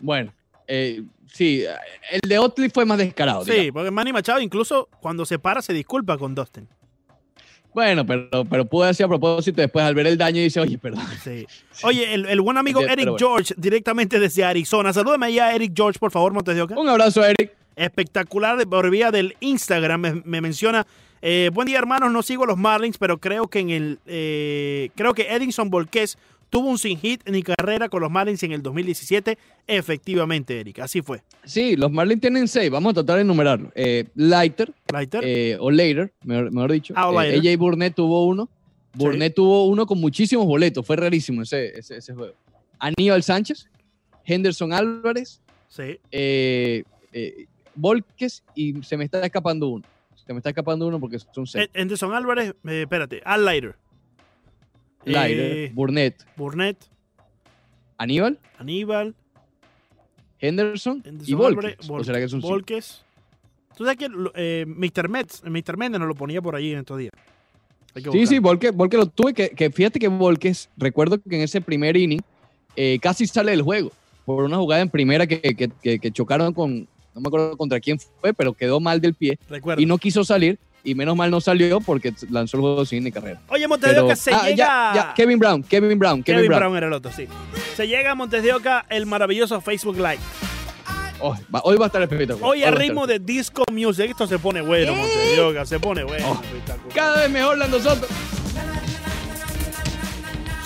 Bueno, 0.00 0.32
eh, 0.68 1.02
sí, 1.32 1.64
el 2.10 2.20
de 2.28 2.38
Otley 2.38 2.70
fue 2.70 2.84
más 2.84 2.98
descarado. 2.98 3.44
Sí, 3.44 3.50
digamos. 3.52 3.72
porque 3.72 3.90
Manny 3.90 4.12
Machado 4.12 4.40
incluso 4.40 4.88
cuando 5.00 5.24
se 5.26 5.38
para 5.38 5.62
se 5.62 5.72
disculpa 5.72 6.16
con 6.18 6.34
Dustin. 6.34 6.68
Bueno, 7.72 8.06
pero, 8.06 8.44
pero 8.44 8.68
haber 8.82 8.94
sido 8.94 9.06
a 9.06 9.08
propósito 9.08 9.60
después 9.60 9.84
al 9.84 9.96
ver 9.96 10.06
el 10.06 10.16
daño 10.16 10.38
y 10.38 10.44
dice, 10.44 10.60
oye, 10.60 10.78
perdón. 10.78 11.02
Sí. 11.24 11.44
Oye, 11.82 12.14
el, 12.14 12.26
el 12.26 12.40
buen 12.40 12.56
amigo 12.56 12.80
Sí, 12.80 12.86
Eric 12.88 13.08
bueno. 13.10 13.16
George, 13.18 13.54
directamente 13.56 14.20
desde 14.20 14.44
Arizona. 14.44 14.92
Salúdame 14.92 15.26
ahí 15.26 15.38
a 15.40 15.52
Eric 15.54 15.72
George, 15.74 15.98
por 15.98 16.12
favor, 16.12 16.32
Montes 16.32 16.54
de 16.54 16.62
Oca. 16.62 16.78
Un 16.78 16.88
abrazo, 16.88 17.24
Eric. 17.24 17.52
Espectacular 17.74 18.56
de- 18.56 18.66
por 18.66 18.88
vía 18.90 19.10
del 19.10 19.36
Instagram. 19.40 20.00
Me, 20.00 20.22
me 20.24 20.40
menciona. 20.40 20.86
eh, 21.20 21.50
buen 21.52 21.66
día, 21.66 21.78
hermanos. 21.78 22.12
No 22.12 22.22
sigo 22.22 22.46
los 22.46 22.56
Marlins, 22.56 22.96
pero 22.96 23.18
creo 23.18 23.48
que 23.48 23.58
en 23.58 23.70
el. 23.70 23.98
eh, 24.06 24.90
creo 24.94 25.12
que 25.12 25.34
Edinson 25.34 25.68
Volquez 25.68 26.16
tuvo 26.54 26.70
un 26.70 26.78
sin 26.78 26.96
hit 26.96 27.28
ni 27.28 27.42
carrera 27.42 27.88
con 27.88 28.00
los 28.00 28.12
Marlins 28.12 28.40
en 28.44 28.52
el 28.52 28.62
2017. 28.62 29.36
Efectivamente, 29.66 30.60
Eric, 30.60 30.78
así 30.78 31.02
fue. 31.02 31.20
Sí, 31.44 31.74
los 31.74 31.90
Marlins 31.90 32.20
tienen 32.20 32.46
seis. 32.46 32.70
Vamos 32.70 32.92
a 32.92 32.94
tratar 32.94 33.16
de 33.16 33.22
enumerarlo. 33.22 33.72
Eh, 33.74 34.04
Leiter, 34.14 34.72
Leiter, 34.92 35.20
eh, 35.24 35.56
o 35.58 35.68
Later, 35.72 36.12
mejor, 36.22 36.52
mejor 36.52 36.70
dicho. 36.70 36.94
Ah, 36.96 37.10
o 37.10 37.20
Eh. 37.20 37.36
AJ 37.40 37.58
Burnett 37.58 37.96
tuvo 37.96 38.26
uno. 38.26 38.48
Burnett 38.92 39.34
tuvo 39.34 39.66
uno 39.66 39.84
con 39.84 39.98
muchísimos 40.00 40.46
boletos. 40.46 40.86
Fue 40.86 40.94
rarísimo 40.94 41.42
ese, 41.42 41.76
ese, 41.76 41.96
ese 41.96 42.14
juego. 42.14 42.34
Aníbal 42.78 43.24
Sánchez, 43.24 43.68
Henderson 44.24 44.72
Álvarez, 44.72 45.40
sí. 45.68 45.98
Volques 47.74 48.44
y 48.54 48.80
se 48.84 48.96
me 48.96 49.04
está 49.04 49.20
escapando 49.26 49.66
uno. 49.66 49.84
Se 50.24 50.32
me 50.32 50.38
está 50.38 50.50
escapando 50.50 50.86
uno 50.86 51.00
porque 51.00 51.18
son 51.18 51.48
seis. 51.48 51.68
Anderson 51.74 52.14
Álvarez, 52.14 52.54
espérate, 52.64 53.20
Al 53.24 53.44
Leiter, 53.44 53.74
Eh, 55.06 55.70
Burnett, 55.74 56.24
Burnett, 56.36 56.76
Aníbal, 57.98 58.38
Aníbal, 58.58 59.14
Henderson 60.38 61.02
y. 61.26 61.34
Álvarez, 61.34 61.76
¿O 61.88 62.04
será 62.04 62.18
que 62.18 62.28
cinco? 62.28 62.48
Volques. 62.48 63.02
Tú 63.76 63.84
sabes 63.84 63.98
que 63.98 64.08
eh, 64.36 64.64
Mr. 64.66 65.08
Metz, 65.08 65.42
Mr. 65.44 65.76
Méndez 65.76 65.98
nos 65.98 66.08
lo 66.08 66.14
ponía 66.14 66.40
por 66.40 66.54
ahí 66.54 66.72
en 66.72 66.78
estos 66.80 66.98
días. 66.98 67.12
Sí, 68.12 68.26
sí. 68.26 68.38
Volques, 68.38 68.72
Volques 68.74 68.98
lo 68.98 69.06
tuve. 69.06 69.34
Que, 69.34 69.50
que 69.50 69.70
fíjate 69.70 69.98
que 69.98 70.08
Volques, 70.08 70.68
recuerdo 70.76 71.20
que 71.20 71.36
en 71.36 71.42
ese 71.42 71.60
primer 71.60 71.96
inning 71.96 72.20
eh, 72.76 72.98
casi 73.00 73.26
sale 73.26 73.50
del 73.52 73.62
juego 73.62 73.90
por 74.24 74.44
una 74.44 74.56
jugada 74.56 74.82
en 74.82 74.88
primera 74.90 75.26
que, 75.26 75.40
que- 75.40 76.10
chocaron 76.12 76.52
con, 76.54 76.88
no 77.14 77.20
me 77.20 77.28
acuerdo 77.28 77.56
contra 77.56 77.78
quién 77.78 77.98
fue, 77.98 78.32
pero 78.32 78.52
quedó 78.54 78.80
mal 78.80 79.00
del 79.00 79.14
pie 79.14 79.38
y 79.76 79.86
no 79.86 79.98
quiso 79.98 80.24
salir. 80.24 80.58
Y 80.86 80.94
menos 80.94 81.16
mal 81.16 81.30
no 81.30 81.40
salió 81.40 81.80
porque 81.80 82.12
lanzó 82.30 82.58
el 82.58 82.60
juego 82.60 82.84
sin 82.84 83.04
ni 83.04 83.10
carrera. 83.10 83.40
Oye, 83.48 83.66
Montes 83.66 83.94
de 83.94 84.00
Oca 84.00 84.14
se 84.16 84.34
Ah, 84.34 84.42
llega. 84.44 84.54
ya, 84.56 84.92
ya, 84.94 85.14
Kevin 85.14 85.38
Brown, 85.38 85.62
Kevin 85.62 85.98
Brown, 85.98 86.22
Kevin, 86.22 86.40
Kevin 86.40 86.48
Brown. 86.48 86.60
Brown 86.60 86.76
era 86.76 86.86
el 86.88 86.92
otro, 86.92 87.10
sí. 87.10 87.26
Se 87.74 87.88
llega 87.88 88.10
a 88.10 88.14
Montes 88.14 88.42
de 88.42 88.52
Oca 88.52 88.84
el 88.90 89.06
maravilloso 89.06 89.60
Facebook 89.62 89.96
Live. 89.96 90.18
Oh, 91.20 91.34
va- 91.54 91.62
hoy 91.64 91.76
va 91.78 91.86
a 91.86 91.88
estar 91.88 92.02
espectacular. 92.02 92.38
Hoy 92.50 92.60
va 92.60 92.68
a 92.68 92.70
ritmo 92.72 93.06
de 93.06 93.18
disco 93.18 93.64
music. 93.72 94.10
Esto 94.10 94.26
se 94.26 94.38
pone 94.38 94.60
bueno, 94.60 94.92
¿Eh? 94.92 94.96
Montes 94.96 95.36
de 95.36 95.40
Oca. 95.40 95.64
Se 95.64 95.80
pone 95.80 96.04
bueno. 96.04 96.26
Oh. 96.32 96.40
Cada 96.94 97.22
vez 97.22 97.30
mejor 97.30 97.56
la 97.56 97.66
nosotros. 97.66 98.10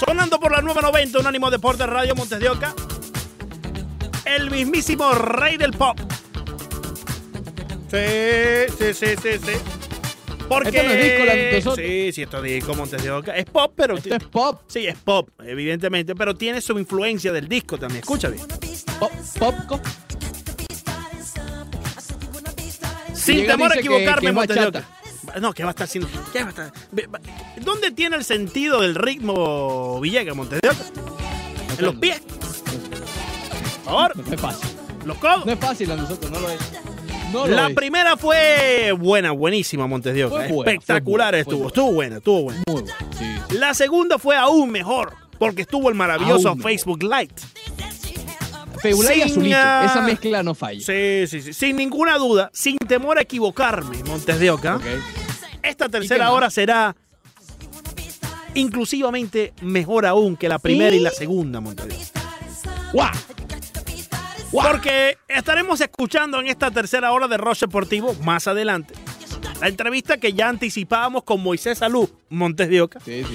Sonando 0.04 0.40
por 0.40 0.50
la 0.52 0.60
990, 0.62 1.18
Unánimo 1.20 1.50
Deportes 1.50 1.86
Radio 1.86 2.14
Montes 2.16 2.40
de 2.40 2.48
Oca. 2.48 2.74
El 4.24 4.50
mismísimo 4.50 5.12
rey 5.12 5.56
del 5.56 5.72
pop. 5.72 5.96
Sí, 7.90 8.72
sí, 8.78 8.94
sí, 8.94 9.06
sí, 9.22 9.38
sí. 9.38 9.52
Porque... 10.48 10.68
Esto 10.70 10.82
no 10.82 10.90
es 10.94 11.04
disco, 11.04 11.24
la 11.24 11.34
nosotros. 11.52 11.76
Sí, 11.86 12.12
sí, 12.12 12.22
esto 12.22 12.36
es 12.38 12.42
disco 12.44 12.74
Montes 12.74 13.02
de 13.02 13.10
Oca. 13.10 13.36
Es 13.36 13.44
pop, 13.44 13.72
pero... 13.76 13.96
Esto 13.96 14.14
es 14.14 14.24
pop, 14.24 14.62
Sí, 14.66 14.86
es 14.86 14.96
pop, 14.96 15.28
evidentemente, 15.44 16.14
pero 16.14 16.34
tiene 16.34 16.60
su 16.60 16.78
influencia 16.78 17.32
del 17.32 17.48
disco 17.48 17.76
también. 17.78 18.00
Escucha 18.00 18.28
bien. 18.28 18.46
pop, 18.98 19.12
pop. 19.38 19.54
co- 19.68 19.80
Sin 23.14 23.46
temor 23.46 23.72
a 23.72 23.78
equivocarme, 23.78 24.32
Montes 24.32 24.56
de. 24.56 24.66
Oca. 24.66 24.84
No, 25.40 25.52
que 25.52 25.62
va 25.62 25.70
a 25.70 25.72
estar 25.72 25.84
haciendo. 25.84 26.08
¿qué 26.32 26.40
va 26.42 26.46
a 26.46 26.50
estar? 26.50 26.72
¿Dónde 27.60 27.90
tiene 27.90 28.16
el 28.16 28.24
sentido 28.24 28.80
del 28.80 28.94
ritmo 28.94 30.00
Villegas, 30.00 30.34
Montes 30.34 30.60
de 30.62 30.68
Oca? 30.70 30.84
En 31.78 31.84
los 31.84 31.94
pies. 31.96 32.20
Por 33.84 33.84
favor, 33.84 34.16
No 34.16 34.34
es 34.34 34.40
fácil. 34.40 34.68
los 35.04 35.18
codos. 35.18 35.46
No 35.46 35.52
es 35.52 35.58
fácil 35.58 35.90
a 35.90 35.96
nosotros, 35.96 36.30
no 36.30 36.40
lo 36.40 36.50
es. 36.50 36.58
No 37.32 37.46
La 37.46 37.68
es. 37.68 37.74
primera 37.74 38.16
fue 38.16 38.92
buena, 38.98 39.32
buenísima, 39.32 39.86
Montes 39.86 40.14
de 40.14 40.24
Oca. 40.24 40.48
Buena, 40.48 40.70
Espectacular 40.72 41.34
fue 41.44 41.54
buena, 41.54 41.58
fue 41.58 41.66
estuvo. 41.68 41.92
buena. 41.92 42.16
Estuvo 42.16 42.42
buena, 42.42 42.54
estuvo 42.62 42.74
buena. 42.74 42.92
Sí. 43.48 43.54
La 43.58 43.74
segunda 43.74 44.18
fue 44.18 44.36
aún 44.36 44.70
mejor, 44.70 45.14
porque 45.38 45.62
estuvo 45.62 45.88
el 45.88 45.94
maravilloso 45.94 46.48
Aún. 46.50 46.60
Facebook 46.62 47.02
Lite. 47.02 47.34
Febula 48.80 49.14
y 49.14 49.22
azulito. 49.22 49.56
ah, 49.60 49.82
Esa 49.86 50.00
mezcla 50.02 50.42
no 50.42 50.54
falla. 50.54 50.80
Sí, 50.80 51.26
sí, 51.26 51.42
sí. 51.42 51.52
Sin 51.52 51.76
ninguna 51.76 52.16
duda, 52.16 52.48
sin 52.54 52.78
temor 52.78 53.18
a 53.18 53.22
equivocarme, 53.22 54.02
Montes 54.04 54.38
de 54.38 54.50
Oca. 54.50 54.78
Esta 55.62 55.88
tercera 55.88 56.30
hora 56.30 56.48
será 56.48 56.94
inclusivamente 58.54 59.52
mejor 59.62 60.06
aún 60.06 60.36
que 60.36 60.48
la 60.48 60.58
primera 60.58 60.94
y 60.94 61.00
la 61.00 61.10
segunda, 61.10 61.60
Montes 61.60 61.88
de 61.88 61.94
Oca. 62.94 63.12
Porque 64.50 65.18
estaremos 65.28 65.80
escuchando 65.80 66.40
en 66.40 66.46
esta 66.46 66.70
tercera 66.70 67.12
hora 67.12 67.28
de 67.28 67.36
Roche 67.36 67.66
Deportivo 67.66 68.14
más 68.22 68.48
adelante 68.48 68.94
la 69.60 69.68
entrevista 69.68 70.18
que 70.18 70.32
ya 70.32 70.48
anticipábamos 70.48 71.24
con 71.24 71.42
Moisés 71.42 71.78
Salud, 71.78 72.08
Montes 72.28 72.68
de 72.68 72.80
Oca. 72.80 73.00
Sí, 73.00 73.24
sí. 73.24 73.34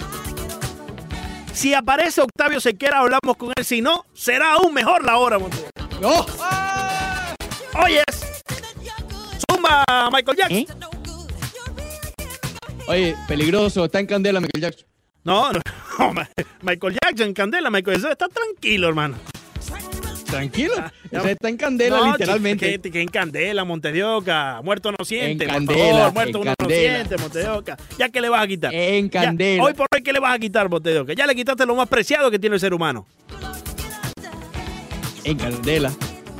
Si 1.53 1.73
aparece 1.73 2.21
Octavio 2.21 2.59
Sequera, 2.59 2.99
hablamos 2.99 3.37
con 3.37 3.51
él. 3.55 3.65
Si 3.65 3.81
no, 3.81 4.05
será 4.13 4.53
aún 4.53 4.73
mejor 4.73 5.03
la 5.03 5.17
hora, 5.17 5.37
Montes. 5.37 5.65
¡No! 6.01 6.25
Oyes, 7.83 8.03
Zumba, 9.49 10.09
Michael 10.11 10.37
Jackson. 10.37 10.57
¿Eh? 10.57 10.67
Oye, 12.87 13.15
peligroso. 13.27 13.85
Está 13.85 13.99
en 13.99 14.07
candela 14.07 14.39
Michael 14.39 14.61
Jackson. 14.61 14.87
No, 15.23 15.51
no, 15.53 15.61
Michael 16.61 16.97
Jackson, 17.01 17.33
Candela, 17.33 17.69
Michael 17.69 17.95
Jackson, 17.95 18.11
está 18.11 18.27
tranquilo, 18.27 18.89
hermano. 18.89 19.15
Tranquilo. 20.37 20.73
está 21.11 21.49
en 21.49 21.57
candela, 21.57 21.97
No, 21.97 22.11
literalmente. 22.13 22.79
Que, 22.79 22.91
que 22.91 23.01
en 23.01 23.07
Candela, 23.07 23.63
Montes 23.63 23.93
de 23.93 24.03
Oca. 24.03 24.61
Muerto 24.63 24.91
no 24.91 25.03
siente, 25.05 25.43
En 25.45 25.49
por 25.49 25.57
candela, 25.57 25.97
favor. 25.97 26.13
Muerto 26.13 26.37
en 26.37 26.41
uno 26.43 26.53
no 26.59 26.69
siente, 26.69 27.17
Montes 27.17 27.43
de 27.43 27.49
Oca. 27.49 27.77
¿Ya 27.97 28.09
qué 28.09 28.21
le 28.21 28.29
vas 28.29 28.43
a 28.43 28.47
quitar? 28.47 28.73
En 28.73 29.09
Ya, 29.09 29.21
candela. 29.23 29.63
hoy 29.63 29.73
por 29.73 29.87
hoy, 29.93 30.01
¿qué 30.01 30.11
le 30.13 30.19
vas 30.19 30.35
a 30.35 30.39
quitar, 30.39 30.69
Montes 30.69 30.93
de 30.93 30.99
Oca? 30.99 31.13
Ya 31.13 31.27
le 31.27 31.35
quitaste 31.35 31.65
lo 31.65 31.75
más 31.75 31.87
preciado 31.87 32.29
que 32.31 32.39
tiene 32.39 32.55
el 32.55 32.59
ser 32.59 32.73
humano. 32.73 33.05
En 35.23 35.37
candela. 35.37 35.91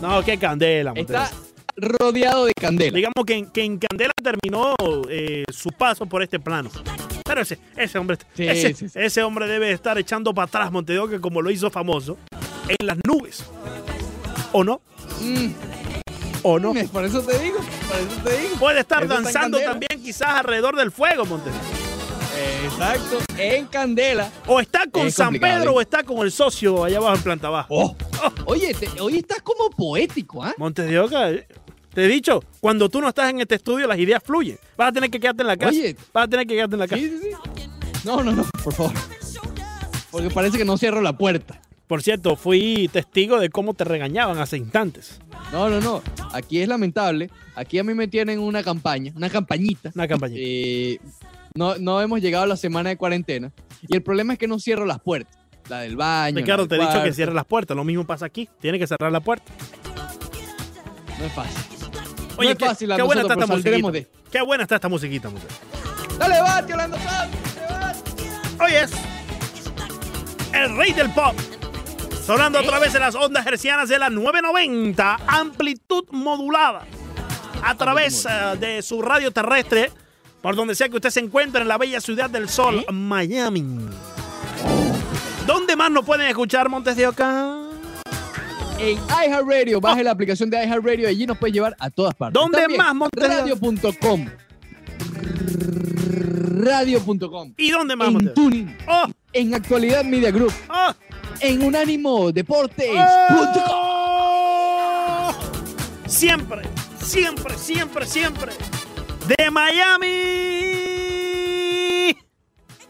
No, 0.01 0.21
qué 0.23 0.38
Candela, 0.38 0.93
Montes 0.93 1.08
de 1.08 1.23
Está 1.23 1.32
rodeado 1.77 2.45
de 2.45 2.53
candela. 2.53 2.95
Digamos 2.95 3.25
que, 3.25 3.34
en- 3.36 3.47
que 3.49 3.63
en 3.63 3.77
Candela 3.79 4.12
terminó 4.21 4.75
eh, 5.10 5.43
su 5.51 5.69
paso 5.71 6.06
por 6.06 6.21
este 6.21 6.39
plano. 6.39 6.69
Pero 7.25 7.41
ese, 7.41 7.58
ese 7.77 7.97
hombre 7.97 8.17
Sí, 8.36 8.45
ese, 8.47 8.73
sí, 8.73 8.89
sí. 8.89 8.99
ese 8.99 9.23
hombre 9.23 9.47
debe 9.47 9.71
estar 9.71 9.97
echando 9.97 10.34
para 10.34 10.45
atrás 10.45 10.71
Montes 10.71 10.93
de 10.95 10.99
Oca 10.99 11.19
como 11.19 11.41
lo 11.41 11.49
hizo 11.49 11.69
famoso 11.71 12.17
en 12.67 12.86
las 12.86 12.97
nubes. 13.08 13.45
¿O 14.53 14.63
no? 14.63 14.81
Mm, 15.19 15.47
¿O 16.43 16.59
no? 16.59 16.73
Por 16.91 17.03
eso 17.05 17.21
te 17.21 17.37
digo. 17.39 17.57
Por 17.57 17.97
eso 17.97 18.21
te 18.23 18.37
digo. 18.41 18.55
Puede 18.59 18.79
estar 18.79 19.03
Eso 19.03 19.13
danzando 19.13 19.59
también 19.59 20.01
quizás 20.01 20.29
alrededor 20.29 20.75
del 20.75 20.91
fuego, 20.91 21.25
Oca. 21.25 21.51
Exacto. 22.63 23.19
En 23.37 23.65
candela. 23.67 24.31
O 24.47 24.59
está 24.59 24.87
con 24.91 25.07
Es 25.07 25.15
San 25.15 25.33
Pedro 25.35 25.71
¿eh? 25.71 25.75
o 25.75 25.81
está 25.81 26.03
con 26.03 26.19
el 26.25 26.31
socio 26.31 26.83
allá 26.83 26.97
abajo 26.97 27.15
en 27.15 27.21
planta 27.23 27.49
baja. 27.49 27.67
Oh. 27.69 27.95
Oye, 28.45 28.73
te- 28.73 28.99
hoy 29.01 29.17
estás 29.17 29.41
como 29.41 29.69
poético, 29.69 30.43
¿ah? 30.43 30.53
Montes 30.57 30.89
de 30.89 30.99
Oca, 30.99 31.29
eh, 31.29 31.47
te 31.93 32.05
he 32.05 32.07
dicho, 32.07 32.43
cuando 32.59 32.89
tú 32.89 33.01
no 33.01 33.09
estás 33.09 33.29
en 33.29 33.39
este 33.41 33.55
estudio, 33.55 33.85
las 33.87 33.99
ideas 33.99 34.21
fluyen. 34.25 34.57
Vas 34.77 34.89
a 34.89 34.91
tener 34.93 35.11
que 35.11 35.19
quedarte 35.19 35.43
en 35.43 35.47
la 35.47 35.57
casa. 35.57 35.71
Oye. 35.71 35.95
Vas 36.11 36.23
a 36.25 36.27
tener 36.27 36.47
que 36.47 36.55
quedarte 36.55 36.75
en 36.75 36.79
la 36.79 36.87
casa. 36.87 37.01
Sí, 37.01 37.09
sí, 37.09 37.29
sí. 37.29 37.67
No, 38.03 38.23
no, 38.23 38.31
no, 38.31 38.45
por 38.63 38.73
favor. 38.73 38.93
Porque 40.09 40.29
parece 40.29 40.57
que 40.57 40.65
no 40.65 40.77
cierro 40.77 41.01
la 41.01 41.13
puerta. 41.17 41.61
Por 41.93 42.01
cierto, 42.01 42.36
fui 42.36 42.89
testigo 42.91 43.39
de 43.39 43.51
cómo 43.51 43.75
te 43.75 43.84
regañaban 43.84 44.39
hace 44.39 44.58
instantes. 44.58 45.19
No, 45.51 45.69
no, 45.69 45.79
no. 45.79 46.01
Aquí 46.32 46.60
es 46.60 46.67
lamentable. 46.67 47.29
Aquí 47.53 47.77
a 47.77 47.84
mí 47.84 47.93
me 47.93 48.08
tienen 48.08 48.39
una 48.39 48.63
campaña, 48.63 49.13
una 49.15 49.29
campañita. 49.29 49.91
Una 49.93 50.08
campaña. 50.08 50.34
Eh, 50.36 50.97
no, 51.53 51.77
no 51.77 52.01
hemos 52.01 52.19
llegado 52.19 52.45
a 52.45 52.47
la 52.47 52.58
semana 52.58 52.89
de 52.89 52.97
cuarentena. 52.97 53.51
Y 53.88 53.95
el 53.95 54.01
problema 54.01 54.34
es 54.34 54.39
que 54.39 54.47
no 54.47 54.58
cierro 54.58 54.88
las 54.88 55.01
puertas. 55.01 55.38
La 55.69 55.82
del 55.82 55.95
baño. 55.95 56.36
Ricardo, 56.36 56.67
te 56.67 56.77
he 56.77 56.79
dicho 56.79 57.03
que 57.03 57.13
cierres 57.13 57.36
las 57.36 57.45
puertas. 57.45 57.77
Lo 57.77 57.84
mismo 57.84 58.08
pasa 58.08 58.25
aquí. 58.25 58.49
Tiene 58.60 58.79
que 58.79 58.88
cerrar 58.88 59.12
la 59.12 59.19
puerta. 59.19 59.53
No 61.19 61.25
es 61.25 61.32
fácil. 61.32 61.63
Oye, 62.38 62.47
no 62.47 62.51
es 62.53 62.58
qué, 62.58 62.65
fácil 62.65 62.91
qué 62.95 63.01
buena 63.03 63.21
está 63.21 63.34
esta 63.34 63.45
musiquita. 63.45 63.69
saldremos 63.69 64.08
Qué 64.32 64.41
buena 64.41 64.63
está 64.63 64.75
esta 64.77 64.89
musiquita, 64.89 65.29
muchacho. 65.29 65.56
Dale, 66.17 66.41
bate, 66.41 66.73
Orlando 66.73 66.97
bate. 66.97 68.63
Hoy 68.63 68.71
es 68.82 68.91
el 70.56 70.75
rey 70.75 70.91
del 70.93 71.12
pop. 71.12 71.36
Sonando 72.25 72.59
otra 72.59 72.79
vez 72.79 72.95
en 72.95 73.01
las 73.01 73.15
ondas 73.15 73.45
hercianas 73.45 73.89
de 73.89 73.99
la 73.99 74.09
990, 74.09 75.19
amplitud 75.27 76.05
modulada. 76.12 76.86
A 77.62 77.75
través 77.75 78.25
eh, 78.25 78.58
de 78.58 78.81
su 78.81 79.02
radio 79.02 79.31
terrestre, 79.31 79.91
por 80.41 80.56
donde 80.56 80.73
sea 80.73 80.87
que 80.87 80.95
usted 80.95 81.10
se 81.10 81.19
encuentre 81.19 81.62
en 81.62 81.67
la 81.67 81.77
bella 81.77 82.00
ciudad 82.00 82.29
del 82.29 82.48
sol, 82.48 82.85
Miami. 82.91 83.62
¿Dónde 85.45 85.75
más 85.75 85.91
nos 85.91 86.06
pueden 86.06 86.27
escuchar, 86.27 86.69
Montes 86.69 86.95
de 86.95 87.08
Oca? 87.08 87.58
En 88.79 88.98
iHeartRadio, 88.98 89.81
baje 89.81 90.04
la 90.04 90.12
aplicación 90.12 90.50
de 90.50 90.63
iHeartRadio 90.63 91.04
y 91.04 91.12
allí 91.12 91.25
nos 91.25 91.37
puede 91.37 91.52
llevar 91.52 91.75
a 91.77 91.89
todas 91.89 92.15
partes. 92.15 92.41
¿Dónde 92.41 92.60
También, 92.60 92.77
más, 92.77 92.95
Montes? 92.95 93.27
Radio.com. 93.27 94.27
Radio.com. 96.63 97.53
¿Y 97.57 97.71
dónde 97.71 97.95
más? 97.95 98.09
En 98.09 98.33
Tuning. 98.33 98.77
¡Oh! 98.87 99.05
En 99.33 99.53
Actualidad 99.53 100.03
Media 100.03 100.31
Group. 100.31 100.53
¡Oh! 100.69 100.93
En 101.39 101.63
Unánimo 101.63 102.31
Deportes. 102.31 102.89
¡Oh! 103.69 105.33
Siempre, 106.05 106.61
siempre, 107.03 107.57
siempre, 107.57 108.05
siempre. 108.05 108.53
De 109.27 109.49
Miami. 109.49 110.09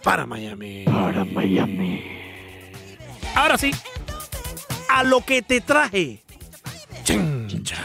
Para 0.04 0.26
Miami. 0.26 0.84
Para 0.86 1.24
Miami. 1.24 2.04
Ahora 3.36 3.58
sí, 3.58 3.72
a 4.90 5.04
lo 5.04 5.22
que 5.22 5.42
te 5.42 5.62
traje. 5.62 6.24
Espectacular. 7.06 7.84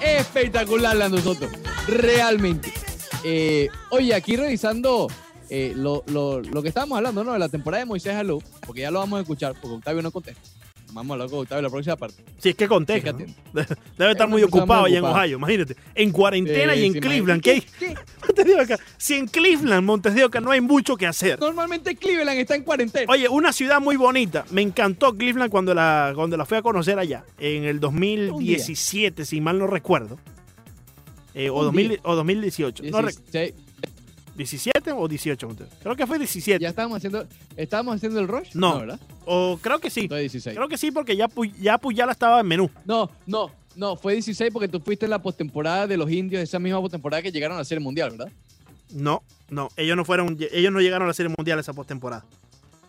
Espectacular 0.00 0.96
la 0.96 1.08
nosotros. 1.08 1.50
Realmente. 1.88 2.72
Eh, 3.24 3.68
oye, 3.90 4.14
aquí 4.14 4.36
revisando 4.36 5.08
eh, 5.50 5.72
lo, 5.76 6.02
lo- 6.06 6.40
lo 6.40 6.62
que 6.62 6.68
estábamos 6.68 6.96
hablando, 6.96 7.24
¿no? 7.24 7.32
De 7.32 7.38
la 7.38 7.48
temporada 7.48 7.80
de 7.82 7.86
Moisés 7.86 8.14
Alou, 8.14 8.42
porque 8.66 8.82
ya 8.82 8.90
lo 8.90 8.98
vamos 9.00 9.18
a 9.18 9.22
escuchar, 9.22 9.54
porque 9.60 9.76
Octavio 9.76 10.02
no 10.02 10.10
contesta. 10.10 10.40
Vamos 10.92 11.10
a 11.10 11.14
hablar 11.14 11.28
con 11.30 11.40
Octavio 11.40 11.58
en 11.58 11.64
la 11.64 11.70
próxima 11.70 11.96
parte. 11.96 12.22
Si 12.38 12.50
es 12.50 12.54
que 12.54 12.68
contesta. 12.68 13.12
Debe 13.52 14.12
estar 14.12 14.26
Es 14.26 14.28
muy 14.28 14.42
ocupado 14.44 14.82
muy 14.82 14.90
allá 14.90 14.98
en. 14.98 15.04
Ohio, 15.04 15.36
imagínate. 15.38 15.76
En 15.94 16.12
cuarentena 16.12 16.74
Sí, 16.74 16.80
y 16.80 16.84
en 16.86 16.92
sí, 16.92 17.00
Cleveland. 17.00 17.42
¿qué 17.42 17.50
hay? 17.50 17.60
¿Qué? 17.78 17.94
Montes 18.24 18.44
de 18.46 18.54
Oca, 18.62 18.78
Si 18.96 19.14
en 19.14 19.26
Cleveland, 19.26 19.82
Montes 19.84 20.14
de 20.14 20.24
Oca, 20.24 20.40
no 20.40 20.52
hay 20.52 20.60
mucho 20.60 20.96
que 20.96 21.06
hacer. 21.08 21.40
Normalmente 21.40 21.96
Cleveland 21.96 22.38
está 22.38 22.54
en 22.54 22.62
cuarentena. 22.62 23.10
Oye, 23.10 23.28
una 23.28 23.52
ciudad 23.52 23.80
muy 23.80 23.96
bonita. 23.96 24.44
Me 24.52 24.62
encantó 24.62 25.16
Cleveland 25.16 25.50
cuando 25.50 25.74
la, 25.74 26.12
cuando 26.14 26.36
la 26.36 26.44
fui 26.46 26.58
a 26.58 26.62
conocer 26.62 26.96
allá, 26.98 27.24
en 27.38 27.64
el 27.64 27.80
2017, 27.80 29.24
si 29.24 29.40
mal 29.40 29.58
no 29.58 29.66
recuerdo. 29.66 30.18
Eh, 31.34 31.50
o, 31.50 31.58
Un 31.58 31.64
2000 31.66 31.88
día. 31.88 31.98
o 32.04 32.14
2018. 32.14 32.84
No, 32.90 33.02
re- 33.02 33.12
16. 33.12 33.54
17 34.36 34.92
o 34.92 35.06
18. 35.08 35.46
Montes? 35.46 35.68
Creo 35.82 35.94
que 35.96 36.06
fue 36.06 36.18
17. 36.18 36.60
ya 36.60 36.68
estábamos 36.70 36.96
haciendo, 36.96 37.26
estábamos 37.56 37.96
haciendo 37.96 38.18
el 38.20 38.26
rush. 38.28 38.50
No. 38.54 38.80
¿verdad? 38.80 39.00
O 39.26 39.58
creo 39.62 39.78
que 39.78 39.90
sí. 39.90 40.00
Entonces 40.02 40.32
16. 40.32 40.56
Creo 40.56 40.68
que 40.68 40.76
sí, 40.76 40.90
porque 40.90 41.16
ya, 41.16 41.28
ya 41.60 41.78
Puyala 41.78 42.12
estaba 42.12 42.40
en 42.40 42.46
menú. 42.46 42.70
No, 42.84 43.10
no, 43.26 43.50
no, 43.76 43.96
fue 43.96 44.14
16 44.14 44.50
porque 44.52 44.68
tú 44.68 44.80
fuiste 44.80 45.06
en 45.06 45.10
la 45.10 45.22
postemporada 45.22 45.86
de 45.86 45.96
los 45.96 46.10
indios, 46.10 46.42
esa 46.42 46.58
misma 46.58 46.80
postemporada 46.80 47.22
que 47.22 47.30
llegaron 47.30 47.58
a 47.58 47.64
ser 47.64 47.78
el 47.78 47.84
mundial, 47.84 48.10
¿verdad? 48.10 48.32
No, 48.90 49.22
no. 49.50 49.68
Ellos 49.76 49.96
no 49.96 50.04
fueron, 50.04 50.36
ellos 50.52 50.72
no 50.72 50.80
llegaron 50.80 51.04
a 51.06 51.08
la 51.08 51.14
Serie 51.14 51.32
Mundial 51.36 51.58
esa 51.58 51.72
postemporada. 51.72 52.24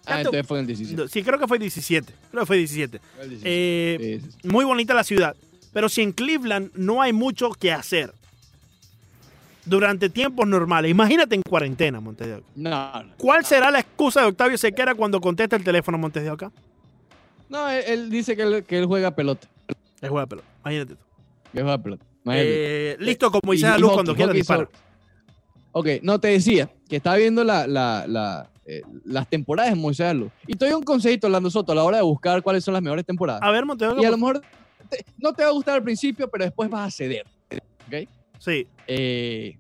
Ah, 0.08 0.18
entonces 0.20 0.46
fue 0.46 0.60
en 0.60 0.62
el 0.64 0.68
16. 0.68 1.12
Sí, 1.12 1.24
creo 1.24 1.40
que 1.40 1.48
fue 1.48 1.58
17. 1.58 2.14
Creo 2.32 2.42
que 2.44 2.46
fue 2.46 2.58
17. 2.58 3.00
Fue 3.16 3.24
el 3.24 3.30
16. 3.32 3.42
Eh, 3.46 3.98
Sí, 4.22 4.28
sí, 4.32 4.38
sí. 4.42 4.48
muy 4.48 4.66
bonita 4.66 4.94
la 4.94 5.04
ciudad. 5.04 5.36
Pero 5.74 5.90
si 5.90 6.02
en 6.02 6.12
Cleveland 6.12 6.72
no 6.76 7.02
hay 7.02 7.12
mucho 7.14 7.50
que 7.52 7.72
hacer 7.72 8.14
durante 9.66 10.10
tiempos 10.10 10.48
normales, 10.48 10.92
imagínate 10.92 11.36
en 11.36 11.42
cuarentena, 11.42 12.00
Montes 12.00 12.28
de 12.28 12.34
Oca. 12.36 12.46
No, 12.56 13.04
no. 13.04 13.14
¿Cuál 13.18 13.46
será 13.46 13.72
la 13.72 13.80
excusa 13.80 14.22
de 14.22 14.28
Octavio 14.28 14.58
Sequera 14.58 14.96
cuando 14.96 15.20
contesta 15.20 15.56
el 15.56 15.64
teléfono 15.64 15.98
Montes 15.98 16.24
de 16.24 16.32
Oca? 16.32 16.52
No, 17.50 17.70
él, 17.70 17.84
él 17.88 18.10
dice 18.10 18.36
que 18.36 18.42
él, 18.44 18.64
que 18.64 18.78
él 18.78 18.86
juega 18.86 19.12
pelota. 19.12 19.48
Es 20.02 20.10
juega 20.10 20.26
pelota. 20.28 20.48
Imagínate 20.64 20.96
tú. 20.96 21.02
Que 21.54 21.62
juega 21.62 21.78
pelota. 21.78 22.06
Eh, 22.28 22.96
listo 23.00 23.30
con 23.32 23.42
Moisés 23.44 23.64
Y- 23.70 23.72
y 23.72 23.76
Alú 23.76 23.88
hockey, 23.88 23.96
cuando 23.96 24.16
quiera 24.16 24.44
sobre- 24.44 24.68
Ok, 25.72 25.88
no, 26.02 26.20
te 26.20 26.30
decía 26.30 26.70
que 26.90 26.96
estaba 26.96 27.18
viendo 27.18 27.44
la, 27.44 27.68
la- 27.68 28.06
la, 28.08 28.50
eh, 28.66 28.82
las 29.04 29.28
temporadas 29.30 29.72
de 29.74 29.80
Moisés 29.80 30.08
Alú. 30.08 30.32
Y 30.48 30.56
te 30.56 30.66
doy 30.66 30.74
un 30.74 30.84
consejito, 30.84 31.28
Orlando 31.28 31.50
Soto, 31.52 31.72
a 31.72 31.76
la 31.76 31.84
hora 31.84 31.98
de 31.98 32.04
buscar 32.04 32.42
cuáles 32.42 32.64
son 32.64 32.74
las 32.74 32.82
mejores 32.82 33.06
temporadas. 33.06 33.42
A 33.44 33.52
ver, 33.52 33.66
Montes 33.66 33.88
de 33.88 33.94
Oca. 33.94 34.02
y 34.02 34.06
a 34.06 34.12
lo 34.12 34.18
mejor 34.18 34.42
te- 34.90 35.06
no 35.18 35.34
te 35.34 35.44
va 35.44 35.50
a 35.50 35.52
gustar 35.52 35.76
al 35.76 35.84
principio, 35.84 36.30
pero 36.30 36.46
después 36.46 36.70
vas 36.70 36.88
a 36.88 36.92
ceder. 36.92 37.26
¿Ok? 37.88 38.08
Sí. 38.46 38.68
Eh, 38.88 39.58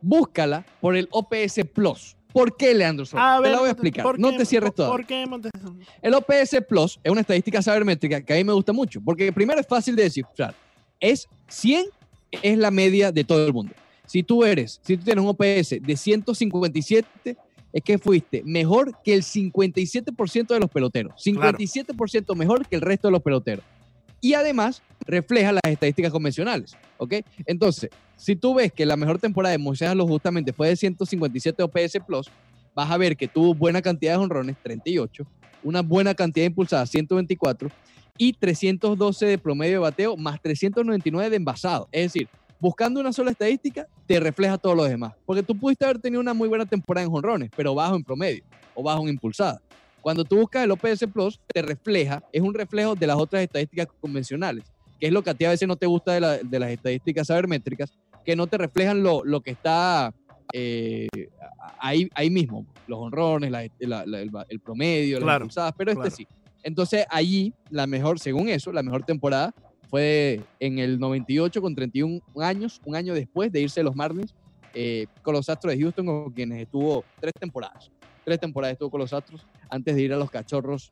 búscala 0.00 0.64
por 0.80 0.96
el 0.96 1.08
OPS 1.10 1.64
Plus. 1.72 2.16
¿Por 2.32 2.56
qué, 2.56 2.74
Leandro? 2.74 3.04
A 3.14 3.36
te 3.36 3.42
ver, 3.42 3.52
la 3.52 3.58
voy 3.58 3.68
a 3.68 3.72
explicar. 3.72 4.04
¿por 4.04 4.18
No 4.18 4.36
te 4.36 4.44
cierres 4.44 4.74
todo. 4.74 4.90
¿Por 4.90 5.06
qué, 5.06 5.26
Montes 5.26 5.50
de 5.52 5.66
Oca? 5.66 5.84
El 6.02 6.14
OPS 6.14 6.56
Plus 6.68 7.00
es 7.02 7.10
una 7.10 7.22
estadística 7.22 7.60
sabermétrica 7.62 8.20
que 8.20 8.32
a 8.34 8.36
mí 8.36 8.44
me 8.44 8.52
gusta 8.52 8.72
mucho, 8.72 9.00
porque 9.00 9.32
primero 9.32 9.60
es 9.60 9.66
fácil 9.66 9.96
de 9.96 10.04
descifrar. 10.04 10.54
Es 11.00 11.28
100 11.48 11.86
es 12.30 12.58
la 12.58 12.70
media 12.70 13.12
de 13.12 13.24
todo 13.24 13.46
el 13.46 13.52
mundo. 13.52 13.72
Si 14.06 14.22
tú 14.22 14.44
eres, 14.44 14.80
si 14.82 14.96
tú 14.96 15.04
tienes 15.04 15.24
un 15.24 15.30
OPS 15.30 15.82
de 15.82 15.96
157, 15.96 17.36
es 17.72 17.82
que 17.82 17.98
fuiste 17.98 18.42
mejor 18.44 18.96
que 19.02 19.14
el 19.14 19.22
57% 19.22 20.46
de 20.46 20.60
los 20.60 20.70
peloteros. 20.70 21.14
57% 21.24 22.34
mejor 22.36 22.66
que 22.66 22.76
el 22.76 22.82
resto 22.82 23.08
de 23.08 23.12
los 23.12 23.22
peloteros. 23.22 23.64
Y 24.20 24.34
además 24.34 24.82
refleja 25.00 25.52
las 25.52 25.62
estadísticas 25.64 26.12
convencionales, 26.12 26.76
¿ok? 26.98 27.14
Entonces, 27.44 27.90
si 28.16 28.34
tú 28.34 28.54
ves 28.54 28.72
que 28.72 28.86
la 28.86 28.96
mejor 28.96 29.18
temporada 29.18 29.52
de 29.52 29.58
Moisés 29.58 29.92
justamente 29.98 30.52
fue 30.52 30.68
de 30.68 30.76
157 30.76 31.62
OPS 31.62 31.98
Plus, 32.06 32.30
vas 32.74 32.90
a 32.90 32.96
ver 32.96 33.16
que 33.16 33.28
tuvo 33.28 33.54
buena 33.54 33.80
cantidad 33.82 34.12
de 34.12 34.18
honrones, 34.18 34.56
38, 34.62 35.26
una 35.62 35.82
buena 35.82 36.14
cantidad 36.14 36.44
de 36.44 36.48
impulsadas, 36.48 36.90
124, 36.90 37.70
y 38.18 38.32
312 38.32 39.26
de 39.26 39.38
promedio 39.38 39.74
de 39.74 39.78
bateo, 39.78 40.16
más 40.16 40.40
399 40.40 41.30
de 41.30 41.36
envasado. 41.36 41.88
Es 41.92 42.12
decir, 42.12 42.28
buscando 42.58 43.00
una 43.00 43.12
sola 43.12 43.30
estadística, 43.30 43.86
te 44.06 44.18
refleja 44.20 44.58
todo 44.58 44.74
lo 44.74 44.84
demás. 44.84 45.12
Porque 45.24 45.42
tú 45.42 45.58
pudiste 45.58 45.84
haber 45.84 45.98
tenido 45.98 46.20
una 46.20 46.34
muy 46.34 46.48
buena 46.48 46.66
temporada 46.66 47.06
en 47.06 47.12
honrones, 47.12 47.50
pero 47.54 47.74
bajo 47.74 47.96
en 47.96 48.02
promedio 48.02 48.42
o 48.74 48.82
bajo 48.82 49.02
en 49.02 49.08
impulsada. 49.08 49.60
Cuando 50.06 50.24
tú 50.24 50.36
buscas 50.36 50.62
el 50.62 50.70
OPS 50.70 51.04
Plus, 51.12 51.40
te 51.52 51.62
refleja, 51.62 52.22
es 52.32 52.40
un 52.40 52.54
reflejo 52.54 52.94
de 52.94 53.08
las 53.08 53.16
otras 53.16 53.42
estadísticas 53.42 53.88
convencionales, 54.00 54.62
que 55.00 55.08
es 55.08 55.12
lo 55.12 55.20
que 55.20 55.30
a 55.30 55.34
ti 55.34 55.44
a 55.46 55.50
veces 55.50 55.66
no 55.66 55.74
te 55.74 55.86
gusta 55.86 56.12
de, 56.12 56.20
la- 56.20 56.38
de 56.38 56.58
las 56.60 56.70
estadísticas 56.70 57.26
sabermétricas, 57.26 57.92
que 58.24 58.36
no 58.36 58.46
te 58.46 58.56
reflejan 58.56 59.02
lo, 59.02 59.24
lo 59.24 59.40
que 59.40 59.50
está 59.50 60.14
eh, 60.52 61.08
ahí, 61.80 62.08
ahí 62.14 62.30
mismo, 62.30 62.64
los 62.86 63.00
honrones, 63.00 63.50
la- 63.50 63.68
la- 63.80 64.06
la- 64.06 64.20
el, 64.22 64.30
el 64.48 64.60
promedio, 64.60 65.18
las 65.18 65.26
impulsadas, 65.40 65.74
pero 65.76 65.90
este 65.90 66.00
claro. 66.02 66.14
sí. 66.16 66.24
Entonces 66.62 67.04
allí, 67.10 67.52
la 67.70 67.88
mejor, 67.88 68.20
según 68.20 68.48
eso, 68.48 68.70
la 68.70 68.84
mejor 68.84 69.02
temporada 69.02 69.52
fue 69.90 70.40
en 70.60 70.78
el 70.78 71.00
98 71.00 71.60
con 71.60 71.74
31 71.74 72.20
años, 72.40 72.80
un 72.84 72.94
año 72.94 73.12
después 73.12 73.50
de 73.50 73.60
irse 73.62 73.82
los 73.82 73.96
Marlins 73.96 74.32
eh, 74.72 75.08
con 75.22 75.34
los 75.34 75.48
Astros 75.48 75.74
de 75.74 75.82
Houston, 75.82 76.06
con 76.06 76.30
quienes 76.30 76.62
estuvo 76.62 77.04
tres 77.20 77.32
temporadas. 77.40 77.90
Tres 78.26 78.40
temporadas 78.40 78.72
estuvo 78.72 78.90
con 78.90 78.98
los 78.98 79.12
Astros 79.12 79.46
antes 79.70 79.94
de 79.94 80.02
ir 80.02 80.12
a 80.12 80.16
los 80.16 80.28
Cachorros 80.28 80.90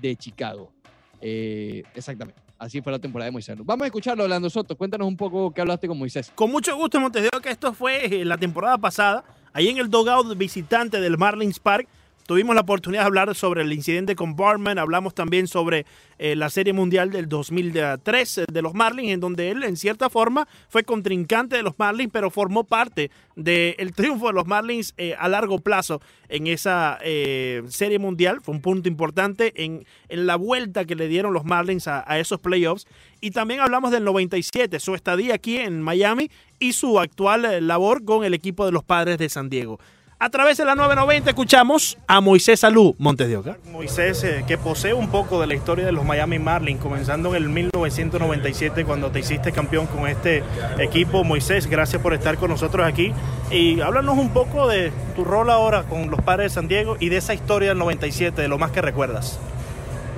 de 0.00 0.16
Chicago. 0.16 0.72
Eh, 1.20 1.84
exactamente. 1.94 2.42
Así 2.58 2.80
fue 2.82 2.90
la 2.90 2.98
temporada 2.98 3.26
de 3.26 3.30
Moisés. 3.30 3.56
Vamos 3.62 3.84
a 3.84 3.86
escucharlo, 3.86 4.24
Orlando 4.24 4.50
Soto. 4.50 4.76
Cuéntanos 4.76 5.06
un 5.06 5.16
poco 5.16 5.52
qué 5.54 5.60
hablaste 5.60 5.86
con 5.86 5.96
Moisés. 5.96 6.32
Con 6.34 6.50
mucho 6.50 6.74
gusto, 6.74 6.98
Montes 6.98 7.28
Oca. 7.32 7.48
Esto 7.48 7.72
fue 7.72 8.06
eh, 8.06 8.24
la 8.24 8.36
temporada 8.36 8.76
pasada, 8.76 9.22
ahí 9.52 9.68
en 9.68 9.78
el 9.78 9.88
dogout 9.88 10.36
visitante 10.36 11.00
del 11.00 11.16
Marlins 11.16 11.60
Park. 11.60 11.86
Tuvimos 12.26 12.54
la 12.54 12.62
oportunidad 12.62 13.02
de 13.02 13.06
hablar 13.06 13.34
sobre 13.34 13.60
el 13.60 13.72
incidente 13.74 14.16
con 14.16 14.34
Barman, 14.34 14.78
hablamos 14.78 15.14
también 15.14 15.46
sobre 15.46 15.84
eh, 16.18 16.34
la 16.34 16.48
Serie 16.48 16.72
Mundial 16.72 17.10
del 17.10 17.28
2003 17.28 18.38
eh, 18.38 18.44
de 18.50 18.62
los 18.62 18.72
Marlins, 18.72 19.12
en 19.12 19.20
donde 19.20 19.50
él 19.50 19.62
en 19.62 19.76
cierta 19.76 20.08
forma 20.08 20.48
fue 20.70 20.84
contrincante 20.84 21.56
de 21.56 21.62
los 21.62 21.78
Marlins, 21.78 22.10
pero 22.10 22.30
formó 22.30 22.64
parte 22.64 23.10
del 23.36 23.92
triunfo 23.92 24.28
de 24.28 24.32
los 24.32 24.46
Marlins 24.46 24.94
eh, 24.96 25.14
a 25.18 25.28
largo 25.28 25.58
plazo 25.58 26.00
en 26.30 26.46
esa 26.46 26.98
eh, 27.02 27.62
Serie 27.68 27.98
Mundial. 27.98 28.40
Fue 28.40 28.54
un 28.54 28.62
punto 28.62 28.88
importante 28.88 29.52
en, 29.62 29.84
la 30.08 30.36
vuelta 30.36 30.86
que 30.86 30.94
le 30.94 31.08
dieron 31.08 31.34
los 31.34 31.44
Marlins 31.44 31.88
a, 31.88 32.10
a 32.10 32.18
esos 32.18 32.40
playoffs. 32.40 32.86
Y 33.20 33.32
también 33.32 33.60
hablamos 33.60 33.90
del 33.90 34.04
97, 34.04 34.80
su 34.80 34.94
estadía 34.94 35.34
aquí 35.34 35.58
en 35.58 35.82
Miami 35.82 36.30
y 36.58 36.72
su 36.72 36.98
actual 36.98 37.66
labor 37.66 38.02
con 38.02 38.24
el 38.24 38.32
equipo 38.32 38.64
de 38.64 38.72
los 38.72 38.82
Padres 38.82 39.18
de 39.18 39.28
San 39.28 39.50
Diego. 39.50 39.78
A 40.18 40.30
través 40.30 40.56
de 40.56 40.64
la 40.64 40.74
990 40.74 41.30
escuchamos 41.30 41.98
a 42.06 42.20
Moisés 42.20 42.60
Salú 42.60 42.94
Montes 42.98 43.28
de 43.28 43.36
Oca. 43.36 43.56
Moisés, 43.72 44.22
eh, 44.24 44.44
que 44.46 44.56
posee 44.56 44.94
un 44.94 45.08
poco 45.10 45.40
de 45.40 45.46
la 45.46 45.54
historia 45.54 45.84
de 45.84 45.92
los 45.92 46.04
Miami 46.04 46.38
Marlins, 46.38 46.80
comenzando 46.80 47.34
en 47.34 47.42
el 47.42 47.48
1997 47.48 48.84
cuando 48.84 49.10
te 49.10 49.18
hiciste 49.18 49.50
campeón 49.52 49.86
con 49.86 50.06
este 50.06 50.44
equipo. 50.78 51.24
Moisés, 51.24 51.66
gracias 51.66 52.00
por 52.00 52.14
estar 52.14 52.38
con 52.38 52.50
nosotros 52.50 52.86
aquí. 52.86 53.12
Y 53.50 53.80
háblanos 53.80 54.16
un 54.16 54.30
poco 54.30 54.68
de 54.68 54.92
tu 55.16 55.24
rol 55.24 55.50
ahora 55.50 55.82
con 55.82 56.10
los 56.10 56.20
Padres 56.22 56.52
de 56.52 56.54
San 56.54 56.68
Diego 56.68 56.96
y 57.00 57.08
de 57.08 57.16
esa 57.16 57.34
historia 57.34 57.70
del 57.70 57.78
97, 57.78 58.40
de 58.40 58.48
lo 58.48 58.56
más 58.56 58.70
que 58.70 58.82
recuerdas. 58.82 59.38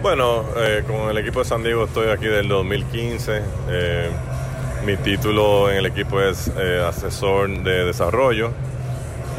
Bueno, 0.02 0.44
eh, 0.58 0.84
con 0.86 1.08
el 1.08 1.18
equipo 1.18 1.38
de 1.38 1.46
San 1.46 1.62
Diego 1.62 1.84
estoy 1.86 2.10
aquí 2.10 2.26
del 2.26 2.48
2015. 2.48 3.42
Eh, 3.70 4.10
mi 4.84 4.96
título 4.98 5.70
en 5.70 5.78
el 5.78 5.86
equipo 5.86 6.20
es 6.20 6.48
eh, 6.56 6.84
asesor 6.86 7.48
de 7.64 7.86
desarrollo, 7.86 8.52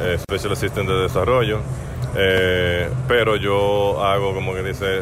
eh, 0.02 0.18
Special 0.20 0.54
Assistant 0.54 0.88
de 0.90 0.96
desarrollo. 1.04 1.60
Eh, 2.16 2.90
pero 3.08 3.36
yo 3.36 4.04
hago, 4.04 4.34
como 4.34 4.54
que 4.54 4.64
dice, 4.64 5.02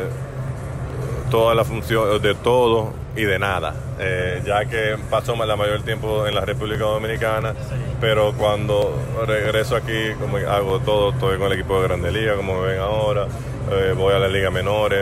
toda 1.29 1.55
la 1.55 1.63
función 1.63 2.21
de 2.21 2.35
todo 2.35 2.93
y 3.15 3.23
de 3.23 3.39
nada, 3.39 3.73
Eh, 3.97 4.41
ya 4.45 4.65
que 4.65 4.97
paso 5.09 5.35
la 5.45 5.55
mayor 5.55 5.81
tiempo 5.83 6.27
en 6.27 6.35
la 6.35 6.41
República 6.41 6.83
Dominicana, 6.83 7.53
pero 8.01 8.33
cuando 8.33 8.93
regreso 9.25 9.77
aquí, 9.77 10.11
como 10.19 10.35
hago 10.35 10.79
todo, 10.79 11.11
estoy 11.11 11.37
con 11.37 11.47
el 11.47 11.53
equipo 11.53 11.79
de 11.81 11.87
Grande 11.87 12.11
Liga, 12.11 12.35
como 12.35 12.59
ven 12.61 12.77
ahora, 12.77 13.27
eh, 13.71 13.93
voy 13.95 14.13
a 14.13 14.19
la 14.19 14.27
Liga 14.27 14.49
Menores, 14.51 14.99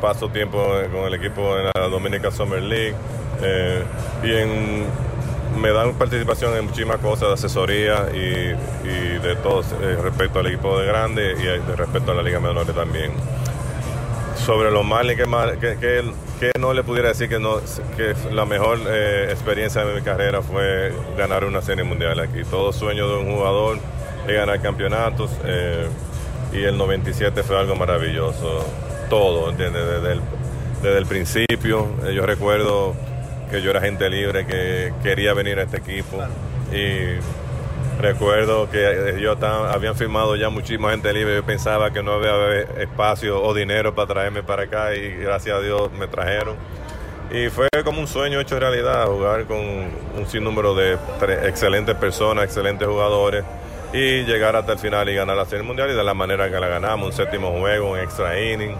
paso 0.00 0.28
tiempo 0.28 0.58
con 0.92 1.06
el 1.06 1.14
equipo 1.14 1.58
en 1.58 1.64
la 1.74 1.88
Dominica 1.88 2.30
Summer 2.30 2.62
League, 2.62 2.94
eh, 3.42 3.82
y 4.22 4.32
en- 4.32 4.86
me 5.56 5.70
dan 5.72 5.94
participación 5.94 6.56
en 6.56 6.64
muchísimas 6.66 6.98
cosas 6.98 7.28
de 7.28 7.34
asesoría 7.34 8.06
y, 8.14 8.54
y 8.88 9.18
de 9.22 9.36
todo 9.42 9.62
eh, 9.82 9.96
respecto 10.02 10.38
al 10.40 10.46
equipo 10.46 10.78
de 10.78 10.86
Grande 10.86 11.32
y 11.38 11.42
de 11.44 11.76
respecto 11.76 12.12
a 12.12 12.14
la 12.14 12.22
Liga 12.22 12.40
Menores 12.40 12.74
también 12.74 13.12
sobre 14.44 14.70
los 14.70 14.84
Marlins, 14.84 15.18
que, 15.18 15.26
que, 15.60 15.76
que- 16.40 16.52
no 16.60 16.72
le 16.74 16.82
pudiera 16.84 17.08
decir 17.08 17.28
que, 17.28 17.38
no, 17.38 17.56
que 17.96 18.14
la 18.32 18.44
mejor 18.44 18.78
eh, 18.86 19.28
experiencia 19.30 19.84
de 19.84 19.94
mi 19.94 20.02
carrera 20.02 20.42
fue 20.42 20.92
ganar 21.16 21.44
una 21.44 21.62
serie 21.62 21.82
mundial 21.84 22.20
aquí. 22.20 22.42
Todo 22.50 22.72
sueño 22.72 23.08
de 23.08 23.16
un 23.16 23.32
jugador 23.34 23.78
es 24.28 24.34
ganar 24.34 24.60
campeonatos. 24.60 25.30
eh, 25.44 25.86
y 26.52 26.62
el 26.62 26.78
97 26.78 27.42
fue 27.42 27.58
algo 27.58 27.74
maravilloso. 27.74 28.64
Todo, 29.10 29.50
¿entiendes? 29.50 29.84
Desde 29.84 30.12
el, 30.12 30.20
desde 30.82 30.98
el 30.98 31.06
principio, 31.06 31.88
eh, 32.06 32.14
yo 32.14 32.24
recuerdo 32.24 32.94
que 33.50 33.62
yo 33.62 33.70
era 33.70 33.80
gente 33.80 34.08
libre, 34.10 34.46
que 34.46 34.92
quería 35.02 35.34
venir 35.34 35.58
a 35.58 35.62
este 35.62 35.78
equipo 35.78 36.22
y 36.72 37.18
recuerdo 38.00 38.68
que 38.70 39.18
yo 39.20 39.36
habían 39.42 39.94
firmado 39.96 40.36
ya 40.36 40.50
muchísima 40.50 40.90
gente 40.90 41.12
libre, 41.12 41.36
yo 41.36 41.44
pensaba 41.44 41.92
que 41.92 42.02
no 42.02 42.12
había 42.12 42.60
espacio 42.80 43.42
o 43.42 43.54
dinero 43.54 43.94
para 43.94 44.08
traerme 44.08 44.42
para 44.42 44.64
acá 44.64 44.94
y 44.94 45.16
gracias 45.16 45.56
a 45.56 45.60
Dios 45.60 45.90
me 45.92 46.06
trajeron. 46.06 46.56
Y 47.30 47.48
fue 47.48 47.68
como 47.84 48.00
un 48.00 48.06
sueño 48.06 48.38
hecho 48.40 48.58
realidad, 48.58 49.06
jugar 49.06 49.46
con 49.46 49.58
un 49.58 50.26
sinnúmero 50.28 50.74
de 50.74 50.96
excelentes 51.44 51.96
personas, 51.96 52.44
excelentes 52.44 52.86
jugadores 52.86 53.44
y 53.92 54.22
llegar 54.24 54.54
hasta 54.56 54.72
el 54.72 54.78
final 54.78 55.08
y 55.08 55.14
ganar 55.14 55.36
la 55.36 55.44
Serie 55.44 55.64
Mundial 55.64 55.90
y 55.90 55.94
de 55.94 56.04
la 56.04 56.14
manera 56.14 56.50
que 56.50 56.58
la 56.60 56.68
ganamos, 56.68 57.06
un 57.06 57.12
séptimo 57.12 57.50
juego, 57.58 57.92
un 57.92 57.98
extra 57.98 58.40
inning. 58.40 58.76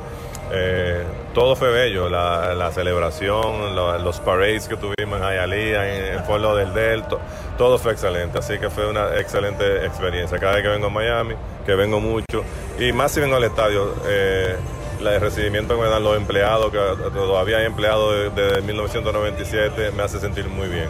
Eh, 0.52 1.02
todo 1.34 1.56
fue 1.56 1.70
bello, 1.70 2.08
la, 2.08 2.70
celebración, 2.72 3.74
los 3.74 4.20
parades 4.20 4.68
que 4.68 4.76
tuvimos 4.76 5.20
en 5.20 5.24
Hialeah, 5.24 5.96
en 5.96 6.14
el 6.14 6.22
pueblo 6.22 6.54
del 6.54 6.72
Delta, 6.72 7.16
todo 7.58 7.78
fue 7.78 7.92
excelente, 7.92 8.38
así 8.38 8.58
que 8.58 8.70
fue 8.70 8.88
una 8.88 9.16
excelente 9.16 9.84
experiencia. 9.84 10.38
Cada 10.38 10.54
vez 10.54 10.62
que 10.62 10.68
vengo 10.68 10.86
a 10.86 10.90
Miami, 10.90 11.34
que 11.64 11.74
vengo 11.74 12.00
mucho, 12.00 12.44
y 12.78 12.92
más 12.92 13.12
si 13.12 13.20
vengo 13.20 13.36
al 13.36 13.44
estadio, 13.44 13.94
eh, 14.06 14.56
el 15.00 15.20
recibimiento 15.20 15.76
que 15.76 15.82
me 15.82 15.88
dan 15.88 16.02
los 16.02 16.16
empleados, 16.16 16.70
que 16.70 16.78
todavía 17.12 17.58
hay 17.58 17.66
empleados 17.66 18.34
desde 18.34 18.62
1997, 18.62 19.90
me 19.92 20.02
hace 20.02 20.18
sentir 20.18 20.48
muy 20.48 20.68
bien. 20.68 20.88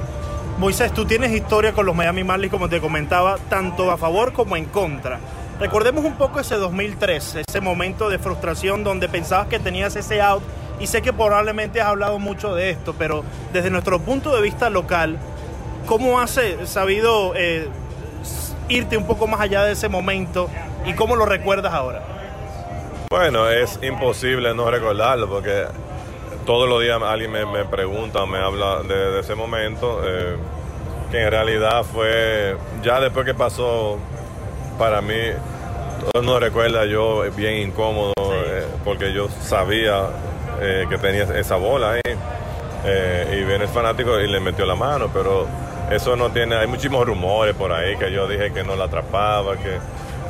Moisés, 0.58 0.92
tú 0.92 1.04
tienes 1.04 1.32
historia 1.32 1.72
con 1.72 1.84
los 1.84 1.94
Miami 1.94 2.24
Marlins, 2.24 2.50
como 2.50 2.68
te 2.68 2.80
comentaba, 2.80 3.36
tanto 3.50 3.90
a 3.90 3.98
favor 3.98 4.32
como 4.32 4.56
en 4.56 4.64
contra. 4.66 5.20
Recordemos 5.58 6.04
un 6.04 6.16
poco 6.16 6.38
ese 6.38 6.56
2003, 6.56 7.36
ese 7.48 7.60
momento 7.62 8.10
de 8.10 8.18
frustración 8.18 8.84
donde 8.84 9.08
pensabas 9.08 9.48
que 9.48 9.58
tenías 9.58 9.96
ese 9.96 10.20
out 10.20 10.42
y 10.78 10.86
sé 10.86 11.00
que 11.00 11.14
probablemente 11.14 11.80
has 11.80 11.88
hablado 11.88 12.18
mucho 12.18 12.54
de 12.54 12.68
esto, 12.68 12.94
pero 12.98 13.24
desde 13.54 13.70
nuestro 13.70 13.98
punto 14.00 14.36
de 14.36 14.42
vista 14.42 14.68
local, 14.68 15.16
¿cómo 15.86 16.20
has 16.20 16.38
sabido 16.64 17.32
eh, 17.34 17.70
irte 18.68 18.98
un 18.98 19.06
poco 19.06 19.26
más 19.26 19.40
allá 19.40 19.64
de 19.64 19.72
ese 19.72 19.88
momento 19.88 20.50
y 20.84 20.92
cómo 20.92 21.16
lo 21.16 21.24
recuerdas 21.24 21.72
ahora? 21.72 22.02
Bueno, 23.08 23.48
es 23.48 23.78
imposible 23.82 24.54
no 24.54 24.70
recordarlo 24.70 25.26
porque 25.26 25.64
todos 26.44 26.68
los 26.68 26.82
días 26.82 27.00
alguien 27.02 27.30
me, 27.30 27.64
pregunta 27.64 28.24
o 28.24 28.26
me 28.26 28.38
habla 28.38 28.82
de, 28.82 29.20
ese 29.20 29.34
momento, 29.34 30.02
eh, 30.04 30.36
que 31.10 31.22
en 31.22 31.30
realidad 31.30 31.82
fue, 31.82 32.58
ya 32.82 33.00
después 33.00 33.24
que 33.24 33.32
pasó, 33.32 33.98
para 34.78 35.00
mí, 35.00 35.14
mundo 36.14 36.40
recuerda 36.40 36.84
yo 36.86 37.22
bien 37.32 37.68
incómodo, 37.68 38.12
eh, 38.18 38.66
porque 38.84 39.12
yo 39.12 39.28
sabía 39.28 40.08
eh, 40.60 40.86
que 40.88 40.98
tenía 40.98 41.24
esa 41.38 41.56
bola 41.56 41.92
ahí, 41.92 42.00
y 43.32 43.44
viene 43.44 43.64
el 43.64 43.68
fanático 43.68 44.20
y 44.20 44.28
le 44.28 44.38
metió 44.38 44.64
la 44.64 44.76
mano, 44.76 45.10
pero 45.12 45.46
eso 45.90 46.14
no 46.14 46.30
tiene, 46.30 46.54
hay 46.54 46.66
muchísimos 46.66 47.04
rumores 47.04 47.54
por 47.54 47.72
ahí 47.72 47.96
que 47.96 48.12
yo 48.12 48.28
dije 48.28 48.52
que 48.52 48.62
no 48.62 48.76
la 48.76 48.84
atrapaba, 48.84 49.56
que 49.56 49.78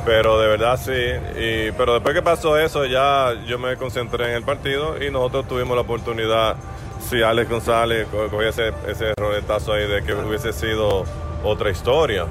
pero 0.07 0.39
de 0.39 0.47
verdad 0.47 0.79
sí. 0.81 0.93
Y, 1.37 1.71
pero 1.73 1.95
después 1.95 2.15
que 2.15 2.21
pasó 2.21 2.57
eso, 2.57 2.85
ya 2.85 3.33
yo 3.45 3.59
me 3.59 3.75
concentré 3.75 4.29
en 4.29 4.35
el 4.35 4.43
partido 4.43 4.95
y 5.03 5.11
nosotros 5.11 5.49
tuvimos 5.49 5.75
la 5.75 5.81
oportunidad, 5.81 6.55
si 7.09 7.21
Alex 7.21 7.49
González 7.49 8.07
cogía 8.31 8.49
ese, 8.49 8.71
ese 8.87 9.13
roletazo 9.17 9.73
ahí 9.73 9.85
de 9.85 10.03
que 10.03 10.13
hubiese 10.13 10.53
sido 10.53 11.03
otra 11.43 11.69
historia. 11.69 12.25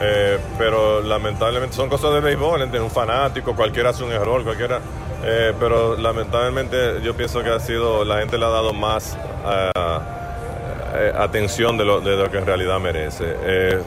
Eh, 0.00 0.38
pero 0.58 1.00
lamentablemente 1.00 1.76
son 1.76 1.88
cosas 1.88 2.14
de 2.14 2.20
béisbol, 2.20 2.62
entre 2.62 2.80
un 2.80 2.90
fanático, 2.90 3.54
cualquiera 3.54 3.90
hace 3.90 4.04
un 4.04 4.12
error, 4.12 4.42
cualquiera. 4.44 4.80
Eh, 5.24 5.52
pero 5.58 5.96
lamentablemente 5.96 7.00
yo 7.02 7.14
pienso 7.14 7.42
que 7.42 7.50
ha 7.50 7.60
sido, 7.60 8.04
la 8.04 8.18
gente 8.18 8.38
le 8.38 8.44
ha 8.44 8.48
dado 8.48 8.72
más. 8.72 9.16
Eh, 9.44 11.12
atención 11.16 11.78
de 11.78 11.86
lo, 11.86 12.00
de 12.00 12.16
lo, 12.16 12.30
que 12.30 12.38
en 12.38 12.44
realidad 12.46 12.78
merece. 12.78 13.36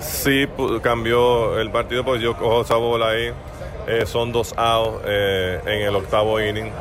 Sí 0.01 0.47
cambió 0.81 1.59
el 1.59 1.69
partido, 1.69 2.03
pues 2.03 2.19
yo 2.19 2.35
cojo 2.35 2.61
esa 2.61 2.75
bola 2.77 3.09
ahí, 3.09 3.31
son 4.05 4.31
dos 4.31 4.55
outs 4.57 5.05
en 5.05 5.81
el 5.81 5.95
octavo 5.95 6.41
inning 6.41 6.71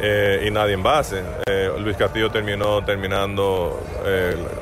y 0.00 0.50
nadie 0.50 0.74
en 0.74 0.82
base. 0.82 1.22
Luis 1.78 1.96
Castillo 1.96 2.30
terminó 2.30 2.82
terminando 2.84 3.80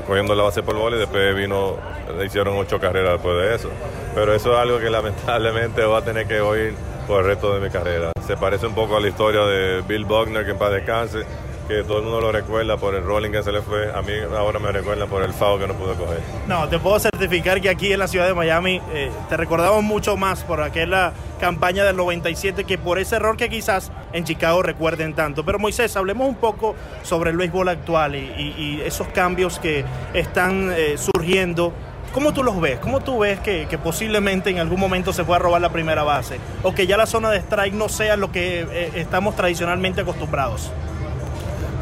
cogiendo 0.07 0.35
la 0.35 0.45
base 0.45 0.63
por 0.63 0.77
bola 0.77 0.97
y 0.97 1.01
después 1.01 1.35
vino, 1.35 1.77
le 2.17 2.27
hicieron 2.27 2.57
ocho 2.57 2.79
carreras 2.81 3.13
después 3.15 3.37
de 3.37 3.55
eso. 3.55 3.71
Pero 4.15 4.35
eso 4.35 4.53
es 4.53 4.59
algo 4.59 4.79
que 4.79 4.91
lamentablemente 4.91 5.83
va 5.85 5.99
a 5.99 6.05
tener 6.05 6.27
que 6.27 6.41
oír 6.41 6.75
por 7.07 7.21
el 7.21 7.27
resto 7.27 7.55
de 7.55 7.61
mi 7.61 7.71
carrera. 7.71 8.13
Se 8.27 8.37
parece 8.37 8.67
un 8.67 8.75
poco 8.75 8.97
a 8.97 9.01
la 9.01 9.09
historia 9.09 9.43
de 9.43 9.83
Bill 9.83 10.05
Buckner, 10.05 10.45
que 10.45 10.53
en 10.53 10.59
paz 10.59 10.73
descanse 10.73 11.25
que 11.69 11.85
todo 11.85 11.99
el 11.99 12.05
mundo 12.05 12.21
lo 12.23 12.33
recuerda 12.33 12.79
por 12.79 12.95
el 12.95 13.05
rolling 13.05 13.31
que 13.31 13.43
se 13.43 13.53
le 13.53 13.61
fue. 13.61 13.93
A 13.93 14.01
mí 14.01 14.13
ahora 14.35 14.59
me 14.59 14.73
recuerda 14.73 15.07
por 15.07 15.23
el 15.23 15.35
FAO 15.35 15.59
que 15.59 15.69
no 15.69 15.75
pude 15.75 15.95
coger. 15.95 16.21
No, 16.47 16.67
te 16.67 16.79
puedo 16.79 16.99
certificar 16.99 17.61
que 17.61 17.69
aquí 17.69 17.93
en 17.93 17.99
la 17.99 18.09
ciudad 18.09 18.27
de 18.27 18.33
Miami 18.33 18.81
eh, 18.93 19.11
te 19.29 19.37
recordamos 19.37 19.85
mucho 19.85 20.17
más 20.17 20.43
por 20.45 20.63
aquella 20.63 21.13
campaña 21.39 21.85
del 21.85 21.97
97 21.97 22.65
que 22.65 22.79
por 22.79 22.99
ese 22.99 23.17
error 23.17 23.37
que 23.37 23.51
quizás 23.51 23.93
en 24.15 24.25
Chicago 24.25 24.63
recuerden 24.63 25.15
tanto. 25.15 25.45
Pero 25.45 25.59
Moisés, 25.59 25.95
hablemos 25.97 26.27
un 26.27 26.37
poco 26.37 26.75
sobre 27.03 27.31
el 27.31 27.37
béisbol 27.37 27.69
actual 27.69 28.17
y, 28.17 28.81
esos 28.85 29.09
cambios 29.09 29.59
que 29.59 29.85
están 30.15 30.73
eh, 30.75 30.97
surgiendo. 30.97 31.73
¿Cómo 32.13 32.33
tú 32.33 32.43
los 32.43 32.59
ves? 32.59 32.79
¿Cómo 32.79 33.01
tú 33.01 33.19
ves 33.19 33.39
que, 33.41 33.67
posiblemente 33.83 34.49
en 34.49 34.59
algún 34.59 34.81
momento 34.81 35.13
se 35.13 35.25
pueda 35.25 35.39
robar 35.39 35.61
la 35.61 35.69
primera 35.69 36.03
base? 36.05 36.39
O 36.63 36.75
que 36.75 36.87
ya 36.87 36.97
la 36.97 37.07
zona 37.07 37.31
de 37.31 37.39
strike 37.39 37.75
no 37.75 37.91
sea 37.91 38.17
lo 38.17 38.33
que 38.33 38.61
eh, 38.63 38.93
estamos 38.95 39.37
tradicionalmente 39.37 40.01
acostumbrados. 40.01 40.73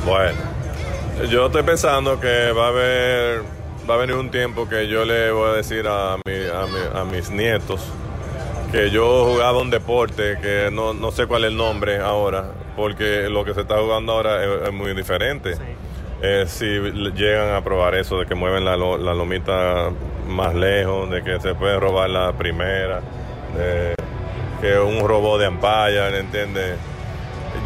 Bueno, 0.07 0.39
yo 1.29 1.47
estoy 1.47 1.65
pensando 1.65 2.21
que 2.21 2.53
va 2.53 2.67
a 2.67 2.69
haber, 2.69 3.43
va 3.91 3.95
a 3.95 3.97
venir 3.97 4.15
un 4.15 4.31
tiempo 4.31 4.69
que 4.69 4.87
yo 4.87 5.05
le 5.05 5.33
voy 5.33 5.51
a 5.51 5.53
decir 5.55 5.85
a, 5.89 6.17
mi, 6.25 6.33
a, 6.95 7.05
mis 7.05 7.29
nietos 7.29 7.85
que 8.71 8.93
yo 8.93 9.25
jugaba 9.25 9.61
un 9.61 9.69
deporte 9.69 10.39
que 10.41 10.71
no, 10.73 10.95
no, 10.95 11.11
sé 11.11 11.27
cuál 11.27 11.43
es 11.43 11.51
el 11.51 11.57
nombre 11.57 11.99
ahora, 11.99 12.53
porque 12.77 13.29
lo 13.29 13.45
que 13.45 13.53
se 13.53 13.63
está 13.63 13.79
jugando 13.81 14.13
ahora 14.13 14.67
es, 14.69 14.73
muy 14.73 14.95
diferente. 14.95 15.55
Eh, 16.23 16.45
si 16.47 16.67
llegan 17.17 17.57
a 17.57 17.65
probar 17.65 17.97
eso 17.97 18.21
de 18.21 18.27
que 18.27 18.37
mueven 18.37 18.65
la, 18.65 18.77
la, 18.77 19.13
lomita 19.13 19.91
más 20.29 20.55
lejos, 20.55 21.11
de 21.11 21.25
que 21.25 21.41
se 21.41 21.57
puede 21.57 21.81
robar 21.81 22.11
la 22.11 22.33
primera, 22.33 23.01
de 23.57 23.93
que 24.61 24.79
un 24.79 25.01
robot 25.01 25.41
de 25.41 25.47
ampalla, 25.47 26.17
¿entiendes? 26.17 26.77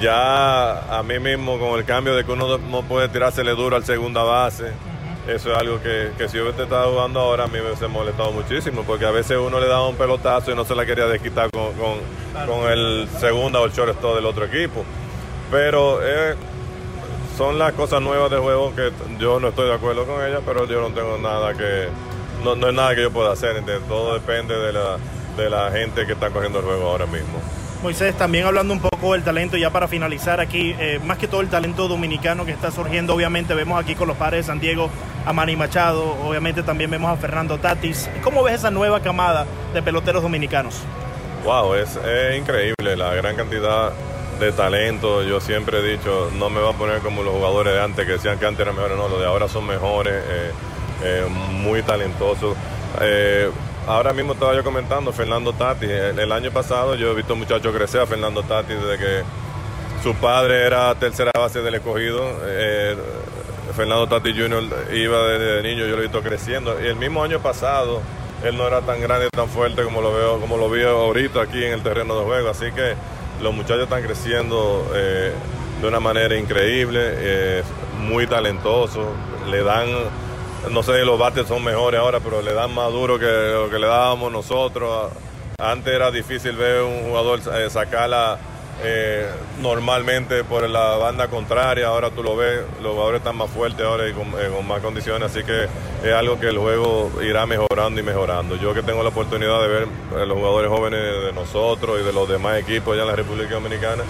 Ya 0.01 0.99
a 0.99 1.03
mí 1.03 1.19
mismo 1.19 1.59
con 1.59 1.79
el 1.79 1.85
cambio 1.85 2.15
de 2.15 2.25
que 2.25 2.33
uno 2.33 2.59
no 2.59 2.83
puede 2.83 3.09
tirársele 3.09 3.53
duro 3.53 3.77
al 3.77 3.85
segunda 3.85 4.23
base, 4.23 4.73
eso 5.29 5.53
es 5.53 5.59
algo 5.59 5.81
que, 5.83 6.13
si 6.29 6.39
yo 6.39 6.53
te 6.53 6.63
estaba 6.63 6.87
jugando 6.87 7.21
ahora 7.21 7.45
a 7.45 7.47
mí 7.47 7.55
me 7.55 7.67
hubiese 7.67 7.87
molestado 7.87 8.33
muchísimo, 8.33 8.83
porque 8.85 9.05
a 9.05 9.11
veces 9.11 9.37
uno 9.39 9.61
le 9.61 9.69
daba 9.69 9.87
un 9.87 9.97
pelotazo 9.97 10.51
y 10.51 10.55
no 10.55 10.65
se 10.65 10.75
la 10.75 10.87
quería 10.87 11.07
desquitar 11.07 11.51
con, 11.51 11.73
con, 11.75 12.71
el 12.71 13.09
segunda 13.19 13.61
o 13.61 13.67
el 13.67 13.73
shortstop 13.73 14.15
del 14.15 14.27
otro 14.27 14.47
equipo. 14.47 14.85
Pero 15.51 16.01
eh, 16.03 16.35
son 17.37 17.59
las 17.59 17.73
cosas 17.75 18.01
nuevas 18.01 18.31
del 18.31 18.41
juego 18.41 18.75
que 18.75 18.93
yo 19.19 19.39
no 19.41 19.49
estoy 19.49 19.69
de 19.69 19.75
acuerdo 19.75 20.07
con 20.07 20.25
ellas, 20.25 20.41
pero 20.45 20.67
yo 20.67 20.81
no 20.81 20.95
tengo 20.95 21.19
nada 21.19 21.55
que, 21.55 21.89
no, 22.43 22.57
no 22.57 22.69
es 22.69 22.75
nada 22.75 22.95
que 22.95 23.03
yo 23.03 23.11
pueda 23.11 23.33
hacer, 23.33 23.63
todo 23.89 24.15
depende 24.15 24.57
de 24.57 24.73
la, 24.73 24.97
de 25.37 25.51
la 25.51 25.71
gente 25.71 26.07
que 26.07 26.15
está 26.15 26.31
cogiendo 26.31 26.61
el 26.61 26.65
juego 26.65 26.91
ahora 26.91 27.07
mismo. 27.07 27.41
Moisés, 27.83 28.15
también 28.15 28.45
hablando 28.45 28.75
un 28.75 28.81
poco 28.81 29.15
del 29.15 29.23
talento, 29.23 29.57
ya 29.57 29.71
para 29.71 29.89
finalizar 29.89 30.39
aquí, 30.39 30.75
eh, 30.79 31.01
más 31.03 31.17
que 31.17 31.27
todo 31.27 31.41
el 31.41 31.49
talento 31.49 31.89
dominicano 31.89 32.45
que 32.45 32.53
está 32.53 32.71
surgiendo, 32.71 33.15
obviamente 33.15 33.55
vemos 33.55 33.81
aquí 33.81 33.95
con 33.95 34.07
los 34.07 34.19
padres 34.19 34.45
de 34.45 34.53
San 34.53 34.61
Diego 34.61 34.91
a 35.25 35.33
Manny 35.33 35.57
Machado, 35.57 36.17
obviamente 36.23 36.63
también 36.63 36.91
vemos 36.91 37.11
a 37.11 37.17
Fernando 37.17 37.57
Tatis. 37.59 38.11
¿Cómo 38.23 38.43
ves 38.43 38.57
esa 38.57 38.71
nueva 38.71 39.01
camada 39.01 39.47
de 39.73 39.83
peloteros 39.83 40.23
dominicanos? 40.23 40.83
Wow, 41.45 41.75
es, 41.75 41.99
increíble 42.37 42.97
la 42.97 43.15
gran 43.15 43.35
cantidad 43.35 43.93
de 44.39 44.53
talento. 44.53 45.23
Yo 45.23 45.41
siempre 45.41 45.79
he 45.79 45.97
dicho, 45.97 46.31
no 46.39 46.51
me 46.51 46.61
va 46.61 46.71
a 46.71 46.75
poner 46.75 46.99
como 46.99 47.23
los 47.23 47.33
jugadores 47.33 47.73
de 47.73 47.81
antes, 47.81 48.05
que 48.05 48.13
decían 48.13 48.39
que 48.39 48.47
antes 48.47 48.61
eran 48.61 48.75
mejores, 48.75 48.99
no, 48.99 49.09
los 49.09 49.21
de 49.21 49.27
ahora 49.27 49.49
son 49.49 49.67
mejores, 49.67 50.15
eh, 50.15 50.51
eh, 51.03 51.27
muy 51.53 51.83
talentosos 51.83 52.57
ahora 53.91 54.13
mismo 54.13 54.35
estaba 54.35 54.55
yo 54.55 54.63
comentando, 54.63 55.13
Fernando 55.13 55.53
Tati, 55.53 55.87
el, 55.87 56.33
año 56.33 56.51
pasado 56.53 56.95
yo 56.95 57.11
he 57.11 57.15
visto 57.15 57.35
muchachos 57.35 57.75
crecer 57.75 58.01
a 58.01 58.07
Fernando 58.07 58.43
Tati 58.45 58.75
desde 58.75 58.99
que 58.99 59.23
su 60.03 60.15
padre 60.15 60.65
era 60.65 60.95
tercera 60.95 61.33
base 61.37 61.61
del 61.61 61.75
escogido. 61.75 62.23
Eh, 62.45 62.97
Fernando 63.75 64.07
Tati 64.07 64.33
Jr. 64.33 64.95
iba 64.95 65.23
desde 65.25 65.63
niño, 65.63 65.87
yo 65.87 65.97
lo 65.97 65.99
he 65.99 66.03
visto 66.03 66.23
creciendo. 66.23 66.81
Y 66.81 66.87
el 66.87 66.97
mismo 66.97 67.23
año 67.23 67.41
pasado, 67.41 68.01
él 68.45 68.57
no 68.57 68.67
era 68.67 68.81
tan 68.83 69.01
grande, 69.01 69.29
tan 69.31 69.49
fuerte 69.49 69.83
como 69.83 70.01
lo 70.01 70.13
veo, 70.13 70.41
como 70.41 70.57
lo 70.57 70.71
veo 70.71 70.99
ahorita 70.99 71.43
aquí 71.43 71.65
en 71.65 71.73
el 71.73 71.83
terreno 71.83 72.17
de 72.19 72.25
juego. 72.25 72.49
Así 72.49 72.71
que 72.73 72.95
los 73.43 73.53
muchachos 73.53 73.85
están 73.85 74.03
creciendo 74.03 74.89
eh, 74.95 75.33
de 75.81 75.89
una 75.89 75.99
manera 75.99 76.37
increíble, 76.39 77.01
eh, 77.03 77.63
muy 77.99 78.27
talentosos, 78.27 79.07
le 79.51 79.63
dan 79.65 79.89
no 80.69 80.83
sé, 80.83 81.05
los 81.05 81.19
bates 81.19 81.47
son 81.49 81.65
mejores 81.65 82.01
ahora, 82.01 82.21
pero 82.21 82.43
le 82.43 82.53
dan 82.53 82.75
más 82.75 82.93
duro 82.93 83.19
que 83.19 83.27
lo 83.27 83.71
que 83.71 83.79
le 83.79 83.87
dábamos 83.87 84.31
nosotros. 84.31 85.11
antes 85.59 85.93
era 85.93 86.11
difícil 86.11 86.57
ver 86.57 86.83
un 86.83 87.09
jugador 87.09 87.41
eh, 87.55 87.71
sacarla 87.71 88.39
eh, 88.83 89.29
normalmente 89.61 90.43
por 90.43 90.69
la 90.69 90.97
banda 90.97 91.29
contraria, 91.29 91.89
ahora 91.89 92.11
tú 92.11 92.23
lo 92.23 92.35
ves, 92.35 92.61
los 92.83 92.93
jugadores 92.93 93.19
están 93.21 93.37
más 93.37 93.51
fuertes 93.51 93.85
ahora 93.85 94.09
y 94.09 94.13
con, 94.15 94.29
eh, 94.29 94.49
con 94.55 94.67
más 94.67 94.81
condiciones, 94.81 95.31
así 95.31 95.45
que 95.45 95.65
es 96.03 96.13
algo 96.15 96.41
que 96.41 96.49
el 96.49 96.57
juego 96.57 97.11
irá 97.23 97.45
mejorando 97.45 98.01
y 98.01 98.03
mejorando. 98.03 98.57
Yo 98.57 98.73
que 98.73 98.83
tengo 98.83 99.03
la 99.03 99.11
oportunidad 99.11 99.61
de 99.61 99.69
ver 99.69 99.89
a 100.17 100.25
los 100.25 100.39
jugadores 100.39 100.71
jóvenes 100.71 101.01
de 101.01 101.33
nosotros 101.35 102.01
y 102.01 102.05
de 102.05 102.13
los 102.13 102.27
demás 102.27 102.59
equipos 102.59 102.95
allá 102.95 103.03
en 103.03 103.09
la 103.09 103.17
República 103.17 103.55
Dominicana, 103.55 104.03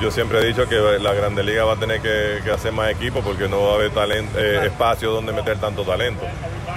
yo 0.00 0.10
siempre 0.10 0.40
he 0.40 0.46
dicho 0.46 0.68
que 0.68 0.76
la 1.00 1.12
Grande 1.12 1.42
Liga 1.42 1.64
va 1.64 1.74
a 1.74 1.76
tener 1.76 2.00
que, 2.00 2.40
que 2.44 2.50
hacer 2.50 2.72
más 2.72 2.90
equipos 2.90 3.24
porque 3.24 3.48
no 3.48 3.62
va 3.62 3.72
a 3.72 3.74
haber 3.76 3.90
talento, 3.90 4.38
eh, 4.38 4.66
espacio 4.66 5.10
donde 5.10 5.32
meter 5.32 5.58
tanto 5.58 5.82
talento. 5.84 6.24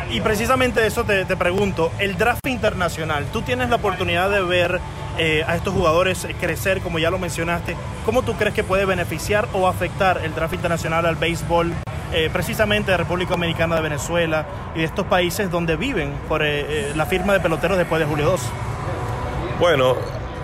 Y 0.09 0.21
precisamente 0.21 0.85
eso 0.85 1.03
te, 1.03 1.25
te 1.25 1.35
pregunto, 1.35 1.91
el 1.99 2.17
draft 2.17 2.45
internacional, 2.47 3.25
tú 3.33 3.41
tienes 3.41 3.69
la 3.69 3.77
oportunidad 3.77 4.29
de 4.29 4.41
ver 4.41 4.79
eh, 5.17 5.43
a 5.47 5.55
estos 5.55 5.73
jugadores 5.73 6.27
crecer, 6.39 6.81
como 6.81 6.99
ya 6.99 7.09
lo 7.09 7.19
mencionaste, 7.19 7.75
¿cómo 8.05 8.21
tú 8.21 8.35
crees 8.35 8.53
que 8.53 8.63
puede 8.63 8.85
beneficiar 8.85 9.47
o 9.53 9.67
afectar 9.67 10.21
el 10.23 10.33
draft 10.33 10.53
internacional 10.53 11.05
al 11.05 11.15
béisbol, 11.15 11.73
eh, 12.13 12.29
precisamente 12.31 12.91
de 12.91 12.97
República 12.97 13.31
Dominicana, 13.31 13.75
de 13.75 13.81
Venezuela 13.81 14.45
y 14.75 14.79
de 14.79 14.85
estos 14.85 15.05
países 15.07 15.51
donde 15.51 15.75
viven 15.75 16.13
por 16.29 16.41
la 16.43 17.05
firma 17.05 17.33
de 17.33 17.39
peloteros 17.39 17.77
después 17.77 17.99
de 17.99 18.05
julio 18.05 18.25
2? 18.25 18.41
Bueno, 19.59 19.95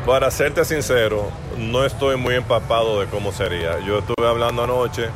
para 0.06 0.30
serte 0.32 0.66
sincero, 0.66 1.32
no 1.58 1.86
estoy 1.86 2.18
muy 2.18 2.36
empapado 2.36 3.00
de 3.00 3.08
cómo 3.08 3.32
sería. 3.32 3.80
Yo 3.80 4.00
estuve 4.00 4.28
hablando 4.28 4.64
anoche 4.64 5.08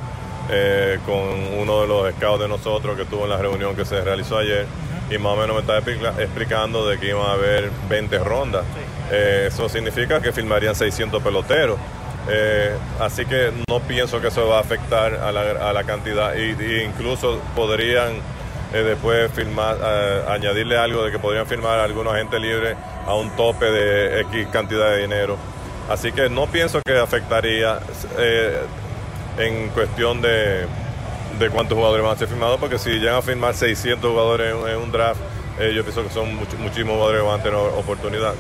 eh, 0.50 1.00
con 1.06 1.18
uno 1.60 1.82
de 1.82 1.88
los 1.88 2.14
scouts 2.16 2.42
de 2.42 2.48
nosotros 2.48 2.96
que 2.96 3.04
estuvo 3.04 3.24
en 3.24 3.30
la 3.30 3.38
reunión 3.38 3.76
que 3.76 3.86
se 3.86 4.02
realizó 4.02 4.38
ayer 4.38 4.66
y 5.10 5.18
más 5.18 5.34
o 5.34 5.36
menos 5.38 5.56
me 5.56 5.62
estaba 5.62 5.80
explica- 5.80 6.14
explicando 6.22 6.88
de 6.88 6.98
que 7.00 7.10
iban 7.10 7.26
a 7.28 7.34
haber 7.34 7.70
20 7.90 8.18
rondas. 8.20 8.64
Eh, 9.12 9.46
eso 9.48 9.70
significa 9.70 10.22
que 10.22 10.32
filmarían 10.32 10.76
600 10.76 11.22
peloteros. 11.24 11.78
Eh, 12.30 12.76
así 13.00 13.26
que 13.26 13.52
no 13.70 13.80
pienso 13.80 14.20
que 14.20 14.28
eso 14.28 14.48
va 14.50 14.58
a 14.58 14.62
afectar 14.62 15.14
a 15.16 15.32
la, 15.32 15.70
a 15.70 15.72
la 15.74 15.84
cantidad 15.86 16.36
y, 16.36 16.62
y 16.62 16.84
incluso 16.84 17.40
podrían 17.56 18.16
eh, 18.74 18.80
después 18.84 19.32
firmar, 19.32 19.78
eh, 19.82 20.22
añadirle 20.28 20.78
algo 20.78 21.04
de 21.06 21.12
que 21.12 21.20
podrían 21.20 21.46
firmar 21.48 21.80
a 21.80 21.86
algunos 21.86 22.14
agentes 22.14 22.42
libres 22.42 22.76
a 23.06 23.14
un 23.16 23.30
tope 23.38 23.66
de 23.72 24.20
X 24.22 24.48
cantidad 24.52 24.90
de 24.92 25.02
dinero. 25.04 25.38
Así 25.90 26.12
que 26.12 26.30
no 26.30 26.48
pienso 26.48 26.82
que 26.86 26.98
afectaría 26.98 27.80
eh, 28.18 28.60
en 29.38 29.70
cuestión 29.70 30.22
de, 30.22 30.66
de 31.40 31.50
cuántos 31.50 31.78
jugadores 31.78 32.04
van 32.06 32.16
a 32.16 32.18
ser 32.20 32.28
firmados, 32.28 32.60
porque 32.60 32.78
si 32.78 32.90
llegan 32.92 33.16
a 33.16 33.22
firmar 33.22 33.54
600 33.54 34.10
jugadores 34.10 34.54
en, 34.54 34.68
en 34.68 34.78
un 34.78 34.92
draft, 34.92 35.20
eh, 35.60 35.72
yo 35.76 35.84
pienso 35.84 36.04
que 36.04 36.10
son 36.10 36.36
much- 36.38 36.58
muchísimos 36.60 36.96
jugadores 36.96 37.22
que 37.22 37.28
van 37.28 37.40
a 37.40 37.44
tener 37.44 37.58
oportunidad. 37.78 38.34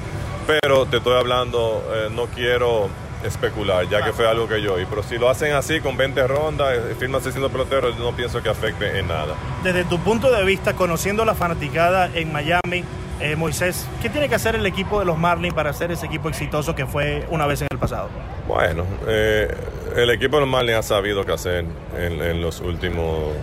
Pero 0.45 0.85
te 0.85 0.97
estoy 0.97 1.17
hablando, 1.17 1.83
eh, 1.93 2.09
no 2.11 2.25
quiero 2.27 2.89
especular, 3.23 3.87
ya 3.89 4.03
que 4.03 4.13
fue 4.13 4.27
algo 4.27 4.47
que 4.47 4.61
yo 4.61 4.75
vi. 4.75 4.85
Pero 4.85 5.03
si 5.03 5.17
lo 5.17 5.29
hacen 5.29 5.53
así, 5.53 5.79
con 5.81 5.97
20 5.97 6.27
rondas, 6.27 6.77
firman 6.99 7.21
600 7.21 7.51
peloteros, 7.51 7.97
yo 7.97 8.03
no 8.03 8.15
pienso 8.15 8.41
que 8.43 8.49
afecte 8.49 8.99
en 8.99 9.07
nada. 9.07 9.33
Desde 9.63 9.83
tu 9.85 9.99
punto 9.99 10.31
de 10.31 10.43
vista, 10.45 10.73
conociendo 10.73 11.25
la 11.25 11.33
fanaticada 11.35 12.09
en 12.13 12.31
Miami, 12.31 12.83
eh, 13.20 13.36
Moisés, 13.36 13.88
¿qué 14.01 14.09
tiene 14.09 14.30
que 14.30 14.36
hacer 14.36 14.55
el 14.55 14.65
equipo 14.65 14.99
de 14.99 15.05
los 15.05 15.18
Marlins 15.18 15.53
para 15.53 15.74
ser 15.74 15.91
ese 15.91 16.05
equipo 16.05 16.30
exitoso 16.30 16.76
que 16.76 16.86
fue 16.86 17.26
una 17.30 17.45
vez 17.45 17.61
en 17.61 17.68
el 17.72 17.78
pasado? 17.78 18.09
Bueno, 18.47 18.86
eh, 19.07 19.47
el 19.95 20.09
equipo 20.09 20.38
de 20.38 20.41
los 20.41 20.49
Marlins 20.49 20.78
ha 20.80 20.84
sabido 20.84 21.26
qué 21.26 21.34
hacer 21.34 21.65
en, 21.97 22.22
en 22.22 22.41
los 22.41 22.61
últimos... 22.61 23.34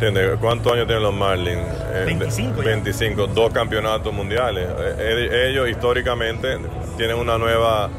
¿entiendes? 0.00 0.38
¿Cuántos 0.40 0.72
años 0.72 0.86
tienen 0.86 1.02
los 1.02 1.14
Marlins? 1.14 1.60
Eh, 1.92 2.04
25 2.06 2.62
ya. 2.62 2.70
25, 2.70 3.26
dos 3.28 3.52
campeonatos 3.52 4.12
mundiales. 4.12 4.68
Eh, 4.68 4.94
eh, 4.98 5.48
ellos 5.50 5.68
históricamente 5.68 6.56
tienen 6.96 7.16
una 7.16 7.36
nueva 7.36 7.90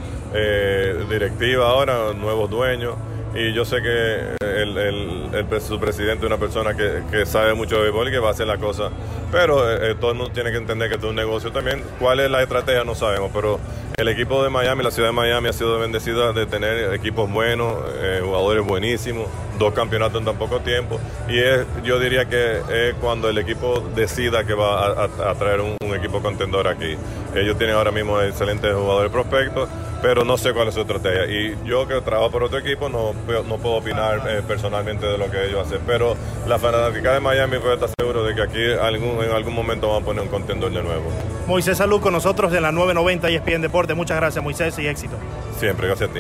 directiva 1.10 1.70
ahora, 1.70 2.14
nuevos 2.14 2.50
dueños. 2.50 2.96
Y 3.36 3.54
yo 3.54 3.64
sé 3.64 3.82
que 3.82 4.36
el, 4.42 4.78
el- 4.78 5.62
su 5.62 5.80
presidente 5.80 6.26
es 6.26 6.32
una 6.32 6.38
persona 6.38 6.76
que, 6.76 7.04
que 7.12 7.26
sabe 7.26 7.54
mucho 7.54 7.76
de 7.78 7.84
béisbol 7.84 8.08
y 8.08 8.12
que 8.12 8.20
va 8.20 8.30
a 8.30 8.32
hacer 8.32 8.48
la 8.48 8.58
cosa. 8.58 8.90
Pero 9.32 9.70
eh, 9.72 9.92
eh, 9.92 9.96
todo 10.00 10.12
el 10.12 10.18
mundo 10.18 10.32
tiene 10.34 10.52
que 10.52 10.58
entender 10.58 10.90
que 10.90 10.96
esto 10.96 11.08
es 11.08 11.12
un 11.12 11.16
negocio 11.16 11.52
también. 11.52 11.84
¿Cuál 12.00 12.20
es 12.22 12.32
la 12.32 12.42
estrategia? 12.42 12.84
No 12.84 12.96
sabemos. 12.96 13.30
Pero 13.34 13.60
el 14.00 14.08
equipo 14.08 14.42
de 14.44 14.50
Miami, 14.50 14.82
la 14.82 14.92
ciudad 14.92 15.10
de 15.10 15.14
Miami, 15.14 15.50
ha 15.50 15.54
sido 15.54 15.78
bendecida 15.78 16.32
de 16.32 16.46
tener 16.46 16.94
equipos 16.94 17.30
buenos, 17.30 17.76
eh, 17.98 18.22
jugadores 18.24 18.66
buenísimos, 18.66 19.28
dos 19.58 19.74
campeonatos 19.74 20.20
en 20.20 20.26
tan 20.26 20.38
poco 20.38 20.62
tiempo. 20.62 21.00
Y 21.28 21.38
es, 21.38 21.66
yo 21.84 22.00
diría 22.00 22.26
que 22.26 22.62
es 22.72 22.94
cuando 23.02 23.30
el 23.30 23.38
equipo 23.38 23.82
decida 23.96 24.46
que 24.46 24.54
va 24.54 25.04
a, 25.04 25.36
traer 25.36 25.60
un, 25.62 25.78
equipo 25.94 26.22
contendor 26.22 26.68
aquí. 26.68 26.96
Ellos 27.36 27.58
tienen 27.58 27.76
ahora 27.76 27.92
mismo 27.92 28.22
excelentes 28.22 28.74
jugadores 28.74 29.12
prospectos, 29.12 29.68
pero 30.02 30.24
no 30.24 30.38
sé 30.38 30.54
cuál 30.54 30.70
es 30.70 30.76
su 30.76 30.82
estrategia. 30.82 31.26
Y 31.26 31.58
yo 31.66 31.88
que 31.88 32.00
trabajo 32.00 32.32
por 32.32 32.44
otro 32.44 32.60
equipo 32.60 32.88
no, 32.88 33.14
no 33.44 33.58
puedo 33.58 33.76
opinar 33.76 34.22
eh, 34.30 34.42
personalmente 34.48 35.08
de 35.08 35.18
lo 35.18 35.30
que 35.30 35.48
ellos 35.48 35.68
hacen. 35.68 35.82
Pero 35.86 36.16
la 36.48 36.58
fanática 36.58 37.14
de 37.14 37.20
Miami 37.20 37.58
puede 37.58 37.74
estar 37.74 37.90
seguro 38.00 38.24
de 38.24 38.34
que 38.34 38.42
aquí 38.44 38.72
algún, 38.82 39.22
en 39.24 39.32
algún 39.32 39.54
momento 39.54 39.90
van 39.90 40.04
a 40.04 40.06
poner 40.06 40.24
un 40.24 40.30
contendor 40.30 40.72
de 40.72 40.84
nuevo. 40.84 41.12
Moisés 41.50 41.80
Salud 41.80 42.00
con 42.00 42.14
nosotros 42.14 42.54
en 42.54 42.62
la 42.62 42.72
990 42.72 43.32
y 43.32 43.36
ESPN 43.36 43.62
Deporte. 43.62 43.96
Muchas 43.96 44.18
gracias, 44.18 44.44
Moisés, 44.44 44.78
y 44.78 44.86
éxito. 44.86 45.16
Siempre, 45.58 45.88
gracias 45.88 46.12
a 46.12 46.14
ti. 46.14 46.20